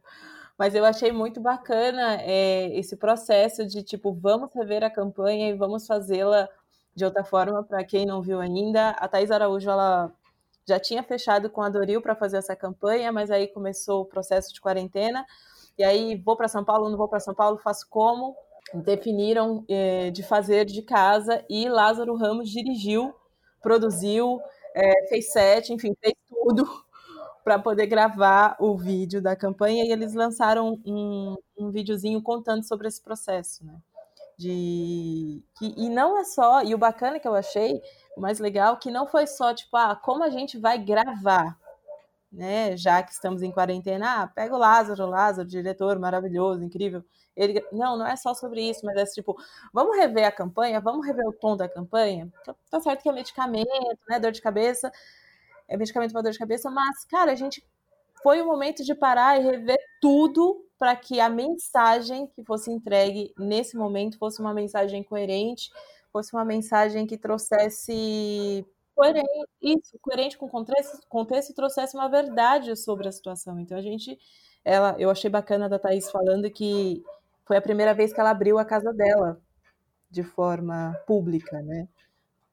Mas 0.58 0.74
eu 0.74 0.84
achei 0.84 1.12
muito 1.12 1.40
bacana 1.40 2.16
é, 2.22 2.76
esse 2.78 2.96
processo 2.96 3.66
de, 3.66 3.82
tipo, 3.82 4.12
vamos 4.14 4.52
rever 4.54 4.82
a 4.82 4.90
campanha 4.90 5.50
e 5.50 5.54
vamos 5.54 5.86
fazê-la 5.86 6.48
de 6.96 7.04
outra 7.04 7.22
forma, 7.22 7.62
para 7.62 7.84
quem 7.84 8.06
não 8.06 8.22
viu 8.22 8.40
ainda, 8.40 8.88
a 8.90 9.06
Thais 9.06 9.30
Araújo 9.30 9.68
ela 9.68 10.10
já 10.66 10.80
tinha 10.80 11.02
fechado 11.02 11.50
com 11.50 11.60
a 11.62 11.68
Doril 11.68 12.00
para 12.00 12.16
fazer 12.16 12.38
essa 12.38 12.56
campanha, 12.56 13.12
mas 13.12 13.30
aí 13.30 13.46
começou 13.46 14.00
o 14.00 14.06
processo 14.06 14.52
de 14.52 14.60
quarentena. 14.62 15.24
E 15.78 15.84
aí, 15.84 16.16
vou 16.16 16.36
para 16.36 16.48
São 16.48 16.64
Paulo, 16.64 16.88
não 16.88 16.96
vou 16.96 17.06
para 17.06 17.20
São 17.20 17.34
Paulo, 17.34 17.58
faço 17.58 17.86
como? 17.90 18.34
Definiram 18.74 19.62
eh, 19.68 20.10
de 20.10 20.22
fazer 20.22 20.64
de 20.64 20.80
casa 20.82 21.44
e 21.50 21.68
Lázaro 21.68 22.16
Ramos 22.16 22.50
dirigiu, 22.50 23.14
produziu, 23.62 24.40
eh, 24.74 25.06
fez 25.08 25.30
set, 25.32 25.72
enfim, 25.72 25.94
fez 26.00 26.14
tudo 26.28 26.64
para 27.44 27.58
poder 27.58 27.86
gravar 27.86 28.56
o 28.58 28.76
vídeo 28.76 29.20
da 29.20 29.36
campanha 29.36 29.84
e 29.84 29.92
eles 29.92 30.14
lançaram 30.14 30.80
um, 30.84 31.36
um 31.58 31.70
videozinho 31.70 32.22
contando 32.22 32.64
sobre 32.66 32.88
esse 32.88 33.02
processo, 33.02 33.64
né? 33.66 33.78
De 34.36 35.42
que, 35.58 35.74
e 35.76 35.88
não 35.88 36.18
é 36.18 36.24
só 36.24 36.62
e 36.62 36.74
o 36.74 36.78
bacana 36.78 37.18
que 37.18 37.26
eu 37.26 37.34
achei 37.34 37.80
o 38.16 38.20
mais 38.20 38.38
legal 38.38 38.76
que 38.78 38.90
não 38.90 39.06
foi 39.06 39.26
só 39.26 39.54
tipo 39.54 39.76
ah 39.76 39.96
como 39.96 40.22
a 40.22 40.30
gente 40.30 40.58
vai 40.58 40.78
gravar 40.78 41.56
né? 42.30 42.76
Já 42.76 43.02
que 43.02 43.12
estamos 43.12 43.42
em 43.42 43.50
quarentena 43.52 44.22
ah, 44.22 44.26
pega 44.26 44.54
o 44.54 44.58
Lázaro 44.58 45.06
Lázaro 45.06 45.48
diretor 45.48 45.98
maravilhoso 45.98 46.62
incrível 46.62 47.02
ele 47.36 47.64
não 47.72 47.96
não 47.96 48.06
é 48.06 48.16
só 48.16 48.34
sobre 48.34 48.60
isso 48.68 48.84
mas 48.84 48.96
é 48.96 49.04
tipo 49.06 49.36
vamos 49.72 49.96
rever 49.96 50.26
a 50.26 50.32
campanha 50.32 50.80
vamos 50.80 51.06
rever 51.06 51.26
o 51.26 51.32
tom 51.32 51.56
da 51.56 51.68
campanha? 51.68 52.30
Tá 52.70 52.80
certo 52.80 53.02
que 53.02 53.08
é 53.08 53.12
medicamento 53.12 53.68
né 54.08 54.20
dor 54.20 54.32
de 54.32 54.42
cabeça 54.42 54.92
é 55.68 55.76
medicamento 55.76 56.12
para 56.12 56.22
dor 56.22 56.32
de 56.32 56.38
cabeça, 56.38 56.70
mas, 56.70 57.04
cara, 57.04 57.32
a 57.32 57.34
gente 57.34 57.64
foi 58.22 58.40
o 58.40 58.46
momento 58.46 58.84
de 58.84 58.94
parar 58.94 59.38
e 59.38 59.44
rever 59.44 59.78
tudo 60.00 60.64
para 60.78 60.94
que 60.96 61.20
a 61.20 61.28
mensagem 61.28 62.26
que 62.28 62.44
fosse 62.44 62.70
entregue 62.70 63.32
nesse 63.38 63.76
momento 63.76 64.18
fosse 64.18 64.40
uma 64.40 64.52
mensagem 64.52 65.02
coerente, 65.02 65.70
fosse 66.12 66.34
uma 66.34 66.44
mensagem 66.44 67.06
que 67.06 67.16
trouxesse 67.16 68.66
coerente, 68.94 69.28
isso, 69.60 69.98
coerente 70.00 70.38
com 70.38 70.46
o 70.46 70.50
contexto, 70.50 70.98
contexto 71.08 71.50
e 71.50 71.54
trouxesse 71.54 71.96
uma 71.96 72.08
verdade 72.08 72.74
sobre 72.76 73.08
a 73.08 73.12
situação. 73.12 73.60
Então 73.60 73.76
a 73.76 73.82
gente, 73.82 74.18
ela, 74.64 74.96
eu 74.98 75.10
achei 75.10 75.30
bacana 75.30 75.68
da 75.68 75.78
Thaís 75.78 76.10
falando 76.10 76.50
que 76.50 77.02
foi 77.44 77.56
a 77.56 77.62
primeira 77.62 77.94
vez 77.94 78.12
que 78.12 78.20
ela 78.20 78.30
abriu 78.30 78.58
a 78.58 78.64
casa 78.64 78.92
dela 78.92 79.40
de 80.10 80.22
forma 80.22 80.98
pública, 81.06 81.60
né? 81.62 81.88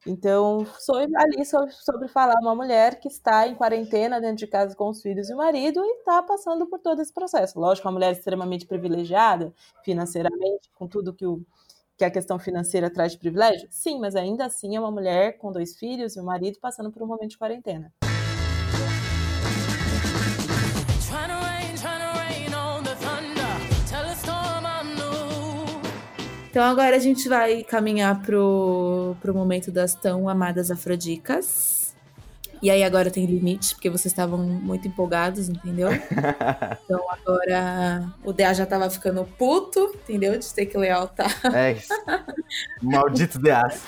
Então, 0.05 0.65
sobre, 0.79 1.15
ali 1.15 1.45
sobre, 1.45 1.71
sobre, 1.71 2.07
falar 2.09 2.35
uma 2.41 2.53
mulher 2.53 2.99
que 2.99 3.07
está 3.07 3.47
em 3.47 3.55
quarentena 3.55 4.19
dentro 4.19 4.37
de 4.37 4.47
casa 4.47 4.75
com 4.75 4.89
os 4.89 5.01
filhos 5.01 5.29
e 5.29 5.33
o 5.33 5.37
marido 5.37 5.79
e 5.79 5.99
está 5.99 6.21
passando 6.21 6.67
por 6.67 6.79
todo 6.79 7.01
esse 7.01 7.13
processo. 7.13 7.57
Lógico, 7.59 7.87
uma 7.87 7.93
mulher 7.93 8.11
extremamente 8.11 8.65
privilegiada 8.65 9.53
financeiramente, 9.83 10.69
com 10.75 10.87
tudo 10.87 11.13
que, 11.13 11.25
o, 11.25 11.41
que 11.97 12.03
a 12.03 12.11
questão 12.11 12.37
financeira 12.37 12.89
traz 12.89 13.13
de 13.13 13.17
privilégio? 13.17 13.67
Sim, 13.71 13.99
mas 13.99 14.15
ainda 14.15 14.45
assim 14.45 14.75
é 14.75 14.79
uma 14.79 14.91
mulher 14.91 15.37
com 15.37 15.51
dois 15.51 15.77
filhos 15.77 16.17
e 16.17 16.19
um 16.19 16.25
marido 16.25 16.59
passando 16.59 16.91
por 16.91 17.01
um 17.01 17.07
momento 17.07 17.31
de 17.31 17.37
quarentena. 17.37 17.93
Então 26.53 26.63
agora 26.63 26.95
a 26.95 26.99
gente 26.99 27.27
vai 27.27 27.63
caminhar 27.63 28.21
pro, 28.21 29.15
pro 29.19 29.33
momento 29.33 29.71
das 29.71 29.95
tão 29.95 30.29
amadas 30.29 30.69
afrodicas. 30.69 31.95
E 32.61 32.69
aí 32.69 32.83
agora 32.83 33.09
tem 33.09 33.25
limite, 33.25 33.73
porque 33.73 33.89
vocês 33.89 34.11
estavam 34.11 34.37
muito 34.37 34.87
empolgados, 34.87 35.49
entendeu? 35.49 35.89
Então 36.85 37.03
agora 37.09 38.13
o 38.23 38.31
DA 38.31 38.53
já 38.53 38.67
tava 38.67 38.87
ficando 38.87 39.25
puto, 39.25 39.95
entendeu? 40.03 40.37
De 40.37 40.53
ter 40.53 40.67
que 40.67 40.77
lealtar. 40.77 41.41
É 41.55 41.71
isso. 41.71 41.91
Malditos 42.83 43.41
DAs. 43.41 43.81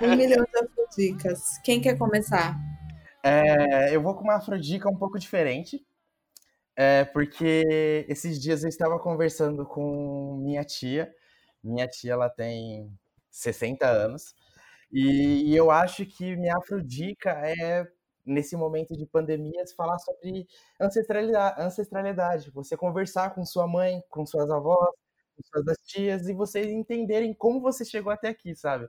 um 0.00 0.14
milhão 0.14 0.44
de 0.44 0.56
afrodicas. 0.56 1.58
Quem 1.64 1.80
quer 1.80 1.98
começar? 1.98 2.56
É, 3.24 3.92
eu 3.92 4.00
vou 4.00 4.14
com 4.14 4.22
uma 4.22 4.36
afrodica 4.36 4.88
um 4.88 4.94
pouco 4.94 5.18
diferente. 5.18 5.84
É 6.80 7.04
porque 7.06 8.06
esses 8.08 8.40
dias 8.40 8.62
eu 8.62 8.68
estava 8.68 9.00
conversando 9.00 9.66
com 9.66 10.36
minha 10.44 10.62
tia. 10.64 11.12
Minha 11.60 11.88
tia, 11.88 12.12
ela 12.12 12.30
tem 12.30 12.96
60 13.32 13.84
anos. 13.84 14.32
E, 14.92 15.54
eu 15.56 15.72
acho 15.72 16.06
que 16.06 16.36
minha 16.36 16.56
afrodica 16.56 17.30
é, 17.32 17.84
nesse 18.24 18.56
momento 18.56 18.96
de 18.96 19.04
pandemia, 19.06 19.64
falar 19.76 19.98
sobre 19.98 20.46
ancestralidade, 20.80 21.60
ancestralidade. 21.60 22.50
Você 22.52 22.76
conversar 22.76 23.34
com 23.34 23.44
sua 23.44 23.66
mãe, 23.66 24.00
com 24.08 24.24
suas 24.24 24.48
avós, 24.48 24.94
com 25.36 25.42
suas 25.64 25.78
tias, 25.84 26.28
e 26.28 26.32
vocês 26.32 26.68
entenderem 26.68 27.34
como 27.34 27.60
você 27.60 27.84
chegou 27.84 28.12
até 28.12 28.28
aqui, 28.28 28.54
sabe? 28.54 28.88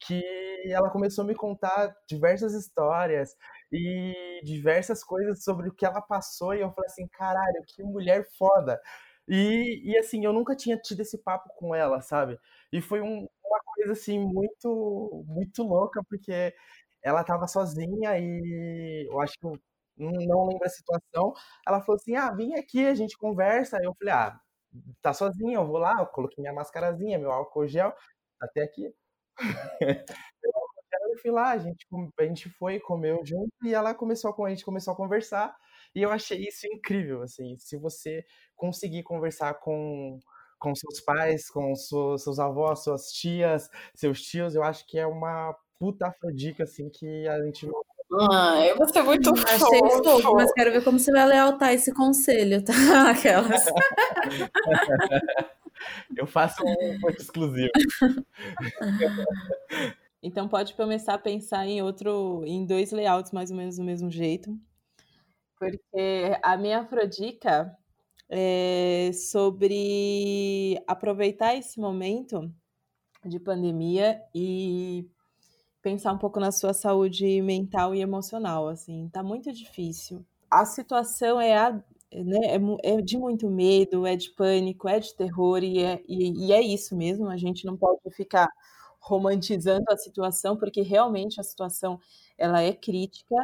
Que 0.00 0.22
ela 0.70 0.90
começou 0.90 1.24
a 1.24 1.26
me 1.26 1.34
contar 1.34 1.94
diversas 2.08 2.54
histórias 2.54 3.36
e 3.72 4.40
diversas 4.44 5.02
coisas 5.04 5.42
sobre 5.44 5.68
o 5.68 5.74
que 5.74 5.84
ela 5.86 6.00
passou, 6.02 6.54
e 6.54 6.60
eu 6.60 6.72
falei 6.72 6.88
assim, 6.90 7.06
caralho, 7.08 7.62
que 7.68 7.82
mulher 7.82 8.26
foda. 8.38 8.80
E, 9.28 9.82
e 9.92 9.98
assim, 9.98 10.24
eu 10.24 10.32
nunca 10.32 10.54
tinha 10.56 10.76
tido 10.78 11.00
esse 11.00 11.18
papo 11.18 11.48
com 11.56 11.74
ela, 11.74 12.00
sabe? 12.02 12.38
E 12.72 12.80
foi 12.80 13.00
um, 13.00 13.26
uma 13.44 13.60
coisa 13.74 13.92
assim 13.92 14.18
muito 14.20 15.24
muito 15.26 15.62
louca, 15.62 16.02
porque 16.08 16.54
ela 17.02 17.24
tava 17.24 17.46
sozinha 17.46 18.18
e 18.18 19.06
eu 19.10 19.20
acho 19.20 19.34
que 19.38 19.46
não 19.96 20.46
lembro 20.48 20.64
a 20.64 20.68
situação. 20.68 21.32
Ela 21.66 21.80
falou 21.80 21.96
assim: 21.96 22.16
"Ah, 22.16 22.30
vem 22.32 22.54
aqui, 22.56 22.86
a 22.86 22.94
gente 22.94 23.16
conversa". 23.18 23.78
Eu 23.82 23.94
falei: 23.98 24.12
"Ah, 24.14 24.40
tá 25.02 25.12
sozinha, 25.14 25.56
eu 25.56 25.66
vou 25.66 25.78
lá". 25.78 25.94
Eu 26.00 26.06
coloquei 26.06 26.42
minha 26.42 26.54
mascarazinha, 26.54 27.18
meu 27.18 27.32
álcool 27.32 27.66
gel, 27.68 27.94
até 28.40 28.62
aqui. 28.62 28.92
Eu 31.14 31.20
fui 31.20 31.30
lá, 31.30 31.50
a 31.50 31.58
gente, 31.58 31.86
a 32.18 32.24
gente 32.24 32.48
foi, 32.50 32.80
comeu 32.80 33.20
junto 33.24 33.52
e 33.62 33.74
ela 33.74 33.94
começou 33.94 34.30
a, 34.30 34.46
a 34.46 34.50
gente 34.50 34.64
começou 34.64 34.92
a 34.92 34.96
conversar 34.96 35.54
e 35.94 36.02
eu 36.02 36.10
achei 36.10 36.46
isso 36.46 36.66
incrível, 36.66 37.22
assim, 37.22 37.56
se 37.58 37.78
você 37.78 38.24
conseguir 38.56 39.02
conversar 39.02 39.54
com 39.54 40.18
com 40.58 40.74
seus 40.74 41.00
pais, 41.00 41.50
com 41.50 41.74
seus, 41.74 42.22
seus 42.22 42.38
avós, 42.38 42.84
suas 42.84 43.12
tias, 43.12 43.68
seus 43.94 44.22
tios, 44.22 44.54
eu 44.54 44.62
acho 44.62 44.86
que 44.86 44.98
é 44.98 45.06
uma 45.06 45.54
puta 45.78 46.06
afrodica, 46.06 46.64
assim, 46.64 46.88
que 46.88 47.28
a 47.28 47.42
gente 47.44 47.68
ah, 48.30 48.64
eu 48.66 48.76
vou 48.76 48.88
ser 48.88 49.02
muito 49.02 49.30
Achei 49.30 49.80
fofo, 49.80 50.34
mas 50.34 50.52
quero 50.52 50.72
ver 50.72 50.84
como 50.84 50.98
você 50.98 51.10
vai 51.10 51.26
lealtar 51.26 51.72
esse 51.72 51.92
conselho, 51.92 52.62
tá? 52.62 52.72
Aquelas. 53.10 53.64
Eu 56.16 56.26
faço 56.26 56.62
um 56.64 57.00
ponto 57.00 57.20
exclusivo. 57.20 57.70
Então 60.26 60.48
pode 60.48 60.72
começar 60.72 61.12
a 61.12 61.18
pensar 61.18 61.66
em 61.66 61.82
outro, 61.82 62.42
em 62.46 62.64
dois 62.64 62.92
layouts 62.92 63.30
mais 63.30 63.50
ou 63.50 63.56
menos 63.58 63.76
do 63.76 63.84
mesmo 63.84 64.10
jeito. 64.10 64.58
Porque 65.58 66.38
a 66.42 66.56
minha 66.56 66.80
afrodica 66.80 67.76
é 68.30 69.10
sobre 69.12 70.82
aproveitar 70.86 71.54
esse 71.54 71.78
momento 71.78 72.50
de 73.22 73.38
pandemia 73.38 74.18
e 74.34 75.06
pensar 75.82 76.12
um 76.12 76.18
pouco 76.18 76.40
na 76.40 76.50
sua 76.50 76.72
saúde 76.72 77.42
mental 77.42 77.94
e 77.94 78.00
emocional, 78.00 78.68
assim, 78.68 79.10
tá 79.10 79.22
muito 79.22 79.52
difícil. 79.52 80.24
A 80.50 80.64
situação 80.64 81.38
é 81.38 81.54
a, 81.54 81.84
né, 82.22 82.56
é, 82.56 82.94
é, 82.94 83.00
de 83.00 83.18
muito 83.18 83.48
medo, 83.50 84.06
é 84.06 84.16
de 84.16 84.30
pânico, 84.30 84.88
é 84.88 85.00
de 85.00 85.14
terror, 85.14 85.62
e 85.62 85.82
é, 85.82 86.02
e, 86.08 86.46
e 86.48 86.52
é 86.52 86.60
isso 86.60 86.96
mesmo, 86.96 87.28
a 87.28 87.36
gente 87.36 87.64
não 87.66 87.76
pode 87.76 87.98
ficar 88.12 88.48
romantizando 89.00 89.84
a 89.90 89.96
situação, 89.96 90.56
porque 90.56 90.80
realmente 90.82 91.40
a 91.40 91.44
situação 91.44 92.00
ela 92.38 92.62
é 92.62 92.72
crítica, 92.72 93.36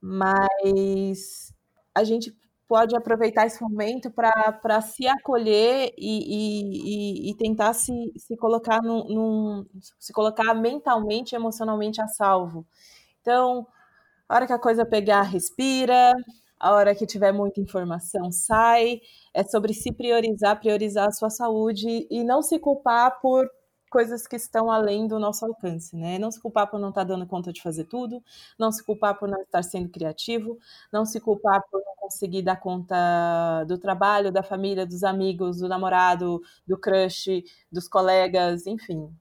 mas 0.00 1.52
a 1.94 2.04
gente 2.04 2.34
pode 2.68 2.94
aproveitar 2.96 3.46
esse 3.46 3.60
momento 3.60 4.12
para 4.12 4.80
se 4.80 5.04
acolher 5.08 5.92
e, 5.98 7.26
e, 7.26 7.30
e, 7.30 7.34
tentar 7.34 7.74
se, 7.74 8.12
se 8.16 8.36
colocar 8.36 8.80
num, 8.80 9.04
num, 9.08 9.66
se 9.98 10.12
colocar 10.12 10.54
mentalmente 10.54 11.32
e 11.32 11.36
emocionalmente 11.36 12.00
a 12.00 12.06
salvo. 12.06 12.64
Então, 13.20 13.66
a 14.28 14.36
hora 14.36 14.46
que 14.46 14.52
a 14.52 14.58
coisa 14.58 14.86
pegar, 14.86 15.22
respira, 15.22 16.14
a 16.60 16.72
hora 16.72 16.94
que 16.94 17.06
tiver 17.06 17.32
muita 17.32 17.60
informação 17.60 18.30
sai, 18.30 19.00
é 19.34 19.42
sobre 19.42 19.72
se 19.72 19.90
priorizar, 19.92 20.60
priorizar 20.60 21.08
a 21.08 21.12
sua 21.12 21.30
saúde 21.30 22.06
e 22.10 22.22
não 22.22 22.42
se 22.42 22.58
culpar 22.58 23.18
por 23.20 23.50
coisas 23.90 24.26
que 24.26 24.36
estão 24.36 24.70
além 24.70 25.08
do 25.08 25.18
nosso 25.18 25.44
alcance, 25.44 25.96
né? 25.96 26.18
Não 26.18 26.30
se 26.30 26.40
culpar 26.40 26.70
por 26.70 26.78
não 26.78 26.90
estar 26.90 27.02
dando 27.02 27.26
conta 27.26 27.52
de 27.52 27.60
fazer 27.60 27.84
tudo, 27.84 28.22
não 28.58 28.70
se 28.70 28.84
culpar 28.84 29.18
por 29.18 29.28
não 29.28 29.40
estar 29.42 29.62
sendo 29.64 29.88
criativo, 29.88 30.58
não 30.92 31.04
se 31.04 31.18
culpar 31.20 31.60
por 31.70 31.82
não 31.84 31.96
conseguir 31.96 32.42
dar 32.42 32.56
conta 32.56 33.64
do 33.66 33.76
trabalho, 33.78 34.30
da 34.30 34.42
família, 34.42 34.86
dos 34.86 35.02
amigos, 35.02 35.58
do 35.58 35.68
namorado, 35.68 36.40
do 36.66 36.78
crush, 36.78 37.42
dos 37.72 37.88
colegas, 37.88 38.66
enfim. 38.66 39.12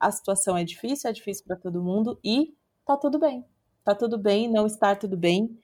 A 0.00 0.10
situação 0.10 0.56
é 0.56 0.64
difícil, 0.64 1.08
é 1.08 1.12
difícil 1.12 1.44
para 1.46 1.56
todo 1.56 1.82
mundo 1.82 2.18
e 2.24 2.54
tá 2.84 2.96
tudo 2.96 3.18
bem. 3.18 3.44
Tá 3.84 3.94
tudo 3.94 4.18
bem, 4.18 4.50
não 4.50 4.66
estar 4.66 4.96
tudo 4.96 5.16
bem 5.16 5.56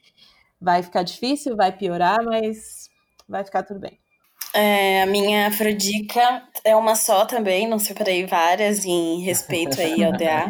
vai 0.62 0.82
ficar 0.82 1.02
difícil, 1.02 1.56
vai 1.56 1.76
piorar, 1.76 2.22
mas 2.24 2.88
vai 3.28 3.44
ficar 3.44 3.64
tudo 3.64 3.80
bem. 3.80 3.98
É, 4.54 5.02
a 5.02 5.06
minha 5.06 5.48
afrodica 5.48 6.46
é 6.64 6.76
uma 6.76 6.94
só 6.94 7.26
também, 7.26 7.66
não 7.66 7.78
separei 7.78 8.26
várias 8.26 8.84
em 8.84 9.20
respeito 9.20 9.80
aí 9.80 10.02
ao 10.04 10.12
DA. 10.12 10.48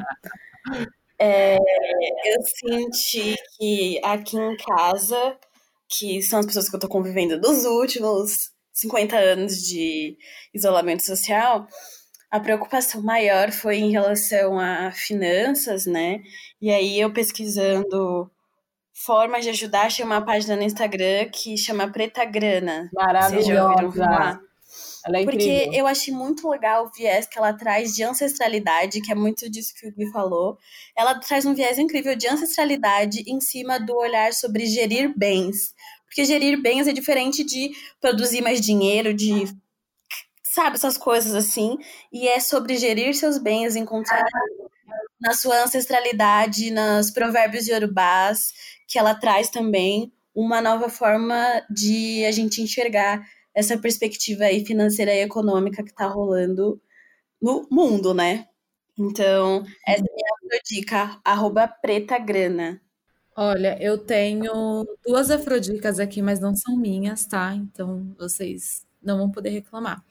É, 1.24 1.56
eu 1.56 2.42
senti 2.42 3.36
que 3.56 4.00
aqui 4.02 4.36
em 4.36 4.56
casa, 4.56 5.38
que 5.88 6.20
são 6.20 6.40
as 6.40 6.46
pessoas 6.46 6.68
que 6.68 6.74
eu 6.74 6.80
tô 6.80 6.88
convivendo 6.88 7.40
dos 7.40 7.64
últimos 7.64 8.50
50 8.72 9.16
anos 9.16 9.58
de 9.58 10.18
isolamento 10.52 11.04
social, 11.04 11.68
a 12.28 12.40
preocupação 12.40 13.00
maior 13.02 13.52
foi 13.52 13.76
em 13.76 13.92
relação 13.92 14.58
a 14.58 14.90
finanças, 14.90 15.86
né? 15.86 16.20
E 16.60 16.72
aí 16.72 16.98
eu 16.98 17.12
pesquisando 17.12 18.31
formas 18.92 19.44
de 19.44 19.50
ajudar, 19.50 19.86
achei 19.86 20.04
uma 20.04 20.24
página 20.24 20.56
no 20.56 20.62
Instagram 20.62 21.28
que 21.32 21.56
chama 21.56 21.90
Preta 21.90 22.24
Grana. 22.24 22.88
Maravilhosa. 22.92 24.40
Ela 25.04 25.18
é 25.18 25.24
Porque 25.24 25.68
eu 25.72 25.86
achei 25.86 26.14
muito 26.14 26.48
legal 26.48 26.86
o 26.86 26.90
viés 26.90 27.26
que 27.26 27.36
ela 27.36 27.52
traz 27.52 27.94
de 27.94 28.04
ancestralidade, 28.04 29.00
que 29.00 29.10
é 29.10 29.14
muito 29.14 29.50
disso 29.50 29.74
que 29.74 29.88
o 29.88 29.92
Gui 29.92 30.10
falou. 30.12 30.56
Ela 30.96 31.18
traz 31.18 31.44
um 31.44 31.54
viés 31.54 31.78
incrível 31.78 32.14
de 32.14 32.28
ancestralidade 32.28 33.24
em 33.26 33.40
cima 33.40 33.80
do 33.80 33.96
olhar 33.96 34.32
sobre 34.32 34.66
gerir 34.66 35.12
bens. 35.16 35.74
Porque 36.06 36.24
gerir 36.24 36.60
bens 36.60 36.86
é 36.86 36.92
diferente 36.92 37.42
de 37.42 37.72
produzir 38.00 38.42
mais 38.42 38.60
dinheiro, 38.60 39.12
de. 39.12 39.44
Sabe, 40.44 40.76
essas 40.76 40.96
coisas 40.96 41.34
assim. 41.34 41.78
E 42.12 42.28
é 42.28 42.38
sobre 42.38 42.76
gerir 42.76 43.14
seus 43.14 43.38
bens, 43.38 43.74
encontrar 43.74 44.22
na 45.22 45.32
sua 45.34 45.62
ancestralidade, 45.62 46.70
nos 46.70 47.10
provérbios 47.10 47.68
yorubás, 47.68 48.52
que 48.88 48.98
ela 48.98 49.14
traz 49.14 49.50
também 49.50 50.12
uma 50.34 50.60
nova 50.60 50.88
forma 50.88 51.36
de 51.70 52.24
a 52.24 52.30
gente 52.30 52.62
enxergar 52.62 53.22
essa 53.54 53.76
perspectiva 53.76 54.44
aí 54.44 54.64
financeira 54.64 55.14
e 55.14 55.22
econômica 55.22 55.82
que 55.82 55.90
está 55.90 56.06
rolando 56.06 56.80
no 57.40 57.66
mundo, 57.70 58.14
né? 58.14 58.46
Então, 58.98 59.64
essa 59.86 60.04
é 60.04 60.56
a 60.56 60.60
dica, 60.64 61.20
arroba 61.24 61.66
preta 61.66 62.18
grana. 62.18 62.80
Olha, 63.36 63.78
eu 63.80 63.96
tenho 63.96 64.84
duas 65.04 65.30
afrodicas 65.30 65.98
aqui, 65.98 66.20
mas 66.20 66.38
não 66.38 66.54
são 66.54 66.76
minhas, 66.76 67.24
tá? 67.26 67.54
Então 67.54 68.14
vocês 68.18 68.86
não 69.02 69.16
vão 69.18 69.30
poder 69.30 69.50
reclamar. 69.50 70.04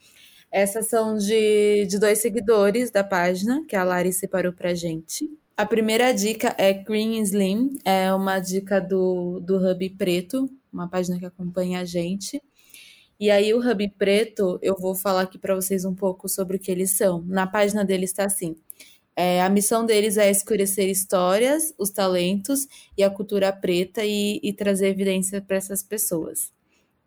Essas 0.50 0.88
são 0.88 1.16
de, 1.16 1.86
de 1.86 1.98
dois 1.98 2.18
seguidores 2.18 2.90
da 2.90 3.04
página, 3.04 3.64
que 3.66 3.76
a 3.76 3.84
Lari 3.84 4.12
separou 4.12 4.52
pra 4.52 4.74
gente. 4.74 5.30
A 5.54 5.66
primeira 5.66 6.12
dica 6.12 6.54
é 6.56 6.72
Green 6.72 7.20
Slim, 7.20 7.76
é 7.84 8.12
uma 8.14 8.40
dica 8.40 8.80
do, 8.80 9.38
do 9.40 9.56
Hub 9.58 9.90
Preto, 9.90 10.50
uma 10.72 10.88
página 10.88 11.18
que 11.18 11.26
acompanha 11.26 11.80
a 11.80 11.84
gente. 11.84 12.42
E 13.20 13.30
aí, 13.30 13.52
o 13.52 13.58
Hub 13.58 13.88
Preto, 13.98 14.58
eu 14.62 14.74
vou 14.78 14.94
falar 14.94 15.22
aqui 15.22 15.38
para 15.38 15.54
vocês 15.54 15.84
um 15.84 15.94
pouco 15.94 16.26
sobre 16.26 16.56
o 16.56 16.60
que 16.60 16.70
eles 16.70 16.96
são. 16.96 17.22
Na 17.26 17.46
página 17.46 17.84
deles 17.84 18.10
está 18.10 18.24
assim: 18.24 18.56
é, 19.14 19.42
a 19.42 19.48
missão 19.50 19.84
deles 19.84 20.16
é 20.16 20.30
escurecer 20.30 20.88
histórias, 20.88 21.74
os 21.78 21.90
talentos 21.90 22.66
e 22.96 23.02
a 23.02 23.10
cultura 23.10 23.52
preta 23.52 24.02
e, 24.04 24.40
e 24.42 24.54
trazer 24.54 24.88
evidência 24.88 25.40
para 25.42 25.58
essas 25.58 25.82
pessoas. 25.82 26.50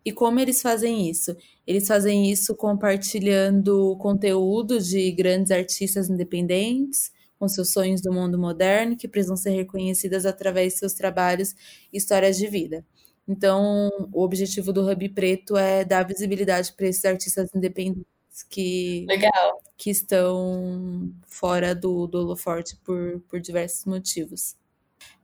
E 0.04 0.12
como 0.12 0.38
eles 0.38 0.62
fazem 0.62 1.10
isso? 1.10 1.36
Eles 1.66 1.88
fazem 1.88 2.30
isso 2.30 2.54
compartilhando 2.54 3.96
conteúdo 3.98 4.80
de 4.80 5.10
grandes 5.10 5.50
artistas 5.50 6.08
independentes, 6.08 7.10
com 7.38 7.48
seus 7.48 7.72
sonhos 7.72 8.00
do 8.00 8.12
mundo 8.12 8.38
moderno, 8.38 8.96
que 8.96 9.08
precisam 9.08 9.36
ser 9.36 9.50
reconhecidas 9.50 10.26
através 10.26 10.74
de 10.74 10.78
seus 10.80 10.94
trabalhos 10.94 11.54
e 11.92 11.98
histórias 11.98 12.36
de 12.36 12.46
vida. 12.46 12.84
Então, 13.28 13.90
o 14.12 14.22
objetivo 14.22 14.72
do 14.72 14.88
Hub 14.88 15.08
Preto 15.10 15.56
é 15.56 15.84
dar 15.84 16.06
visibilidade 16.06 16.72
para 16.72 16.86
esses 16.86 17.04
artistas 17.04 17.50
independentes 17.54 18.06
que, 18.48 19.04
Legal. 19.08 19.60
que 19.76 19.90
estão 19.90 21.12
fora 21.26 21.74
do, 21.74 22.06
do 22.06 22.18
holoforte 22.18 22.76
por, 22.84 23.20
por 23.28 23.40
diversos 23.40 23.84
motivos. 23.84 24.54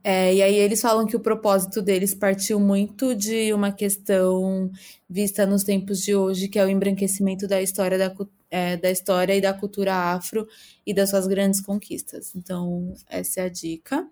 É, 0.03 0.33
e 0.35 0.41
aí 0.41 0.55
eles 0.55 0.81
falam 0.81 1.05
que 1.05 1.15
o 1.15 1.19
propósito 1.19 1.81
deles 1.81 2.13
partiu 2.13 2.59
muito 2.59 3.15
de 3.15 3.53
uma 3.53 3.71
questão 3.71 4.69
vista 5.09 5.45
nos 5.45 5.63
tempos 5.63 6.01
de 6.01 6.13
hoje, 6.13 6.49
que 6.49 6.59
é 6.59 6.65
o 6.65 6.69
embranquecimento 6.69 7.47
da 7.47 7.61
história 7.61 7.97
da, 7.97 8.13
é, 8.51 8.75
da 8.75 8.91
história 8.91 9.33
e 9.33 9.39
da 9.39 9.53
cultura 9.53 9.93
afro 9.93 10.45
e 10.85 10.93
das 10.93 11.09
suas 11.09 11.25
grandes 11.25 11.61
conquistas. 11.61 12.35
Então, 12.35 12.93
essa 13.09 13.41
é 13.41 13.43
a 13.45 13.49
dica. 13.49 14.05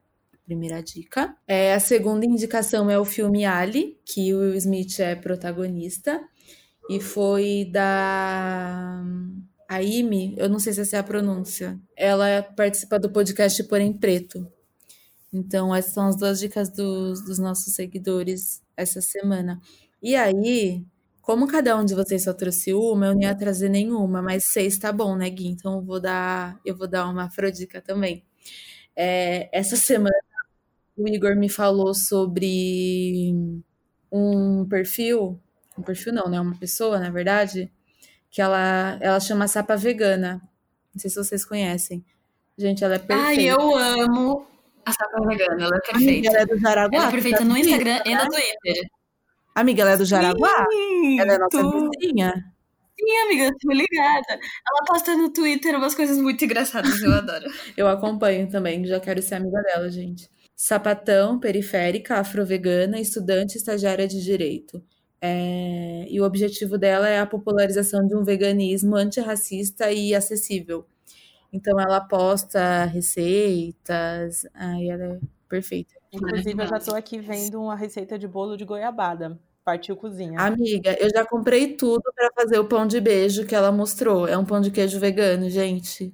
Primeira 0.46 0.82
dica. 0.82 1.36
É, 1.48 1.74
a 1.74 1.80
segunda 1.80 2.26
indicação 2.26 2.90
é 2.90 2.98
o 2.98 3.06
filme 3.06 3.46
Ali, 3.46 3.98
que 4.06 4.34
o 4.34 4.40
Will 4.40 4.56
Smith 4.56 5.00
é 5.00 5.16
protagonista. 5.16 6.22
E 6.90 7.00
foi 7.00 7.70
da 7.72 9.04
Aime, 9.70 10.36
eu 10.38 10.50
não 10.50 10.60
sei 10.60 10.74
se 10.74 10.82
essa 10.82 10.98
é 10.98 11.00
a 11.00 11.04
pronúncia. 11.04 11.80
Ela 11.96 12.44
participa 12.44 13.00
do 13.00 13.10
podcast 13.10 13.64
Porém 13.64 13.94
Preto. 13.94 14.46
Então, 15.34 15.74
essas 15.74 15.94
são 15.94 16.08
as 16.08 16.16
duas 16.18 16.40
dicas 16.40 16.70
dos, 16.70 17.24
dos 17.24 17.40
nossos 17.40 17.74
seguidores 17.74 18.62
essa 18.76 19.02
semana. 19.02 19.62
E 20.02 20.16
aí, 20.16 20.84
como 21.22 21.48
cada 21.48 21.78
um 21.78 21.86
de 21.86 21.96
vocês 21.96 22.24
só 22.24 22.34
trouxe 22.34 22.74
uma, 22.74 23.08
eu 23.08 23.14
não 23.14 23.22
ia 23.22 23.36
trazer 23.36 23.70
nenhuma, 23.70 24.22
mas 24.22 24.46
seis 24.46 24.78
tá 24.78 24.92
bom, 24.92 25.16
né, 25.16 25.30
Gui? 25.30 25.48
Então 25.48 25.76
eu 25.76 25.82
vou 25.82 26.00
dar, 26.00 26.60
eu 26.66 26.76
vou 26.76 26.88
dar 26.88 27.08
uma 27.08 27.26
afrodica 27.26 27.82
também. 27.82 28.24
É, 28.96 29.50
essa 29.58 29.76
semana 29.78 30.14
o 30.98 31.08
Igor 31.08 31.36
me 31.36 31.50
falou 31.50 31.94
sobre 31.94 33.34
um 34.12 34.66
perfil, 34.68 35.40
um 35.78 35.82
perfil 35.82 36.14
não, 36.14 36.30
né? 36.30 36.40
Uma 36.42 36.58
pessoa, 36.58 37.00
na 37.00 37.10
verdade, 37.10 37.72
que 38.30 38.42
ela, 38.42 38.98
ela 39.02 39.20
chama 39.20 39.48
Sapa 39.48 39.76
Vegana. 39.76 40.42
Não 40.94 41.00
sei 41.00 41.10
se 41.10 41.16
vocês 41.16 41.46
conhecem. 41.46 42.04
Gente, 42.58 42.84
ela 42.84 42.96
é 42.96 43.00
perfeita. 43.00 43.30
Ai, 43.30 43.46
eu 43.46 43.76
amo 43.78 44.51
a 44.86 44.92
Sapa 44.94 45.22
Vegana, 45.28 45.66
ela 45.66 45.76
é 45.78 45.92
Amiga, 45.96 46.30
perfeita. 46.30 46.30
ela 46.30 46.40
é 46.40 46.46
do 46.46 46.60
Jaraguá. 46.60 46.98
Ela 46.98 47.06
é 47.06 47.08
tu 47.08 47.12
perfeita 47.12 47.38
tá 47.40 47.46
no 47.46 47.58
Instagram 47.58 48.02
e 48.06 48.16
né? 48.16 48.24
no 48.24 48.30
Twitter. 48.30 48.84
Amiga, 49.56 49.82
ela 49.82 49.92
é 49.92 49.98
do 49.98 50.06
Jaraguá? 50.06 50.66
Ela 51.20 51.34
é 51.34 51.38
nossa 51.38 51.62
Sim, 51.62 51.90
vizinha. 52.00 52.34
Sim, 53.00 53.18
amiga, 53.26 53.52
tô 53.62 53.72
ligada. 53.72 54.34
Ela 54.34 54.86
posta 54.88 55.16
no 55.16 55.32
Twitter 55.32 55.76
umas 55.76 55.96
coisas 55.96 56.18
muito 56.20 56.44
engraçadas, 56.46 57.02
eu 57.02 57.14
adoro. 57.14 57.46
Eu 57.78 57.88
acompanho 57.88 58.50
também, 58.50 58.86
já 58.86 59.00
quero 59.00 59.22
ser 59.22 59.36
amiga 59.36 59.62
dela, 59.64 59.90
gente. 59.90 60.30
Sapatão, 60.56 61.40
periférica, 61.40 62.18
afro-vegana, 62.20 63.00
estudante 63.00 63.58
estagiária 63.58 64.08
de 64.08 64.24
direito. 64.24 64.84
É, 65.20 66.06
E 66.10 66.20
o 66.22 66.24
objetivo 66.26 66.78
dela 66.78 67.08
é 67.10 67.20
a 67.20 67.26
popularização 67.26 68.06
de 68.08 68.16
um 68.16 68.24
veganismo 68.24 68.96
antirracista 68.96 69.92
e 69.92 70.14
acessível. 70.16 70.86
Então 71.52 71.80
ela 71.80 72.00
posta 72.00 72.86
receitas, 72.86 74.46
aí 74.54 74.90
ela 74.90 75.04
é 75.04 75.20
perfeita. 75.50 75.94
Inclusive, 76.14 76.64
eu 76.64 76.68
já 76.68 76.80
tô 76.80 76.96
aqui 76.96 77.20
vendo 77.20 77.62
uma 77.62 77.76
receita 77.76 78.18
de 78.18 78.28
bolo 78.28 78.56
de 78.56 78.66
goiabada. 78.66 79.40
Partiu 79.64 79.96
cozinha. 79.96 80.40
Amiga, 80.40 80.98
eu 81.00 81.10
já 81.10 81.26
comprei 81.26 81.76
tudo 81.76 82.02
para 82.16 82.32
fazer 82.36 82.58
o 82.58 82.66
pão 82.66 82.88
de 82.88 83.00
beijo 83.00 83.46
que 83.46 83.54
ela 83.54 83.72
mostrou. 83.72 84.28
É 84.28 84.38
um 84.38 84.46
pão 84.46 84.60
de 84.60 84.72
queijo 84.72 85.00
vegano, 85.00 85.50
gente. 85.50 86.14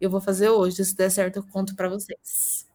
Eu 0.00 0.08
vou 0.10 0.20
fazer 0.20 0.48
hoje, 0.48 0.84
se 0.84 0.94
der 0.96 1.10
certo, 1.10 1.36
eu 1.38 1.42
conto 1.42 1.74
para 1.74 1.88
vocês. 1.88 2.66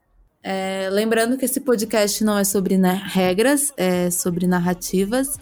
É, 0.44 0.90
lembrando 0.92 1.38
que 1.38 1.46
esse 1.46 1.62
podcast 1.62 2.24
não 2.24 2.38
é 2.38 2.44
sobre 2.44 2.78
né, 2.78 3.02
regras, 3.06 3.72
é 3.78 4.10
sobre 4.10 4.46
narrativas. 4.48 5.38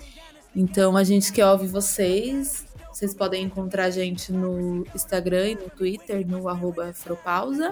Então, 0.56 0.96
a 0.96 1.04
gente 1.04 1.32
quer 1.32 1.48
ouvir 1.48 1.68
vocês. 1.68 2.67
Vocês 2.98 3.14
podem 3.14 3.44
encontrar 3.44 3.84
a 3.84 3.90
gente 3.92 4.32
no 4.34 4.84
Instagram 4.96 5.50
e 5.50 5.54
no 5.54 5.70
Twitter, 5.70 6.28
no 6.28 6.50
arroba 6.50 6.90
Afropausa. 6.90 7.72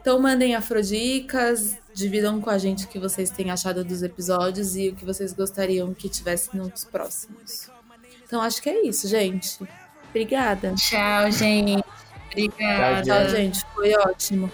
Então, 0.00 0.20
mandem 0.20 0.54
afrodicas, 0.54 1.76
dividam 1.92 2.40
com 2.40 2.48
a 2.48 2.56
gente 2.56 2.84
o 2.84 2.88
que 2.88 3.00
vocês 3.00 3.30
têm 3.30 3.50
achado 3.50 3.84
dos 3.84 4.00
episódios 4.00 4.76
e 4.76 4.90
o 4.90 4.94
que 4.94 5.04
vocês 5.04 5.32
gostariam 5.32 5.92
que 5.92 6.08
tivesse 6.08 6.56
nos 6.56 6.84
próximos. 6.84 7.68
Então, 8.24 8.40
acho 8.40 8.62
que 8.62 8.70
é 8.70 8.86
isso, 8.86 9.08
gente. 9.08 9.58
Obrigada. 10.08 10.72
Tchau, 10.76 11.32
gente. 11.32 11.82
Obrigada. 12.30 13.02
Tchau, 13.02 13.28
gente. 13.30 13.64
Foi 13.74 13.92
ótimo. 13.92 14.48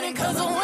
running 0.00 0.14
cause 0.14 0.40
I'm 0.40 0.59